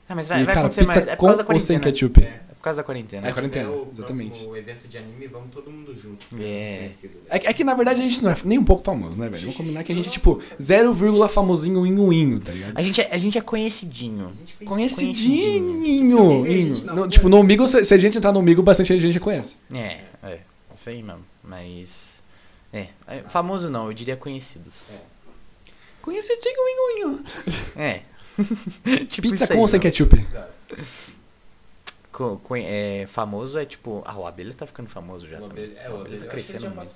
É, 0.08 0.14
mas 0.14 0.28
vai, 0.28 0.42
e, 0.42 0.44
vai 0.44 0.54
cara, 0.54 0.66
acontecer 0.66 0.86
mais. 0.86 0.98
É 0.98 1.10
por 1.10 1.16
com 1.16 1.26
causa 1.26 1.42
da 1.42 1.52
ou 1.54 1.58
sem 1.60 1.78
quarentena. 1.80 1.92
ketchup? 1.92 2.22
É. 2.22 2.40
É 2.62 2.64
por 2.64 2.66
causa 2.66 2.76
da 2.76 2.84
quarentena. 2.84 3.28
É, 3.28 3.32
quarentena, 3.32 3.68
Até 3.68 3.76
o 3.76 3.88
exatamente. 3.92 4.30
próximo 4.30 4.56
evento 4.56 4.86
de 4.86 4.96
anime, 4.96 5.26
vamos 5.26 5.50
todo 5.50 5.68
mundo 5.68 5.96
junto. 6.00 6.26
É. 6.40 6.78
Conhecido, 6.78 7.14
né? 7.14 7.20
É, 7.28 7.38
que- 7.40 7.46
é 7.48 7.52
que 7.52 7.64
na 7.64 7.74
verdade 7.74 8.00
a 8.00 8.04
gente 8.04 8.22
não 8.22 8.30
é 8.30 8.36
nem 8.44 8.56
um 8.56 8.64
pouco 8.64 8.84
famoso, 8.84 9.18
né, 9.18 9.28
velho? 9.28 9.40
Vamos 9.40 9.56
combinar 9.56 9.82
que 9.82 9.90
a 9.90 9.94
gente 9.96 10.06
é 10.08 10.10
tipo 10.12 10.40
0, 10.62 11.28
famosinho 11.28 11.84
inho 11.84 12.12
inho, 12.12 12.40
tá 12.40 12.52
ligado? 12.52 12.78
A 12.78 12.82
gente, 12.82 13.00
é, 13.00 13.08
a 13.10 13.18
gente 13.18 13.36
é 13.36 13.40
conhecidinho. 13.40 14.28
A 14.28 14.32
gente 14.32 14.54
conhece- 14.64 15.04
Conhecidinho. 15.04 15.74
Conhecidinho. 15.80 16.46
inho. 16.46 16.84
Não, 16.86 16.94
No- 16.94 17.08
tipo, 17.08 17.28
no 17.28 17.36
Omigo, 17.38 17.66
se, 17.66 17.84
se 17.84 17.94
a 17.94 17.98
gente 17.98 18.16
entrar 18.16 18.30
no 18.32 18.38
Omigo, 18.38 18.62
bastante 18.62 18.96
gente 18.96 19.12
já 19.12 19.18
conhece. 19.20 19.56
É, 19.74 20.02
é. 20.22 20.38
Isso 20.72 20.88
aí 20.88 21.02
mesmo. 21.02 21.24
Mas. 21.42 22.22
É. 22.72 22.86
é, 23.08 23.22
Famoso 23.28 23.68
não, 23.70 23.88
eu 23.88 23.92
diria 23.92 24.16
conhecidos. 24.16 24.74
Conhecidinho, 26.00 26.54
inho 26.68 26.96
inho. 27.08 27.24
É. 27.76 28.02
tipo 29.10 29.28
Pizza 29.30 29.48
com 29.48 29.58
ou 29.58 29.66
sem 29.66 29.80
ketchup? 29.80 30.24
Co- 32.12 32.36
co- 32.44 32.54
é, 32.56 33.06
famoso 33.08 33.58
é 33.58 33.64
tipo. 33.64 34.02
Ah, 34.04 34.18
o 34.18 34.26
Abelha 34.26 34.52
tá 34.52 34.66
ficando 34.66 34.88
famoso 34.88 35.26
já. 35.26 35.38
O 35.40 35.48
também. 35.48 35.64
abelha, 35.64 35.80
é, 35.80 35.88
o 35.88 35.92
o 35.92 36.00
Abelha 36.00 36.16
abelha 36.16 36.18
tá 36.18 36.24
eu 36.26 36.32
acho 36.38 36.46
que 36.46 36.52
ele 36.52 36.52
crescendo 36.52 36.64
muito. 36.76 36.94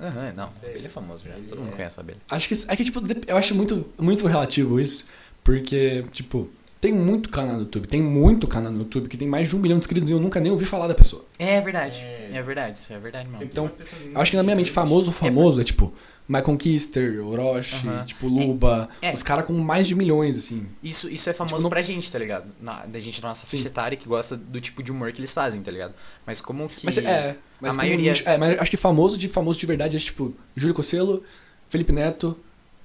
né? 0.00 0.08
Aham, 0.08 0.32
não. 0.36 0.46
Não 0.46 0.52
O. 0.52 0.70
Abelha 0.70 0.86
é 0.86 0.88
famoso 0.88 1.24
já. 1.24 1.34
Ele 1.36 1.46
Todo 1.48 1.58
mundo 1.60 1.72
é. 1.72 1.76
conhece 1.76 1.96
o 1.96 2.00
Abelha. 2.00 2.18
Acho 2.30 2.48
que, 2.48 2.54
é 2.68 2.76
que, 2.76 2.84
tipo, 2.84 3.00
eu 3.26 3.36
acho 3.36 3.54
muito, 3.56 3.92
muito 3.98 4.26
relativo 4.26 4.78
isso, 4.80 5.08
porque, 5.42 6.04
tipo, 6.12 6.48
tem 6.86 6.94
muito 6.94 7.28
canal 7.28 7.54
no 7.54 7.60
YouTube, 7.62 7.86
tem 7.88 8.00
muito 8.00 8.46
canal 8.46 8.70
no 8.70 8.78
YouTube 8.78 9.08
que 9.08 9.16
tem 9.16 9.26
mais 9.26 9.48
de 9.48 9.56
um 9.56 9.58
milhão 9.58 9.78
de 9.78 9.84
inscritos 9.84 10.08
e 10.10 10.12
eu 10.14 10.20
nunca 10.20 10.38
nem 10.40 10.52
ouvi 10.52 10.64
falar 10.64 10.86
da 10.86 10.94
pessoa. 10.94 11.24
É 11.38 11.60
verdade. 11.60 12.00
É. 12.00 12.30
É, 12.34 12.42
verdade, 12.42 12.78
isso 12.78 12.92
é 12.92 12.98
verdade, 12.98 13.28
mano. 13.28 13.42
Então, 13.42 13.70
Eu 14.12 14.20
acho 14.20 14.30
que 14.30 14.36
na 14.36 14.42
minha 14.42 14.54
mente, 14.56 14.70
famoso, 14.70 15.10
famoso 15.10 15.60
é 15.60 15.64
tipo, 15.64 15.92
Michael 16.28 16.56
Kister, 16.58 17.26
Orochi, 17.26 17.86
tipo, 18.04 18.26
Luba, 18.28 18.88
É. 19.00 19.12
os 19.12 19.22
caras 19.22 19.44
com 19.46 19.52
mais 19.54 19.86
de 19.88 19.94
milhões, 19.94 20.36
assim. 20.36 20.66
Isso, 20.82 21.08
isso 21.08 21.28
é 21.30 21.32
famoso 21.32 21.54
Tipo, 21.54 21.62
não- 21.64 21.70
pra 21.70 21.82
gente, 21.82 22.10
tá 22.12 22.18
ligado? 22.18 22.46
Na, 22.60 22.84
da 22.86 23.00
gente 23.00 23.20
da 23.22 23.28
nossa 23.28 23.46
Sim. 23.46 23.56
faixa 23.56 23.68
etária 23.68 23.96
que 23.96 24.06
gosta 24.08 24.36
do 24.36 24.60
tipo 24.60 24.82
de 24.82 24.90
humor 24.92 25.10
que 25.12 25.20
eles 25.20 25.32
fazem, 25.32 25.62
tá 25.62 25.70
ligado? 25.70 25.94
Mas 26.26 26.40
como 26.40 26.68
que. 26.68 26.84
Mas 26.84 26.98
é, 26.98 27.36
mas 27.60 27.74
a 27.74 27.76
maioria- 27.78 28.10
nicho- 28.12 28.28
é, 28.28 28.36
mas 28.36 28.58
acho 28.60 28.70
que 28.70 28.76
famoso 28.76 29.16
de 29.16 29.28
famoso 29.28 29.58
de 29.58 29.66
verdade 29.66 29.96
é 29.96 30.00
tipo, 30.00 30.34
Júlio 30.54 30.74
Cocelo, 30.74 31.22
Felipe 31.70 31.92
Neto, 31.92 32.36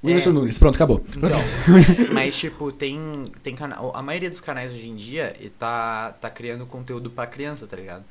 Whindersson 0.04 0.30
É. 0.30 0.34
Nunes. 0.34 0.58
Pronto, 0.58 0.76
acabou. 0.76 1.04
Então, 1.16 1.40
mas 2.14 2.36
tipo, 2.38 2.72
tem, 2.72 3.32
tem 3.44 3.56
canal. 3.56 3.96
A 3.96 4.02
maioria 4.02 4.30
dos 4.30 4.42
canais 4.42 4.72
hoje 4.72 4.90
em 4.90 4.96
dia 4.96 5.36
tá, 5.60 6.12
tá 6.20 6.30
criando 6.30 6.66
conteúdo 6.66 7.10
pra 7.10 7.28
criança, 7.28 7.68
tá 7.68 7.76
ligado? 7.78 8.04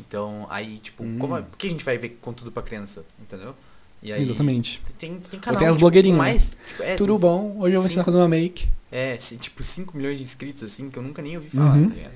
Então, 0.00 0.46
aí, 0.50 0.78
tipo, 0.78 1.02
Hum. 1.04 1.18
como, 1.18 1.42
por 1.42 1.58
que 1.58 1.66
a 1.66 1.70
gente 1.70 1.84
vai 1.84 1.98
ver 1.98 2.18
conteúdo 2.20 2.50
pra 2.52 2.62
criança? 2.62 3.04
Entendeu? 3.20 3.54
E 4.02 4.12
aí, 4.12 4.20
Exatamente. 4.20 4.80
Tem, 4.98 5.16
tem 5.18 5.38
canal. 5.38 5.58
tem 5.58 5.68
as 5.68 5.74
tipo, 5.76 5.80
blogueirinhas, 5.84 6.18
né? 6.18 6.24
mais. 6.24 6.56
Tipo, 6.68 6.82
é, 6.82 6.96
Tudo 6.96 7.18
bom, 7.18 7.56
hoje 7.60 7.76
eu 7.76 7.80
vou 7.80 7.86
ensinar 7.86 8.02
a 8.02 8.04
fazer 8.04 8.16
uma 8.18 8.28
make. 8.28 8.68
É, 8.90 9.16
tipo, 9.16 9.62
5 9.62 9.96
milhões 9.96 10.16
de 10.18 10.24
inscritos, 10.24 10.62
assim, 10.64 10.90
que 10.90 10.98
eu 10.98 11.02
nunca 11.02 11.22
nem 11.22 11.36
ouvi 11.36 11.48
falar, 11.50 11.76
Uhum. 11.76 11.88
tá 11.88 11.94
ligado? 11.94 12.12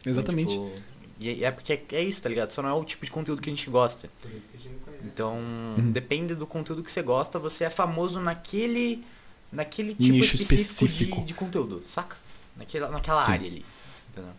Então, 0.00 0.10
Exatamente. 0.12 0.52
tipo, 0.52 0.70
e 1.18 1.44
é 1.44 1.50
porque 1.50 1.72
é, 1.74 1.82
é 1.92 2.02
isso, 2.02 2.20
tá 2.22 2.28
ligado? 2.28 2.50
Só 2.50 2.62
não 2.62 2.68
é 2.70 2.72
o 2.72 2.84
tipo 2.84 3.04
de 3.04 3.10
conteúdo 3.10 3.40
que 3.42 3.48
a 3.50 3.52
gente 3.52 3.68
gosta. 3.70 4.08
Por 4.22 4.30
isso 4.30 4.48
que 4.50 4.56
a 4.56 4.60
gente. 4.60 4.74
Então, 5.04 5.36
Uhum. 5.38 5.92
depende 5.92 6.34
do 6.34 6.46
conteúdo 6.46 6.82
que 6.82 6.90
você 6.92 7.02
gosta, 7.02 7.38
você 7.38 7.64
é 7.64 7.70
famoso 7.70 8.20
naquele 8.20 9.04
naquele 9.52 9.94
tipo 9.94 10.12
Nicho 10.12 10.36
específico, 10.36 10.84
específico. 10.84 11.18
De, 11.20 11.24
de 11.26 11.34
conteúdo, 11.34 11.82
saca? 11.86 12.16
Naquela, 12.56 12.88
naquela 12.90 13.16
Sim. 13.24 13.32
área 13.32 13.46
ali. 13.48 13.64
Entendeu? 14.10 14.30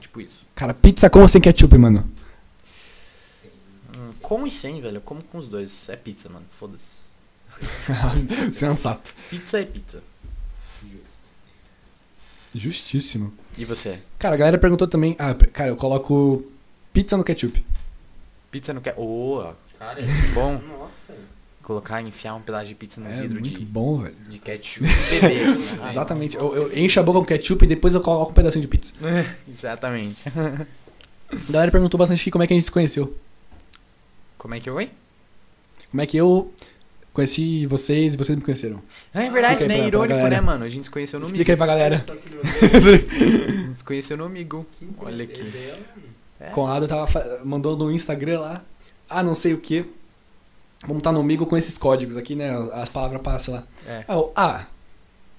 Tipo 0.00 0.20
isso. 0.20 0.44
Cara, 0.54 0.72
pizza 0.72 1.10
com 1.10 1.20
ou 1.20 1.28
sem 1.28 1.40
ketchup, 1.40 1.76
mano? 1.76 2.08
Hum, 3.96 4.12
com 4.22 4.46
e 4.46 4.50
sem, 4.50 4.80
velho. 4.80 4.96
Eu 4.98 5.00
como 5.00 5.22
com 5.22 5.38
os 5.38 5.48
dois. 5.48 5.88
É 5.88 5.96
pizza, 5.96 6.28
mano. 6.28 6.46
Foda-se. 6.50 7.02
Sensato. 8.52 9.14
Pizza 9.30 9.60
é 9.60 9.64
pizza. 9.64 10.02
Justo. 10.82 11.04
Justíssimo. 12.54 13.32
E 13.58 13.64
você? 13.64 14.00
Cara, 14.18 14.34
a 14.34 14.38
galera 14.38 14.58
perguntou 14.58 14.86
também. 14.86 15.14
Ah, 15.18 15.34
cara, 15.34 15.70
eu 15.70 15.76
coloco 15.76 16.44
pizza 16.92 17.16
no 17.16 17.24
ketchup. 17.24 17.64
Pizza 18.50 18.72
não 18.72 18.80
quer. 18.80 18.94
Ô, 18.96 19.52
Cara, 19.84 19.98
bom. 20.34 20.60
nossa. 20.78 21.14
Colocar, 21.62 22.02
enfiar 22.02 22.34
um 22.34 22.42
pedaço 22.42 22.66
de 22.66 22.74
pizza 22.74 23.00
no 23.00 23.08
É 23.10 23.22
vidro 23.22 23.40
muito 23.40 23.58
de, 23.58 23.64
bom, 23.64 24.02
velho. 24.02 24.14
de 24.28 24.38
ketchup. 24.38 24.86
Bebê, 24.86 25.44
assim, 25.44 25.76
né? 25.76 25.82
Exatamente. 25.88 26.36
Eu, 26.36 26.54
eu 26.54 26.78
encho 26.78 27.00
a 27.00 27.02
boca 27.02 27.18
com 27.20 27.24
ketchup 27.24 27.64
e 27.64 27.68
depois 27.68 27.94
eu 27.94 28.02
coloco 28.02 28.32
um 28.32 28.34
pedacinho 28.34 28.60
de 28.60 28.68
pizza. 28.68 28.92
Exatamente. 29.50 30.20
A 30.28 31.50
galera 31.52 31.70
perguntou 31.72 31.96
bastante 31.96 32.20
aqui 32.20 32.30
como 32.30 32.44
é 32.44 32.46
que 32.46 32.52
a 32.52 32.56
gente 32.56 32.66
se 32.66 32.70
conheceu. 32.70 33.16
Como 34.36 34.54
é 34.54 34.60
que 34.60 34.68
eu 34.68 34.74
oi? 34.74 34.90
Como 35.90 36.02
é 36.02 36.06
que 36.06 36.16
eu 36.18 36.52
conheci 37.14 37.64
vocês 37.66 38.12
e 38.12 38.16
vocês 38.18 38.36
me 38.36 38.44
conheceram. 38.44 38.82
Ah, 39.14 39.22
é 39.22 39.30
verdade, 39.30 39.54
Explica 39.62 39.72
aí 39.74 39.80
né? 39.82 39.88
pra- 39.90 39.90
pra 39.90 39.98
Irônico, 40.06 40.16
galera. 40.18 40.34
né, 40.36 40.40
mano? 40.42 40.64
A 40.64 40.68
gente 40.68 40.84
se 40.84 40.90
conheceu 40.90 41.18
no 41.18 41.24
Explica 41.24 41.52
aí 41.52 41.56
Migo. 41.56 41.64
pra 41.64 41.66
galera. 41.66 42.04
A 42.06 42.80
gente 43.66 43.74
se 43.76 43.84
conheceu 43.84 44.16
no 44.18 44.28
Migo. 44.28 44.66
Olha 44.98 45.24
aqui. 45.24 45.50
É. 46.40 46.50
Conrado 46.50 46.86
tava, 46.86 47.40
mandou 47.44 47.74
no 47.76 47.90
Instagram 47.90 48.40
lá. 48.40 48.62
Ah, 49.14 49.22
não 49.22 49.34
sei 49.34 49.54
o 49.54 49.60
que. 49.60 49.84
Vamos 50.82 50.98
estar 50.98 51.12
no 51.12 51.22
Migo 51.22 51.46
com 51.46 51.56
esses 51.56 51.78
códigos 51.78 52.16
aqui, 52.16 52.34
né? 52.34 52.50
As 52.74 52.88
palavras 52.88 53.22
passam 53.22 53.54
lá. 53.54 53.64
É. 53.86 54.04
Eu, 54.08 54.32
ah, 54.36 54.66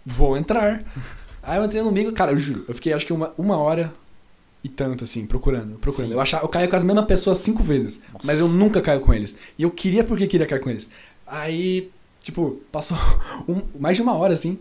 vou 0.06 0.38
entrar. 0.38 0.82
Aí 1.44 1.58
eu 1.58 1.64
entrei 1.66 1.82
no 1.84 1.92
Migo, 1.92 2.12
cara, 2.12 2.32
eu 2.32 2.38
juro, 2.40 2.66
eu 2.68 2.74
fiquei 2.74 2.92
acho 2.94 3.06
que 3.06 3.14
uma, 3.14 3.32
uma 3.38 3.56
hora 3.58 3.94
e 4.64 4.68
tanto, 4.70 5.04
assim, 5.04 5.28
procurando, 5.28 5.78
procurando. 5.78 6.10
Sim. 6.10 6.16
Eu, 6.16 6.20
achava, 6.20 6.44
eu 6.44 6.50
caí 6.50 6.68
com 6.68 6.76
as 6.76 6.84
mesmas 6.84 7.06
pessoas 7.06 7.38
cinco 7.38 7.62
vezes, 7.62 8.02
Nossa. 8.12 8.26
mas 8.26 8.40
eu 8.40 8.48
nunca 8.48 8.82
caio 8.82 9.00
com 9.00 9.14
eles. 9.14 9.36
E 9.60 9.62
eu 9.62 9.70
queria 9.70 10.04
porque 10.04 10.26
queria 10.26 10.48
cair 10.48 10.60
com 10.60 10.72
eles. 10.72 10.90
Aí, 11.28 11.92
tipo, 12.24 12.60
passou 12.72 12.98
um- 13.48 13.62
mais 13.80 13.96
de 13.96 14.02
uma 14.02 14.16
hora, 14.16 14.34
assim, 14.34 14.58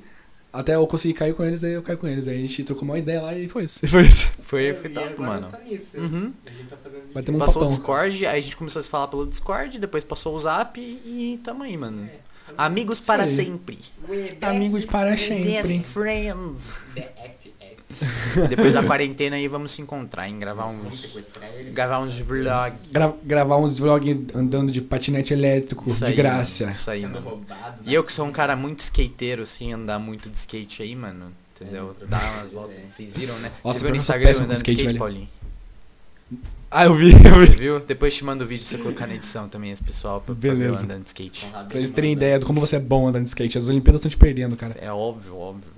até 0.55 0.77
eu 0.77 0.87
conseguir 0.87 1.15
cair 1.15 1.35
com 1.35 1.45
eles, 1.45 1.65
aí 1.65 1.73
eu 1.73 1.83
caí 1.83 1.97
com 1.97 2.07
eles. 2.07 2.29
Aí 2.29 2.37
a 2.37 2.41
gente 2.41 2.65
trocou 2.65 2.85
uma 2.85 2.97
ideia 2.97 3.21
lá 3.21 3.35
e 3.35 3.49
foi 3.49 3.65
isso. 3.65 3.87
Foi 3.89 4.03
isso. 4.03 4.29
Foi, 4.41 4.73
foi 4.75 4.91
top, 4.91 5.07
agora 5.09 5.29
mano. 5.29 5.49
Tá 5.51 5.59
nisso. 5.59 5.99
Uhum. 5.99 6.33
A 6.47 6.51
gente 6.51 6.69
tá 6.69 6.77
fazendo 6.77 7.13
Vai 7.13 7.23
ter 7.23 7.33
um 7.33 7.39
Passou 7.39 7.65
o. 7.65 7.69
Discord, 7.69 8.27
aí 8.27 8.39
a 8.39 8.43
gente 8.43 8.57
começou 8.57 8.81
a 8.81 8.83
se 8.83 8.89
falar 8.89 9.09
pelo 9.09 9.27
Discord, 9.27 9.79
depois 9.79 10.05
passou 10.05 10.35
o 10.35 10.39
Zap 10.39 10.79
e 10.81 11.41
tamo 11.43 11.65
aí, 11.65 11.77
mano. 11.77 12.05
É, 12.05 12.19
Amigos 12.57 13.05
para 13.05 13.27
sempre. 13.27 13.79
Amigos 14.41 14.85
para 14.85 15.17
sempre. 15.17 15.51
Best 15.51 15.79
friends. 15.81 16.73
BFF. 16.95 17.44
Depois 18.49 18.73
da 18.75 18.83
quarentena 18.83 19.37
aí 19.37 19.47
vamos 19.49 19.73
se 19.73 19.83
encontrar, 19.83 20.29
hein? 20.29 20.39
Gravar 20.39 20.67
Vamos 20.67 20.87
uns. 20.87 21.01
sequestrar 21.01 21.51
ele. 21.55 21.71
Gravar 21.71 22.01
uns 22.01 22.19
vlogs. 22.19 22.79
Gra- 22.93 23.15
gravar 23.25 23.57
uns 23.57 23.79
vlogs 23.79 24.17
andando 24.35 24.71
de 24.73 24.81
patinete 24.81 25.33
elétrico, 25.33 25.85
Isso 25.89 25.99
de 26.05 26.11
aí, 26.11 26.17
graça. 26.17 26.65
mano, 26.65 26.77
Isso 26.77 26.91
aí, 26.91 27.03
mano. 27.07 27.21
roubado, 27.21 27.83
E 27.87 27.95
eu 27.95 28.03
que 28.05 28.13
sou 28.13 28.27
um 28.27 28.33
cara 28.33 28.55
muito 28.57 28.81
skateiro, 28.81 29.43
assim, 29.43 29.73
andar 29.73 29.99
muito 29.99 30.29
de 30.31 30.37
skate 30.37 30.83
aí, 30.83 30.95
mano. 30.97 31.33
Entendeu? 31.61 31.95
É, 32.03 32.07
Dar 32.07 32.21
umas 32.39 32.51
é. 32.51 32.55
voltas. 32.55 32.77
Vocês 32.91 33.15
viram, 33.15 33.35
né? 33.39 33.51
Nossa, 33.65 33.79
Vocês 33.79 33.83
viram 33.83 33.95
no 33.97 34.01
Instagram 34.01 34.31
andando 34.31 34.49
de 34.49 34.55
skate, 34.55 34.71
skate, 34.73 34.87
velho. 34.87 34.99
Paulinho? 34.99 35.29
Ah, 36.71 36.87
eu 36.87 36.95
vi, 36.97 37.13
eu 37.13 37.19
Você 37.19 37.47
vi. 37.53 37.57
viu? 37.57 37.79
Depois 37.79 38.17
te 38.17 38.25
mando 38.25 38.43
o 38.43 38.47
vídeo 38.47 38.67
pra 38.67 38.77
você 38.77 38.83
colocar 38.83 39.07
na 39.07 39.15
edição 39.15 39.49
também, 39.49 39.71
esse 39.71 39.83
pessoal, 39.83 40.21
pra, 40.21 40.35
pra 40.35 40.43
ver 40.43 40.49
eu 40.49 40.57
Beleza. 40.59 40.83
andando 40.85 41.03
de 41.05 41.09
skate. 41.11 41.47
Pra 41.47 41.63
eles 41.79 41.91
ele 41.91 41.93
terem 41.95 42.13
ideia 42.13 42.39
de 42.41 42.45
como 42.45 42.59
você 42.59 42.75
é 42.77 42.81
bom 42.81 43.07
andando 43.07 43.23
de 43.23 43.29
skate. 43.29 43.57
As 43.57 43.69
Olimpíadas 43.69 44.01
estão 44.01 44.11
te 44.11 44.17
perdendo, 44.17 44.57
cara. 44.57 44.75
É 44.81 44.91
óbvio, 44.91 45.37
óbvio. 45.37 45.71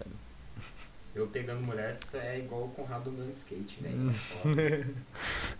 Eu 1.16 1.26
pegando 1.28 1.62
mulher, 1.62 1.94
isso 1.94 2.14
é 2.18 2.38
igual 2.40 2.64
o 2.64 2.68
Conrado 2.70 3.08
andando 3.08 3.32
skate, 3.32 3.78
Hum. 3.86 4.10
velho. 4.54 4.94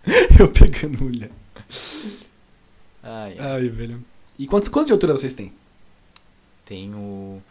Eu 0.39 0.51
pegando 0.51 1.03
mulher. 1.03 1.31
Ai, 3.01 3.35
ai. 3.39 3.41
Ai, 3.63 3.69
velho. 3.69 4.05
E 4.37 4.45
quantos, 4.45 4.69
quantos 4.69 4.85
de 4.87 4.93
altura 4.93 5.17
vocês 5.17 5.33
têm? 5.33 5.51
Tenho 6.63 7.41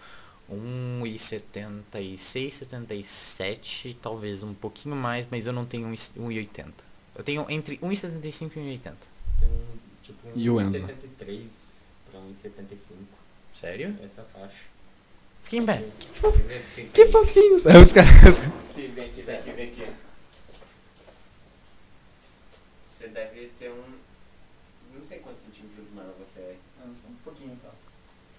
1,76, 0.48 2.52
77, 2.52 3.98
talvez 4.00 4.44
um 4.44 4.54
pouquinho 4.54 4.94
mais, 4.94 5.26
mas 5.28 5.44
eu 5.46 5.52
não 5.52 5.64
tenho 5.66 5.88
1,80. 5.88 6.72
Eu 7.16 7.24
tenho 7.24 7.44
entre 7.50 7.76
1,75 7.78 8.52
e 8.56 8.60
1,80. 8.60 8.92
Tem 9.40 9.48
um, 9.48 9.66
tipo, 10.02 10.28
um 10.28 10.32
E 10.36 10.48
o 10.48 10.60
Enzo? 10.60 10.78
73 10.78 11.50
pra 12.10 12.20
1,75. 12.20 12.76
Sério? 13.52 13.96
Essa 14.04 14.22
faixa. 14.22 14.62
Fiquei 15.46 15.60
em 15.60 15.64
pé. 15.64 15.80
Que 16.74 16.84
Que 16.86 17.06
fofinhos. 17.06 17.66
É, 17.66 17.78
os 17.78 17.92
caras. 17.92 18.40
Vem 18.74 18.86
aqui, 19.04 19.22
vem 19.22 19.36
aqui, 19.36 19.50
vem 19.52 19.68
aqui. 19.68 19.86
Você 22.90 23.06
deve 23.06 23.52
ter 23.56 23.70
um. 23.70 23.84
Não 24.92 25.00
sei 25.04 25.20
quantos 25.20 25.42
centímetros 25.42 25.86
maior 25.94 26.12
você 26.18 26.40
é. 26.40 26.56
Não, 26.84 26.92
só 26.92 27.06
um 27.06 27.14
pouquinho 27.22 27.56
só. 27.62 27.72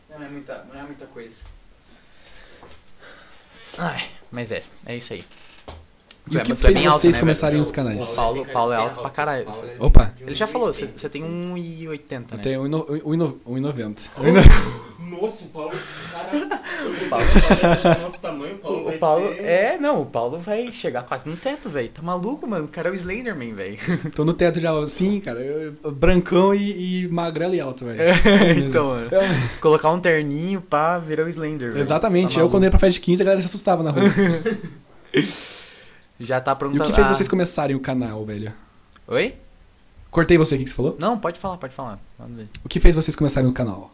Não 0.09 0.25
é 0.25 0.27
muita, 0.27 0.65
não 0.65 0.77
é 0.77 0.83
muita 0.83 1.05
coisa. 1.07 1.45
Ai, 3.77 4.11
mas 4.29 4.51
é, 4.51 4.61
é 4.85 4.97
isso 4.97 5.13
aí. 5.13 5.23
E 6.29 6.35
o 6.35 6.39
é- 6.39 6.43
que 6.43 6.51
é 6.51 6.55
fez 6.55 6.85
alto, 6.85 6.99
vocês 6.99 7.15
né, 7.15 7.19
começarem 7.19 7.59
os 7.61 7.71
canais? 7.71 8.13
O 8.13 8.15
Paulo- 8.15 8.45
Paulo 8.51 8.71
é 8.73 8.75
alto 8.75 8.99
pra 8.99 9.09
caralho. 9.09 9.47
É 9.47 9.83
Opa. 9.83 10.13
Ele 10.19 10.35
já 10.35 10.45
falou, 10.47 10.71
você 10.73 10.85
1,80. 10.85 10.97
você 10.97 11.09
tem 11.09 11.23
1,80, 11.23 12.33
Eu 12.33 12.37
né? 12.37 12.43
tenho 12.43 12.63
1,90. 12.63 14.09
Nossa, 14.99 15.45
o 15.45 15.47
Paulo. 15.47 15.71
Cara, 16.11 16.37
o 16.37 17.09
Paulo 17.09 17.25
o 17.25 18.01
nosso 18.03 18.21
tamanho, 18.21 18.55
o 18.55 18.57
Paulo. 18.59 18.89
O, 18.89 18.97
Paulo, 18.99 19.27
ser- 19.35 19.41
é, 19.45 19.77
não, 19.79 20.01
o 20.01 20.05
Paulo 20.05 20.37
vai 20.37 20.69
chegar 20.71 21.03
quase 21.03 21.27
no 21.29 21.37
teto, 21.37 21.69
velho. 21.69 21.87
Tá 21.89 22.01
maluco, 22.01 22.45
mano? 22.45 22.65
O 22.65 22.67
cara 22.67 22.89
é 22.89 22.91
o 22.91 22.95
Slenderman, 22.95 23.53
velho. 23.53 23.77
Tô 24.13 24.25
no 24.25 24.33
teto 24.33 24.59
já, 24.59 24.71
sim, 24.87 25.19
cara. 25.21 25.39
eu- 25.39 25.91
brancão 25.91 26.53
e, 26.53 27.03
e 27.03 27.07
magrelo 27.07 27.55
e 27.55 27.61
alto, 27.61 27.85
velho. 27.85 27.99
então, 28.67 28.87
mano. 28.87 29.07
Eu- 29.09 29.21
Colocar 29.61 29.91
um 29.91 29.99
terninho 29.99 30.59
pra 30.61 30.99
virar 30.99 31.23
o 31.23 31.29
Slender, 31.29 31.69
velho. 31.69 31.79
Exatamente. 31.79 32.35
Tá 32.35 32.41
eu, 32.41 32.49
quando 32.49 32.63
ia 32.65 32.69
pra 32.69 32.79
festa 32.79 32.93
de 32.93 32.99
15, 32.99 33.21
a 33.21 33.25
galera 33.25 33.41
se 33.41 33.47
assustava 33.47 33.81
na 33.83 33.91
rua. 33.91 34.03
Já 36.19 36.41
tá 36.41 36.51
E 36.53 36.56
pronto 36.56 36.80
o 36.82 36.84
que 36.84 36.93
fez 36.93 37.08
vocês 37.08 37.27
começarem 37.30 37.75
o 37.75 37.80
canal, 37.80 38.25
velho? 38.25 38.53
Oi? 39.08 39.36
Cortei 40.10 40.38
você, 40.38 40.56
o 40.56 40.58
que 40.58 40.63
que 40.63 40.69
você 40.69 40.75
falou? 40.75 40.95
Não, 40.99 41.19
pode 41.19 41.38
falar, 41.39 41.58
pode 41.58 41.73
falar. 41.73 41.99
Vamos 42.17 42.38
ver. 42.38 42.47
O 42.63 42.69
que 42.69 42.80
fez 42.80 42.95
vocês 42.95 43.15
começarem 43.15 43.49
o 43.49 43.53
canal? 43.53 43.91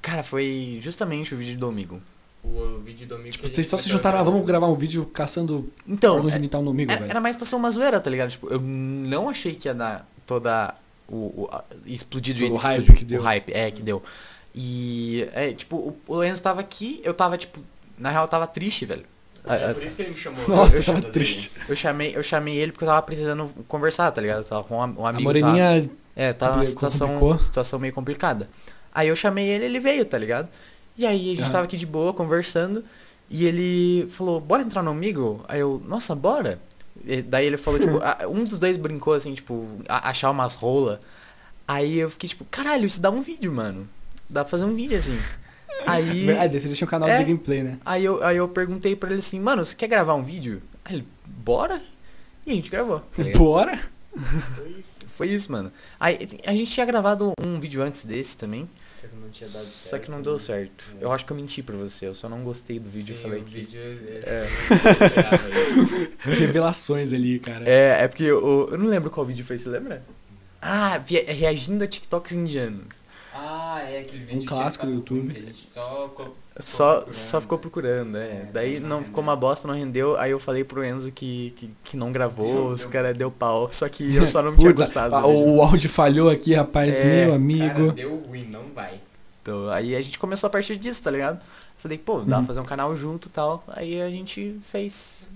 Cara, 0.00 0.22
foi 0.22 0.78
justamente 0.80 1.34
o 1.34 1.36
vídeo 1.36 1.58
do 1.58 1.66
amigo. 1.68 2.00
O 2.42 2.78
vídeo 2.84 3.06
do 3.06 3.16
amigo. 3.16 3.30
Tipo, 3.32 3.46
vocês 3.48 3.68
só 3.68 3.76
se 3.76 3.88
juntaram, 3.88 4.18
ah, 4.18 4.22
vamos 4.22 4.46
gravar 4.46 4.68
um 4.68 4.74
vídeo 4.76 5.04
caçando 5.06 5.70
Então, 5.86 6.26
é- 6.28 6.32
genital 6.32 6.62
no 6.62 6.70
amigo, 6.70 6.90
era, 6.90 7.00
velho. 7.00 7.10
era 7.10 7.20
mais 7.20 7.36
pra 7.36 7.44
ser 7.44 7.56
uma 7.56 7.70
zoeira, 7.70 8.00
tá 8.00 8.08
ligado? 8.08 8.30
Tipo, 8.30 8.48
eu 8.48 8.60
não 8.60 9.28
achei 9.28 9.54
que 9.54 9.68
ia 9.68 9.74
dar 9.74 10.08
toda 10.26 10.74
o... 11.08 11.42
o 11.42 11.48
a- 11.52 11.64
explodir 11.84 12.32
do 12.34 12.38
jeito 12.38 12.54
o 12.54 12.56
hype 12.56 12.80
explodiu. 12.80 12.98
que 12.98 13.04
deu. 13.04 13.20
O 13.20 13.24
hype, 13.24 13.52
é, 13.52 13.70
que 13.70 13.82
deu. 13.82 14.02
E, 14.54 15.28
é, 15.32 15.52
tipo, 15.52 15.76
o, 15.76 15.96
o 16.06 16.24
Enzo 16.24 16.40
tava 16.40 16.60
aqui, 16.60 17.00
eu 17.04 17.12
tava, 17.12 17.36
tipo... 17.36 17.60
Na 17.98 18.10
real, 18.10 18.24
eu 18.24 18.28
tava 18.28 18.46
triste, 18.46 18.86
velho. 18.86 19.04
É 19.44 19.70
A- 19.70 19.74
por 19.74 19.82
isso 19.82 19.96
que 19.96 20.02
ele 20.02 20.10
me 20.10 20.16
chamou. 20.16 20.48
Nossa, 20.48 20.76
eu 20.76 20.80
eu 20.80 20.84
tava 20.86 21.00
chamo 21.00 21.12
triste. 21.12 21.52
Eu 21.68 21.76
chamei, 21.76 22.16
eu 22.16 22.22
chamei 22.22 22.56
ele 22.56 22.72
porque 22.72 22.84
eu 22.84 22.88
tava 22.88 23.02
precisando 23.02 23.48
conversar, 23.66 24.10
tá 24.10 24.20
ligado? 24.20 24.38
Eu 24.38 24.44
tava 24.44 24.64
com 24.64 24.76
um, 24.76 24.82
am- 24.82 24.94
um 24.98 25.06
A 25.06 25.10
amigo... 25.10 25.24
moreninha 25.24 25.82
Tava, 25.82 25.90
é, 26.16 26.32
tava 26.32 26.52
uma 26.52 26.58
compli- 26.58 26.70
situação, 26.72 27.08
complicou. 27.08 27.38
situação 27.38 27.78
meio 27.78 27.92
complicada. 27.94 28.48
Aí 28.94 29.08
eu 29.08 29.16
chamei 29.16 29.46
ele, 29.48 29.64
ele 29.66 29.80
veio, 29.80 30.04
tá 30.04 30.18
ligado? 30.18 30.48
E 30.96 31.06
aí 31.06 31.32
a 31.32 31.36
gente 31.36 31.50
tava 31.50 31.64
aqui 31.64 31.76
de 31.76 31.86
boa, 31.86 32.12
conversando, 32.12 32.84
e 33.30 33.46
ele 33.46 34.08
falou, 34.10 34.40
bora 34.40 34.62
entrar 34.62 34.82
no 34.82 34.90
amigo? 34.90 35.44
Aí 35.48 35.60
eu, 35.60 35.80
nossa, 35.86 36.14
bora? 36.14 36.60
E 37.06 37.22
daí 37.22 37.46
ele 37.46 37.56
falou, 37.56 37.78
tipo, 37.78 38.00
um 38.28 38.44
dos 38.44 38.58
dois 38.58 38.76
brincou, 38.76 39.14
assim, 39.14 39.32
tipo, 39.32 39.68
achar 39.88 40.30
umas 40.30 40.54
rola. 40.54 41.00
Aí 41.66 41.98
eu 41.98 42.10
fiquei, 42.10 42.28
tipo, 42.28 42.44
caralho, 42.50 42.86
isso 42.86 43.00
dá 43.00 43.10
um 43.10 43.20
vídeo, 43.22 43.52
mano. 43.52 43.88
Dá 44.28 44.42
pra 44.44 44.50
fazer 44.50 44.64
um 44.64 44.74
vídeo, 44.74 44.98
assim. 44.98 45.16
Aí... 45.90 46.26
Verdade, 46.26 46.60
vocês 46.60 46.76
tinham 46.76 46.86
um 46.86 46.90
canal 46.90 47.08
É. 47.08 47.18
de 47.18 47.24
gameplay, 47.24 47.62
né? 47.62 47.78
Aí 47.84 48.04
eu, 48.04 48.22
aí 48.24 48.36
eu 48.36 48.48
perguntei 48.48 48.94
pra 48.96 49.10
ele 49.10 49.18
assim, 49.20 49.40
mano, 49.40 49.64
você 49.64 49.74
quer 49.76 49.88
gravar 49.88 50.14
um 50.14 50.22
vídeo? 50.22 50.62
Aí 50.84 50.96
ele, 50.96 51.08
bora? 51.26 51.80
E 52.46 52.50
a 52.52 52.54
gente 52.54 52.70
gravou. 52.70 53.00
tá? 53.00 53.22
Bora? 53.36 53.78
Foi 54.56 54.68
isso. 54.78 54.98
Foi 55.18 55.28
isso, 55.28 55.50
mano. 55.50 55.72
Aí 55.98 56.16
a 56.46 56.54
gente 56.54 56.70
tinha 56.70 56.86
gravado 56.86 57.32
um 57.44 57.58
vídeo 57.58 57.82
antes 57.82 58.04
desse 58.04 58.36
também, 58.36 58.68
Só 59.00 59.08
que 59.08 59.16
não 59.16 59.28
tinha 59.30 59.48
dado 59.50 59.64
certo. 59.64 59.90
só 59.90 59.98
que 59.98 60.10
não 60.12 60.22
deu 60.22 60.38
certo. 60.38 60.84
É. 61.00 61.04
Eu 61.04 61.10
acho 61.12 61.26
que 61.26 61.32
eu 61.32 61.36
menti 61.36 61.60
pra 61.60 61.76
você, 61.76 62.06
eu 62.06 62.14
só 62.14 62.28
não 62.28 62.44
gostei 62.44 62.78
do 62.78 62.88
vídeo 62.88 63.14
e 63.14 63.16
Sim, 63.16 63.22
falei 63.22 63.40
o 63.40 63.44
que. 63.44 63.50
vídeo 63.52 63.80
é... 63.80 64.20
É. 64.24 64.48
é... 66.24 66.30
Revelações 66.38 67.12
ali, 67.12 67.38
cara. 67.40 67.68
É, 67.68 68.04
é 68.04 68.08
porque 68.08 68.22
eu, 68.24 68.68
eu 68.70 68.78
não 68.78 68.86
lembro 68.86 69.10
qual 69.10 69.26
vídeo 69.26 69.44
foi, 69.44 69.58
você 69.58 69.68
lembra? 69.68 70.04
Ah, 70.62 71.00
reagindo 71.26 71.82
a 71.84 71.86
TikToks 71.86 72.32
indianos. 72.32 72.86
Ah, 73.40 73.80
é 73.82 74.00
aquele 74.00 74.24
vídeo 74.24 74.42
Um 74.42 74.46
clássico 74.46 74.84
do 74.86 74.92
YouTube. 74.94 75.32
a 75.48 75.54
só... 75.72 76.08
co- 76.08 76.34
Só, 76.60 77.04
só 77.12 77.40
ficou 77.40 77.56
procurando, 77.58 78.16
é. 78.18 78.20
É, 78.26 78.48
Daí 78.52 78.80
não 78.80 78.88
não 78.88 78.96
rendeu. 78.96 79.06
ficou 79.06 79.22
uma 79.22 79.36
bosta, 79.36 79.68
não 79.68 79.74
rendeu. 79.76 80.18
Aí 80.18 80.32
eu 80.32 80.40
falei 80.40 80.64
pro 80.64 80.84
Enzo 80.84 81.12
que, 81.12 81.52
que, 81.56 81.70
que 81.84 81.96
não 81.96 82.10
gravou, 82.10 82.52
Deu- 82.52 82.66
os 82.74 82.80
deu- 82.82 82.90
caras 82.90 83.16
deu 83.16 83.30
pau. 83.30 83.68
Só 83.72 83.88
que 83.88 84.02
eu 84.16 84.26
só 84.26 84.42
não 84.42 84.56
tinha 84.56 84.72
gostado. 84.72 85.14
do 85.20 85.28
vídeo. 85.28 85.54
o 85.54 85.62
áudio 85.62 85.88
falhou 85.88 86.28
aqui, 86.28 86.54
rapaz, 86.54 86.98
É, 86.98 87.04
meu 87.04 87.24
Cara, 87.26 87.36
amigo. 87.36 87.92
deu 87.92 88.16
ruim, 88.16 88.44
não 88.46 88.64
vai. 88.74 88.98
Então, 89.42 89.68
aí 89.70 89.94
a 89.94 90.02
gente 90.02 90.18
começou 90.18 90.48
a 90.48 90.50
partir 90.50 90.76
disso, 90.76 91.02
tá 91.02 91.10
ligado? 91.10 91.40
Falei, 91.78 91.96
pô, 91.96 92.18
dá 92.22 92.38
Uhum. 92.38 92.42
pra 92.42 92.42
fazer 92.48 92.60
um 92.60 92.64
canal 92.64 92.96
junto 92.96 93.28
e 93.28 93.30
tal. 93.30 93.62
Aí 93.68 94.02
a 94.02 94.10
gente 94.10 94.58
fez. 94.62 95.28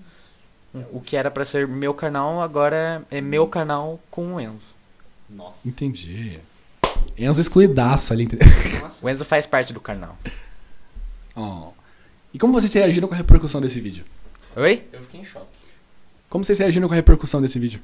O 0.91 1.01
que 1.01 1.17
era 1.17 1.31
pra 1.31 1.45
ser 1.45 1.69
meu 1.69 1.95
canal, 1.95 2.41
agora 2.41 3.03
é 3.11 3.21
meu 3.21 3.47
canal 3.47 4.01
com 4.11 4.35
o 4.35 4.41
Enzo. 4.41 4.73
Nossa. 5.31 5.69
Entendi. 5.69 6.41
Enzo 7.25 7.41
excluidaço 7.41 8.13
ali, 8.13 8.25
entendeu? 8.25 8.49
O 9.03 9.09
Enzo 9.11 9.25
faz 9.25 9.47
parte 9.49 9.73
do 9.73 9.81
canal. 9.81 10.17
Oh. 11.35 11.71
E 12.33 12.39
como 12.39 12.53
vocês 12.53 12.73
reagiram 12.73 13.09
com 13.09 13.15
a 13.15 13.17
repercussão 13.17 13.61
desse 13.61 13.81
vídeo? 13.81 14.05
Oi? 14.55 14.85
Eu 14.93 15.01
fiquei 15.03 15.21
em 15.21 15.25
choque. 15.25 15.47
Como 16.31 16.45
vocês 16.45 16.59
reagiram 16.59 16.87
com 16.87 16.95
a 16.95 16.97
repercussão 16.97 17.43
desse 17.43 17.59
vídeo? 17.59 17.81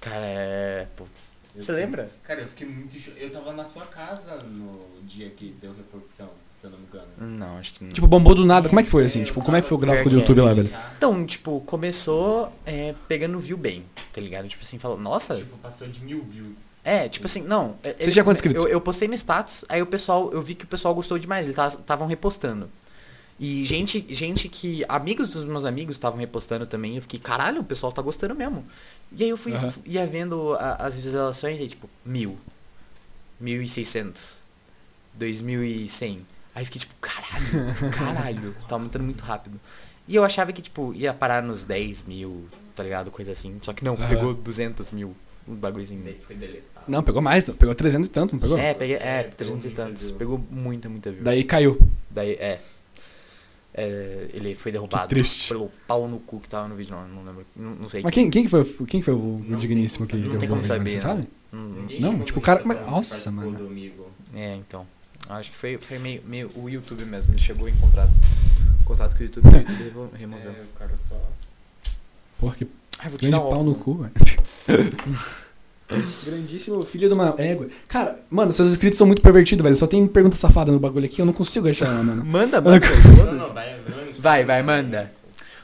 Cara, 0.00 0.24
é. 0.24 0.86
Putz. 0.96 1.28
Eu 1.54 1.60
Você 1.60 1.66
fiquei- 1.72 1.74
lembra? 1.84 2.10
Cara, 2.22 2.40
eu 2.40 2.48
fiquei 2.48 2.66
muito 2.66 2.96
em 2.96 3.00
choque. 3.00 3.20
Eu 3.20 3.30
tava 3.30 3.52
na 3.52 3.64
sua 3.64 3.84
casa 3.86 4.36
no 4.44 4.80
dia 5.06 5.28
que 5.30 5.54
deu 5.60 5.72
repercussão, 5.74 6.30
se 6.54 6.64
eu 6.66 6.70
não 6.70 6.78
me 6.78 6.86
engano. 6.86 7.08
Não, 7.18 7.58
acho 7.58 7.74
que 7.74 7.84
não. 7.84 7.90
Tipo, 7.90 8.06
bombou 8.06 8.34
do 8.34 8.46
nada. 8.46 8.68
Como 8.68 8.80
é 8.80 8.84
que 8.84 8.90
foi 8.90 9.04
assim? 9.04 9.24
Tipo, 9.24 9.42
como 9.42 9.56
é 9.56 9.60
que 9.60 9.68
foi 9.68 9.76
o 9.76 9.80
gráfico 9.80 10.08
do 10.08 10.14
Fair 10.14 10.20
YouTube 10.22 10.40
lá, 10.40 10.54
velho? 10.54 10.68
Tá? 10.68 10.92
Então, 10.96 11.26
tipo, 11.26 11.60
começou 11.62 12.50
é, 12.64 12.94
pegando 13.08 13.38
view 13.40 13.58
bem, 13.58 13.84
tá 14.12 14.20
ligado? 14.20 14.48
Tipo 14.48 14.62
assim, 14.62 14.78
falou, 14.78 14.98
nossa. 14.98 15.36
Tipo, 15.36 15.58
passou 15.58 15.86
de 15.88 16.00
mil 16.02 16.22
views. 16.24 16.56
É, 16.84 17.08
tipo 17.08 17.26
assim, 17.26 17.42
não. 17.42 17.74
é- 17.82 17.92
Você 17.94 18.02
ele- 18.04 18.12
tinha 18.12 18.24
quantos 18.24 18.38
inscritos? 18.38 18.64
Eu, 18.64 18.70
eu 18.70 18.80
postei 18.80 19.08
no 19.08 19.14
status, 19.14 19.64
aí 19.68 19.82
o 19.82 19.86
pessoal, 19.86 20.32
eu 20.32 20.40
vi 20.40 20.54
que 20.54 20.64
o 20.64 20.68
pessoal 20.68 20.94
gostou 20.94 21.18
demais, 21.18 21.46
eles 21.46 21.58
estavam 21.74 22.06
repostando. 22.06 22.70
E 23.40 23.64
gente, 23.64 24.04
gente 24.12 24.48
que. 24.48 24.84
Amigos 24.88 25.28
dos 25.30 25.44
meus 25.44 25.64
amigos 25.64 25.94
estavam 25.96 26.18
repostando 26.18 26.66
também. 26.66 26.96
Eu 26.96 27.02
fiquei, 27.02 27.20
caralho, 27.20 27.60
o 27.60 27.64
pessoal 27.64 27.92
tá 27.92 28.02
gostando 28.02 28.34
mesmo. 28.34 28.66
E 29.12 29.22
aí 29.22 29.28
eu 29.30 29.36
fui, 29.36 29.52
Aham. 29.52 29.72
ia 29.84 30.04
vendo 30.06 30.54
a- 30.54 30.74
as 30.86 30.96
visualizações 30.96 31.60
e 31.60 31.68
tipo, 31.68 31.88
mil. 32.04 32.36
Mil 33.38 33.62
e 33.62 33.68
seiscentos. 33.68 34.38
Dois 35.14 35.40
mil 35.40 35.62
e 35.62 35.88
cem. 35.88 36.26
Aí 36.54 36.62
eu 36.62 36.66
fiquei 36.66 36.80
tipo, 36.80 36.94
caralho, 37.00 37.90
caralho. 37.96 38.54
Tava 38.62 38.74
aumentando 38.74 39.04
muito 39.04 39.22
rápido. 39.22 39.60
E 40.08 40.16
eu 40.16 40.24
achava 40.24 40.52
que, 40.52 40.60
tipo, 40.62 40.92
ia 40.94 41.12
parar 41.14 41.40
nos 41.42 41.62
10 41.64 42.02
mil, 42.02 42.48
tá 42.74 42.82
ligado? 42.82 43.10
Coisa 43.10 43.30
assim. 43.32 43.58
Só 43.62 43.72
que 43.72 43.84
não, 43.84 43.94
Aham. 43.94 44.08
pegou 44.08 44.34
200 44.34 44.90
mil. 44.90 45.14
Um 45.48 45.54
bagulhozinho. 45.54 46.02
Daí 46.04 46.18
foi 46.26 46.36
deletado. 46.36 46.84
Não, 46.88 47.02
pegou 47.02 47.22
mais. 47.22 47.48
Pegou 47.50 47.74
300 47.74 48.08
e 48.08 48.10
tanto, 48.10 48.32
não 48.34 48.40
pegou? 48.40 48.58
É, 48.58 48.74
peguei, 48.74 48.96
é, 48.96 49.20
É, 49.20 49.22
300 49.24 49.64
e 49.66 49.70
tantos. 49.70 50.10
Pegou 50.10 50.38
muita, 50.50 50.88
muita 50.88 51.10
view. 51.10 51.22
Daí 51.24 51.44
caiu. 51.44 51.80
Daí, 52.10 52.32
é. 52.32 52.60
É, 53.74 54.28
ele 54.32 54.54
foi 54.56 54.72
derrubado 54.72 55.14
pelo 55.48 55.70
pau 55.86 56.08
no 56.08 56.18
cu 56.18 56.40
que 56.40 56.48
tava 56.48 56.66
no 56.66 56.74
vídeo, 56.74 56.96
não, 56.96 57.06
não 57.08 57.24
lembro. 57.24 57.46
Não, 57.56 57.74
não 57.76 57.88
sei. 57.88 58.02
Mas 58.02 58.12
quem, 58.12 58.28
quem, 58.28 58.42
que 58.42 58.48
foi, 58.48 58.64
quem 58.64 59.00
que 59.00 59.04
foi 59.04 59.14
o 59.14 59.44
Não 59.46 59.58
digníssimo 59.58 60.06
que 60.06 60.16
saber. 60.16 60.28
Não 60.28 60.38
tem 60.38 60.48
como 60.48 60.62
derrubou 60.62 60.64
saber, 60.64 60.90
Você 60.90 60.96
não. 60.96 61.02
sabe? 61.16 61.28
Não- 62.00 62.12
Não, 62.18 62.24
tipo, 62.24 62.38
o 62.40 62.42
cara- 62.42 62.62
mas- 62.64 62.80
nossa, 62.80 63.30
participou 63.30 63.52
mano. 63.52 64.06
É, 64.34 64.54
então. 64.56 64.86
Acho 65.28 65.50
que 65.52 65.56
foi, 65.56 65.76
foi 65.78 65.98
meio, 65.98 66.22
meio 66.26 66.50
o 66.56 66.68
YouTube 66.68 67.04
mesmo. 67.04 67.32
Ele 67.32 67.40
chegou 67.40 67.68
em 67.68 67.76
contato, 67.76 68.10
contato 68.84 69.14
com 69.14 69.20
o 69.22 69.26
YouTube 69.26 69.46
e 69.46 69.48
o 69.48 69.58
YouTube 69.58 69.82
remo- 69.84 70.10
removeu. 70.14 70.50
É, 70.50 70.62
o 70.62 70.78
cara 70.78 70.94
só... 71.08 71.20
Porra, 72.40 72.56
que 72.56 72.66
Ai, 73.00 73.08
vou 73.10 73.18
grande 73.18 73.36
pau 73.36 73.62
no 73.62 73.74
cu, 73.74 73.94
velho. 73.94 74.12
Grandíssimo 76.26 76.82
filho 76.82 77.08
de 77.08 77.14
uma 77.14 77.34
égua. 77.38 77.68
Cara, 77.88 78.18
mano, 78.28 78.52
seus 78.52 78.68
inscritos 78.68 78.98
são 78.98 79.06
muito 79.06 79.22
pervertidos, 79.22 79.62
velho. 79.62 79.76
Só 79.76 79.86
tem 79.86 80.06
pergunta 80.06 80.36
safada 80.36 80.70
no 80.70 80.78
bagulho 80.78 81.06
aqui, 81.06 81.20
eu 81.22 81.26
não 81.26 81.32
consigo 81.32 81.68
achar, 81.68 81.88
mano. 82.04 82.22
Manda, 82.26 82.60
manda. 82.60 82.86
Não, 83.24 83.32
não, 83.32 83.54
vai, 84.18 84.44
vai. 84.44 84.62
Manda. 84.62 85.10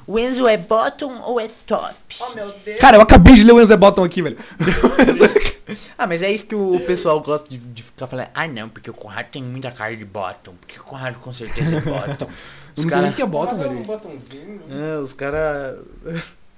O 0.06 0.18
Enzo 0.18 0.46
é 0.46 0.56
bottom 0.56 1.20
ou 1.22 1.40
é 1.40 1.48
top? 1.66 1.94
Oh, 2.20 2.34
meu 2.34 2.54
Deus. 2.64 2.78
Cara, 2.78 2.96
eu 2.96 3.00
acabei 3.00 3.34
de 3.34 3.44
ler 3.44 3.52
o 3.52 3.60
Enzo 3.60 3.76
Bottom 3.76 4.04
aqui, 4.04 4.22
velho. 4.22 4.38
Ah, 5.96 6.06
mas 6.06 6.20
é 6.22 6.30
isso 6.30 6.44
que 6.46 6.54
o 6.54 6.78
pessoal 6.80 7.18
gosta 7.22 7.48
de, 7.48 7.56
de 7.56 7.82
ficar 7.82 8.06
falando. 8.06 8.28
Ah, 8.34 8.46
não, 8.46 8.68
porque 8.68 8.90
o 8.90 8.92
Conrado 8.92 9.28
tem 9.30 9.42
muita 9.42 9.70
cara 9.70 9.96
de 9.96 10.04
bottom. 10.04 10.52
Porque 10.60 10.78
o 10.78 10.82
Conrado 10.82 11.18
com 11.20 11.32
certeza 11.32 11.76
é 11.76 11.80
bottom. 11.80 12.28
Os 12.76 12.84
não 12.84 12.90
sei 12.90 13.00
nem 13.00 13.12
que 13.12 13.22
é 13.22 13.26
Bottom, 13.26 13.54
um 13.54 13.58
velho. 13.58 13.76
botãozinho. 13.84 14.60
É, 14.68 14.98
os 14.98 15.14
caras. 15.14 15.78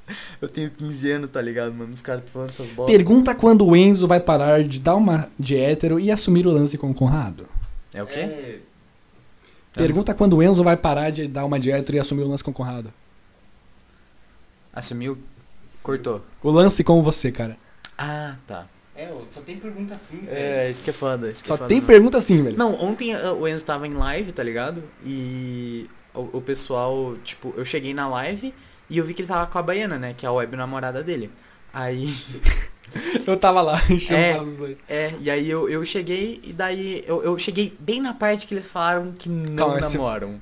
Eu 0.40 0.48
tenho 0.48 0.70
15 0.70 1.10
anos, 1.12 1.30
tá 1.30 1.40
ligado, 1.40 1.74
mano? 1.74 1.92
Os 1.92 2.00
caras 2.00 2.22
falando 2.30 2.50
essas 2.50 2.68
bolas. 2.70 2.90
Pergunta 2.90 3.34
quando 3.34 3.66
o 3.66 3.76
Enzo 3.76 4.06
vai 4.06 4.20
parar 4.20 4.62
de 4.62 4.80
dar 4.80 4.96
uma 4.96 5.28
de 5.38 5.56
hétero 5.56 5.98
e 5.98 6.10
assumir 6.10 6.46
o 6.46 6.52
lance 6.52 6.78
com 6.78 6.90
o 6.90 6.94
Conrado. 6.94 7.46
É 7.92 8.02
o 8.02 8.06
quê? 8.06 8.20
É, 8.20 8.58
Pergunta 9.72 10.14
quando 10.14 10.36
o 10.36 10.42
Enzo 10.42 10.64
vai 10.64 10.76
parar 10.76 11.10
de 11.10 11.28
dar 11.28 11.44
uma 11.44 11.58
de 11.58 11.70
hétero 11.70 11.96
e 11.96 12.00
assumir 12.00 12.22
o 12.22 12.28
lance 12.28 12.42
com 12.42 12.50
o 12.50 12.54
Conrado. 12.54 12.92
Assumiu. 14.72 15.18
Cortou. 15.82 16.24
O 16.42 16.50
lance 16.50 16.82
com 16.82 17.02
você, 17.02 17.30
cara. 17.30 17.56
Ah, 17.96 18.36
tá. 18.46 18.66
é, 18.94 19.10
só 19.26 19.40
tem 19.40 19.56
pergunta 19.58 19.94
assim, 19.94 20.18
velho. 20.18 20.36
É, 20.36 20.70
isso 20.70 20.82
que 20.82 20.90
é 20.90 20.92
foda. 20.92 21.30
Isso 21.30 21.42
que 21.42 21.48
Só 21.48 21.54
é 21.54 21.58
foda, 21.58 21.68
tem 21.68 21.80
né? 21.80 21.86
pergunta 21.86 22.18
assim, 22.18 22.42
velho. 22.42 22.56
Não, 22.56 22.72
ontem 22.74 23.14
uh, 23.14 23.32
o 23.34 23.48
Enzo 23.48 23.64
tava 23.64 23.86
em 23.86 23.94
live, 23.94 24.32
tá 24.32 24.42
ligado? 24.42 24.82
E 25.04 25.88
o, 26.14 26.38
o 26.38 26.40
pessoal, 26.40 27.16
tipo, 27.22 27.54
eu 27.56 27.64
cheguei 27.64 27.94
na 27.94 28.08
live 28.08 28.52
e 28.90 28.98
eu 28.98 29.04
vi 29.04 29.14
que 29.14 29.22
ele 29.22 29.28
tava 29.28 29.46
com 29.46 29.58
a 29.58 29.62
Baiana, 29.62 29.98
né? 29.98 30.14
Que 30.16 30.24
é 30.26 30.28
a 30.28 30.32
web 30.32 30.56
namorada 30.56 31.02
dele. 31.02 31.30
Aí, 31.72 32.14
Eu 33.26 33.36
tava 33.36 33.60
lá, 33.60 33.80
enchendo 33.90 34.20
É. 34.20 34.40
os 34.40 34.58
dois. 34.58 34.78
é, 34.88 35.12
e 35.20 35.28
aí 35.30 35.50
eu, 35.50 35.68
eu 35.68 35.84
cheguei 35.84 36.40
e 36.44 36.52
daí 36.52 37.02
eu, 37.06 37.22
eu 37.22 37.36
cheguei 37.38 37.76
bem 37.80 38.00
na 38.00 38.14
parte 38.14 38.46
que 38.46 38.54
eles 38.54 38.66
falaram 38.66 39.12
que 39.12 39.28
não 39.28 39.56
Calma, 39.56 39.74
mas 39.74 39.86
você- 39.86 39.98
namoram. 39.98 40.40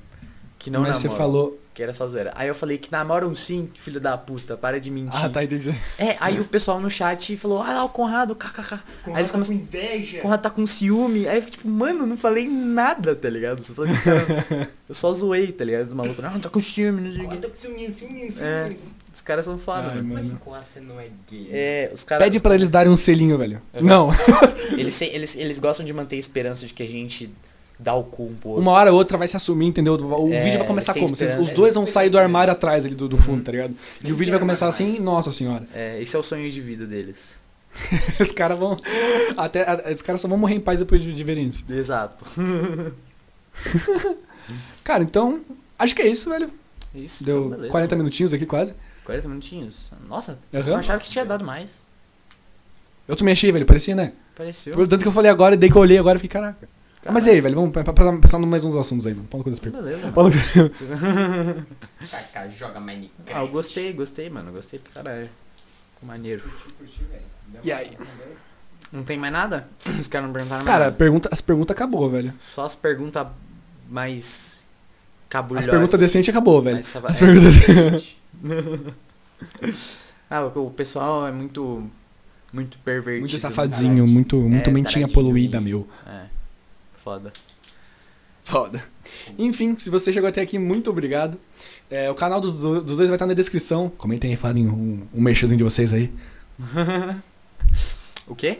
Que 0.59 0.69
não 0.69 0.81
Mas 0.81 0.89
namoram. 1.01 1.11
você 1.11 1.17
falou. 1.17 1.59
Que 1.75 1.83
era 1.83 1.93
só 1.93 2.07
zoeira. 2.07 2.31
Aí 2.35 2.47
eu 2.47 2.55
falei 2.55 2.77
que 2.77 2.89
namoram 2.91 3.35
sim, 3.35 3.69
filho 3.75 3.99
da 3.99 4.17
puta, 4.17 4.55
para 4.55 4.79
de 4.79 4.89
mentir. 4.89 5.11
Ah, 5.13 5.29
tá, 5.29 5.43
entendi. 5.43 5.75
É, 5.99 6.15
aí 6.21 6.39
o 6.39 6.45
pessoal 6.45 6.79
no 6.79 6.89
chat 6.89 7.35
falou, 7.37 7.61
ah 7.61 7.73
lá 7.73 7.83
o 7.83 7.89
Conrado, 7.89 8.33
kkk. 8.33 8.75
Aí 9.07 9.13
eles 9.17 9.27
com 9.29 9.33
começam, 9.33 9.53
inveja. 9.55 10.19
Conrado 10.21 10.41
tá 10.41 10.49
com 10.49 10.65
ciúme. 10.65 11.27
Aí 11.27 11.35
eu 11.37 11.41
fico 11.41 11.51
tipo, 11.51 11.67
mano, 11.67 12.07
não 12.07 12.15
falei 12.17 12.47
nada, 12.47 13.13
tá 13.15 13.29
ligado? 13.29 13.61
Só 13.61 13.73
falei 13.73 13.91
que 13.93 13.97
os 13.99 14.03
caras- 14.05 14.67
eu 14.89 14.95
só 14.95 15.13
zoei, 15.13 15.51
tá 15.51 15.65
ligado? 15.65 15.87
Os 15.87 15.93
malucos, 15.93 16.23
não, 16.23 16.39
tá 16.39 16.49
com 16.49 16.59
ciúme, 16.61 17.01
não 17.01 17.13
sei 17.13 17.25
o 17.25 17.29
quê. 17.29 17.37
tá 17.37 17.47
com 17.49 17.55
ciúminho, 17.55 17.91
ciúminho, 17.91 18.33
É. 18.39 18.61
ciúminho. 18.63 18.79
Os 19.13 19.21
caras 19.21 19.45
são 19.45 19.57
foda, 19.57 19.87
Ai, 19.89 19.95
mano. 20.01 20.13
Mas. 20.13 20.31
Conrado, 20.39 20.65
você 20.73 20.79
não 20.81 20.99
é 20.99 21.07
gay. 21.29 21.47
É, 21.51 21.91
os 21.93 22.03
caras. 22.03 22.25
Pede 22.25 22.39
pra 22.39 22.53
eles 22.55 22.69
darem 22.69 22.91
um 22.91 22.95
selinho, 22.97 23.37
velho. 23.37 23.61
É. 23.73 23.81
Não. 23.81 24.09
Eles, 24.77 25.01
eles, 25.01 25.35
eles 25.37 25.57
gostam 25.59 25.85
de 25.85 25.93
manter 25.93 26.17
a 26.17 26.19
esperança 26.19 26.65
de 26.67 26.73
que 26.73 26.83
a 26.83 26.87
gente 26.87 27.33
dá 27.79 27.93
o 27.93 28.03
cu 28.03 28.23
um 28.27 28.35
pro 28.35 28.49
outro. 28.49 28.61
Uma 28.61 28.71
hora 28.71 28.91
ou 28.91 28.97
outra 28.97 29.17
vai 29.17 29.27
se 29.27 29.35
assumir, 29.35 29.67
entendeu? 29.67 29.95
O 29.95 30.31
É, 30.33 30.43
vídeo 30.43 30.59
vai 30.59 30.67
começar 30.67 30.93
como? 30.93 31.09
Vocês- 31.09 31.37
os 31.39 31.51
dois 31.51 31.75
vão 31.75 31.85
sair 31.85 32.09
do 32.09 32.17
armário 32.17 32.51
atrás 32.51 32.85
ali 32.85 32.95
do, 32.95 33.07
do 33.09 33.17
fundo, 33.17 33.43
tá 33.43 33.51
ligado? 33.51 33.75
E 34.03 34.11
o 34.11 34.15
vídeo 34.15 34.31
vai 34.31 34.39
começar 34.39 34.67
assim, 34.67 34.99
nossa 34.99 35.31
senhora. 35.31 35.67
É, 35.73 36.01
esse 36.01 36.15
é 36.15 36.19
o 36.19 36.23
sonho 36.23 36.49
de 36.51 36.61
vida 36.61 36.85
deles. 36.85 37.35
Os 38.21 38.31
caras 38.31 38.57
vão. 38.57 38.77
Até, 39.35 39.91
os 39.91 40.01
caras 40.01 40.21
só 40.21 40.29
vão 40.29 40.37
morrer 40.37 40.55
em 40.55 40.61
paz 40.61 40.79
depois 40.79 41.01
de, 41.03 41.13
de 41.13 41.23
verem 41.25 41.45
isso. 41.47 41.65
Exato. 41.69 42.23
Cara, 44.83 45.03
então. 45.03 45.41
Acho 45.77 45.93
que 45.95 46.01
é 46.01 46.07
isso, 46.07 46.29
velho. 46.29 46.49
Isso, 46.93 47.23
Deu 47.23 47.37
então 47.47 47.49
beleza. 47.51 47.69
40 47.71 47.95
minutinhos 47.97 48.33
aqui 48.33 48.45
quase. 48.45 48.73
40 49.03 49.27
minutinhos. 49.27 49.91
Nossa, 50.07 50.39
Aham. 50.53 50.67
eu 50.69 50.75
achava 50.77 51.01
que 51.03 51.09
tinha 51.09 51.25
dado 51.25 51.43
mais. 51.43 51.69
Eu 53.07 53.15
também 53.15 53.33
achei, 53.33 53.51
velho. 53.51 53.65
Parecia, 53.65 53.93
né? 53.95 54.13
Pareceu. 54.35 54.73
Tanto 54.87 55.01
que 55.01 55.07
eu 55.07 55.11
falei 55.11 55.29
agora, 55.29 55.55
e 55.55 55.57
daí 55.57 55.69
que 55.69 55.75
eu 55.75 55.81
olhei 55.81 55.97
agora, 55.97 56.15
eu 56.15 56.21
fiquei, 56.21 56.39
caraca. 56.39 56.67
Caralho. 57.05 57.13
Mas 57.13 57.27
e 57.27 57.29
aí, 57.29 57.39
velho? 57.39 57.55
Vamos 57.55 57.71
pensar 58.19 58.39
em 58.41 58.45
mais 58.47 58.65
uns 58.65 58.75
assuntos 58.75 59.05
aí, 59.05 59.13
mano. 59.13 59.27
Fala 59.29 59.43
com 59.43 59.49
das 59.51 59.59
perguntas. 59.59 59.85
Beleza. 59.85 60.11
Fala 60.11 60.31
com- 60.31 62.07
Kaká 62.09 62.47
joga 62.49 62.79
Minecraft. 62.81 63.31
Ah, 63.33 63.41
eu 63.41 63.47
gostei, 63.47 63.93
gostei, 63.93 64.29
mano. 64.29 64.51
Gostei 64.51 64.79
pra 64.79 65.03
caralho. 65.03 65.29
Ficou 65.93 66.07
maneiro. 66.07 66.43
E 67.63 67.71
aí? 67.71 67.95
Não 68.91 69.03
tem 69.03 69.17
mais 69.19 69.31
nada? 69.31 69.67
Os 69.99 70.07
caras 70.07 70.25
não 70.27 70.33
perguntaram 70.33 70.63
mais 70.63 70.67
Cara, 70.67 70.85
nada. 70.85 70.95
pergunta, 70.95 71.29
as 71.31 71.41
perguntas 71.41 71.75
acabou, 71.75 72.09
velho. 72.09 72.33
Só 72.39 72.65
as 72.65 72.73
perguntas 72.75 73.27
mais 73.89 74.57
cabulhosas. 75.29 75.67
As 75.67 75.71
perguntas 75.71 75.99
decentes 75.99 76.29
acabou, 76.29 76.61
velho. 76.61 76.79
As 76.79 77.21
é. 77.21 77.25
perguntas. 77.25 78.15
Ah, 80.27 80.41
o, 80.45 80.67
o 80.67 80.71
pessoal 80.71 81.27
é 81.27 81.31
muito. 81.31 81.83
Muito 82.51 82.77
pervertido. 82.79 83.21
Muito 83.21 83.33
né? 83.33 83.39
safadinho, 83.39 84.07
muito, 84.07 84.37
muito 84.37 84.69
É, 84.69 84.73
mentinha 84.73 85.07
poluída, 85.07 85.57
e- 85.57 85.61
meu. 85.61 85.87
É. 86.07 86.25
Foda. 87.05 87.31
Foda. 88.43 88.83
Enfim, 89.39 89.75
se 89.79 89.89
você 89.89 90.11
chegou 90.11 90.27
até 90.27 90.41
aqui, 90.41 90.59
muito 90.59 90.89
obrigado. 90.89 91.39
É, 91.89 92.09
o 92.11 92.15
canal 92.15 92.41
dos, 92.41 92.59
do- 92.59 92.81
dos 92.83 92.97
dois 92.97 93.07
vai 93.09 93.15
estar 93.15 93.25
na 93.27 93.33
descrição. 93.33 93.89
Comentem 93.97 94.31
aí, 94.31 94.35
falem 94.37 94.67
um, 94.67 95.07
um 95.13 95.21
merchanzinho 95.21 95.57
de 95.59 95.63
vocês 95.63 95.93
aí. 95.93 96.11
O 98.27 98.35
quê? 98.35 98.57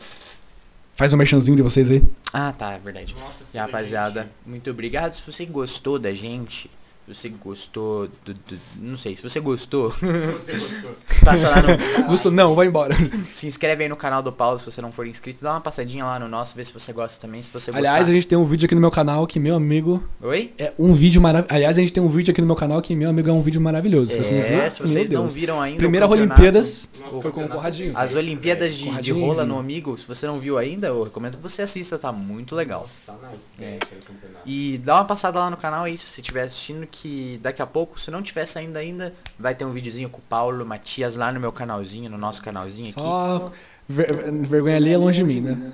Faz 0.95 1.11
um 1.11 1.17
merchanzinho 1.17 1.57
de 1.57 1.63
vocês 1.63 1.89
aí. 1.89 2.03
Ah, 2.31 2.53
tá, 2.53 2.73
é 2.73 2.77
verdade. 2.79 3.15
Nossa, 3.19 3.43
E 3.53 3.57
rapaziada, 3.57 4.29
muito 4.45 4.69
obrigado. 4.69 5.13
Se 5.13 5.23
você 5.29 5.43
gostou 5.45 5.97
da 5.97 6.13
gente, 6.13 6.69
você 7.08 7.30
gostou 7.30 8.08
do. 8.26 8.34
do- 8.34 8.60
não 8.78 8.97
sei, 8.97 9.16
se 9.16 9.22
você 9.24 9.39
gostou, 9.39 9.91
Se 9.91 10.06
você 10.06 10.53
gostou. 10.58 10.95
passa 11.24 11.49
lá 11.49 11.58
no. 11.62 12.08
Gostou? 12.08 12.32
Não, 12.32 12.56
vai 12.56 12.68
embora. 12.68 12.95
Se 13.34 13.45
inscreve 13.47 13.84
aí 13.84 13.89
no 13.89 13.95
canal 13.95 14.22
do 14.24 14.32
Paulo 14.32 14.60
se 14.60 14.66
você 14.66 14.82
não 14.82 14.91
for 14.91 15.06
inscrito. 15.08 15.43
Dá 15.43 15.51
uma 15.51 15.62
passadinha 15.62 16.03
lá 16.06 16.20
no 16.20 16.28
nosso, 16.28 16.56
vê 16.56 16.64
se 16.66 16.74
você 16.74 16.91
gosta 16.93 17.20
também. 17.20 17.41
Se 17.41 17.49
você 17.51 17.70
Aliás, 17.72 17.95
a 17.95 17.99
gostar. 17.99 18.12
gente 18.14 18.28
tem 18.28 18.38
um 18.38 18.45
vídeo 18.45 18.66
aqui 18.66 18.76
no 18.76 18.82
meu 18.82 18.91
canal 18.91 19.26
que, 19.28 19.39
meu 19.39 19.56
amigo, 19.56 20.03
Oi? 20.22 20.53
é 20.58 20.74
um 20.80 20.93
vídeo 20.93 21.22
maravilhoso. 21.22 21.56
Aliás, 21.56 21.78
a 21.78 21.82
gente 21.82 21.93
tem 21.93 22.01
um 22.01 22.10
vídeo 22.10 22.32
aqui 22.32 22.41
no 22.41 22.47
meu 22.47 22.56
canal 22.56 22.82
que, 22.82 22.95
meu 22.95 23.10
amigo, 23.10 23.30
é 23.30 23.34
um 23.34 23.41
vídeo 23.41 23.62
maravilhoso. 23.62 24.12
Se 24.14 24.18
você 24.18 24.34
não 24.34 24.47
viu, 24.47 24.62
é, 24.62 24.70
se 24.70 24.82
vocês 24.82 25.10
meu 25.10 25.22
não 25.22 25.30
viram 25.30 25.62
ainda. 25.62 25.78
Primeira 25.78 26.08
Olimpíadas 26.08 26.89
Nossa, 26.99 27.22
foi 27.22 27.32
com 27.32 27.43
o 27.45 27.47
Conradinho. 27.49 27.93
As 27.95 28.16
Olimpíadas 28.16 28.74
de, 28.74 28.80
de 28.80 28.86
Conradinho 28.86 29.20
rola 29.26 29.45
no 29.45 29.60
Amigo, 29.60 29.97
se 29.97 30.06
você 30.08 30.26
não 30.28 30.39
viu 30.39 30.58
ainda, 30.58 30.88
eu 30.88 31.03
recomendo 31.03 31.38
que 31.38 31.43
você 31.43 31.62
assista, 31.62 31.97
tá 31.97 32.12
muito 32.12 32.56
legal. 32.56 32.88
Nossa, 33.08 33.20
tá 33.22 33.30
nice. 33.30 33.43
É. 33.60 33.66
É. 33.76 33.80
E 34.45 34.78
dá 34.84 34.95
uma 34.95 35.06
passada 35.06 35.39
lá 35.39 35.49
no 35.49 35.58
canal 35.58 35.84
aí, 35.86 35.97
se 35.97 36.06
você 36.06 36.22
estiver 36.22 36.43
assistindo, 36.43 36.86
que 37.01 37.39
daqui 37.41 37.61
a 37.61 37.65
pouco, 37.65 37.99
se 37.99 38.09
não 38.09 38.21
tiver 38.21 38.45
saindo 38.45 38.77
ainda, 38.77 39.13
vai 39.37 39.53
ter 39.53 39.65
um 39.65 39.71
videozinho 39.71 40.09
com 40.09 40.19
o 40.19 40.21
Paulo, 40.29 40.65
Matias 40.65 41.15
lá 41.15 41.31
no 41.31 41.39
meu 41.39 41.51
canalzinho, 41.51 42.09
no 42.09 42.17
nosso 42.17 42.41
canalzinho 42.41 42.89
aqui. 42.91 43.01
Só 43.01 43.51
ver- 43.87 44.31
vergonha 44.47 44.77
ali 44.77 44.91
é 44.93 44.97
longe 44.97 45.17
de 45.17 45.23
mim, 45.25 45.41
né? 45.41 45.71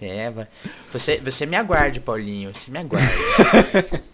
É, 0.00 0.06
é, 0.06 0.30
vai. 0.30 0.46
Você, 0.92 1.18
você 1.18 1.44
me 1.44 1.56
aguarde, 1.56 1.98
Paulinho, 2.00 2.52
você 2.54 2.70
me 2.70 2.78
aguarde. 2.78 3.08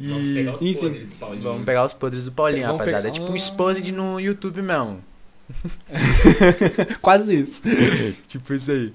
Vamos 0.00 0.34
pegar 0.34 0.54
os 0.54 0.62
enfim, 0.62 0.74
podres, 0.80 1.14
Paulinho. 1.14 1.42
Vamos 1.42 1.64
pegar 1.64 1.84
os 1.86 1.92
podres 1.94 2.24
do 2.26 2.32
Paulinho, 2.32 2.66
Vamos 2.66 2.78
rapaziada. 2.80 3.08
É 3.08 3.10
pegar- 3.10 3.20
tipo 3.22 3.32
um 3.32 3.36
exposed 3.36 3.92
no 3.92 4.20
YouTube 4.20 4.62
mesmo. 4.62 5.02
Quase 7.00 7.38
isso. 7.38 7.62
tipo 8.28 8.52
isso 8.54 8.70
aí. 8.70 8.92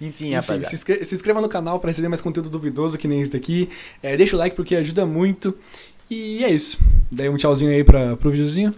Enfim, 0.00 0.26
Enfim, 0.28 0.32
rapaziada. 0.34 0.64
se, 0.68 0.74
inscre- 0.74 1.04
se 1.04 1.14
inscreva 1.14 1.40
no 1.40 1.48
canal 1.48 1.78
pra 1.78 1.88
receber 1.90 2.08
mais 2.08 2.20
conteúdo 2.20 2.48
duvidoso 2.48 2.96
que 2.96 3.06
nem 3.06 3.20
esse 3.20 3.30
daqui. 3.32 3.68
É, 4.02 4.16
deixa 4.16 4.34
o 4.34 4.38
like 4.38 4.56
porque 4.56 4.74
ajuda 4.74 5.04
muito. 5.04 5.56
E 6.08 6.42
é 6.42 6.50
isso. 6.50 6.78
Daí 7.12 7.28
um 7.28 7.36
tchauzinho 7.36 7.70
aí 7.70 7.84
pra, 7.84 8.16
pro 8.16 8.30
videozinho. 8.30 8.74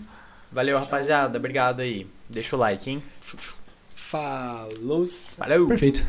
Valeu, 0.51 0.79
rapaziada. 0.79 1.39
Obrigado 1.39 1.81
aí. 1.81 2.07
Deixa 2.29 2.57
o 2.57 2.59
like, 2.59 2.91
hein? 2.91 3.03
Falou. 3.95 5.03
Valeu! 5.39 5.69
Perfeito. 5.69 6.05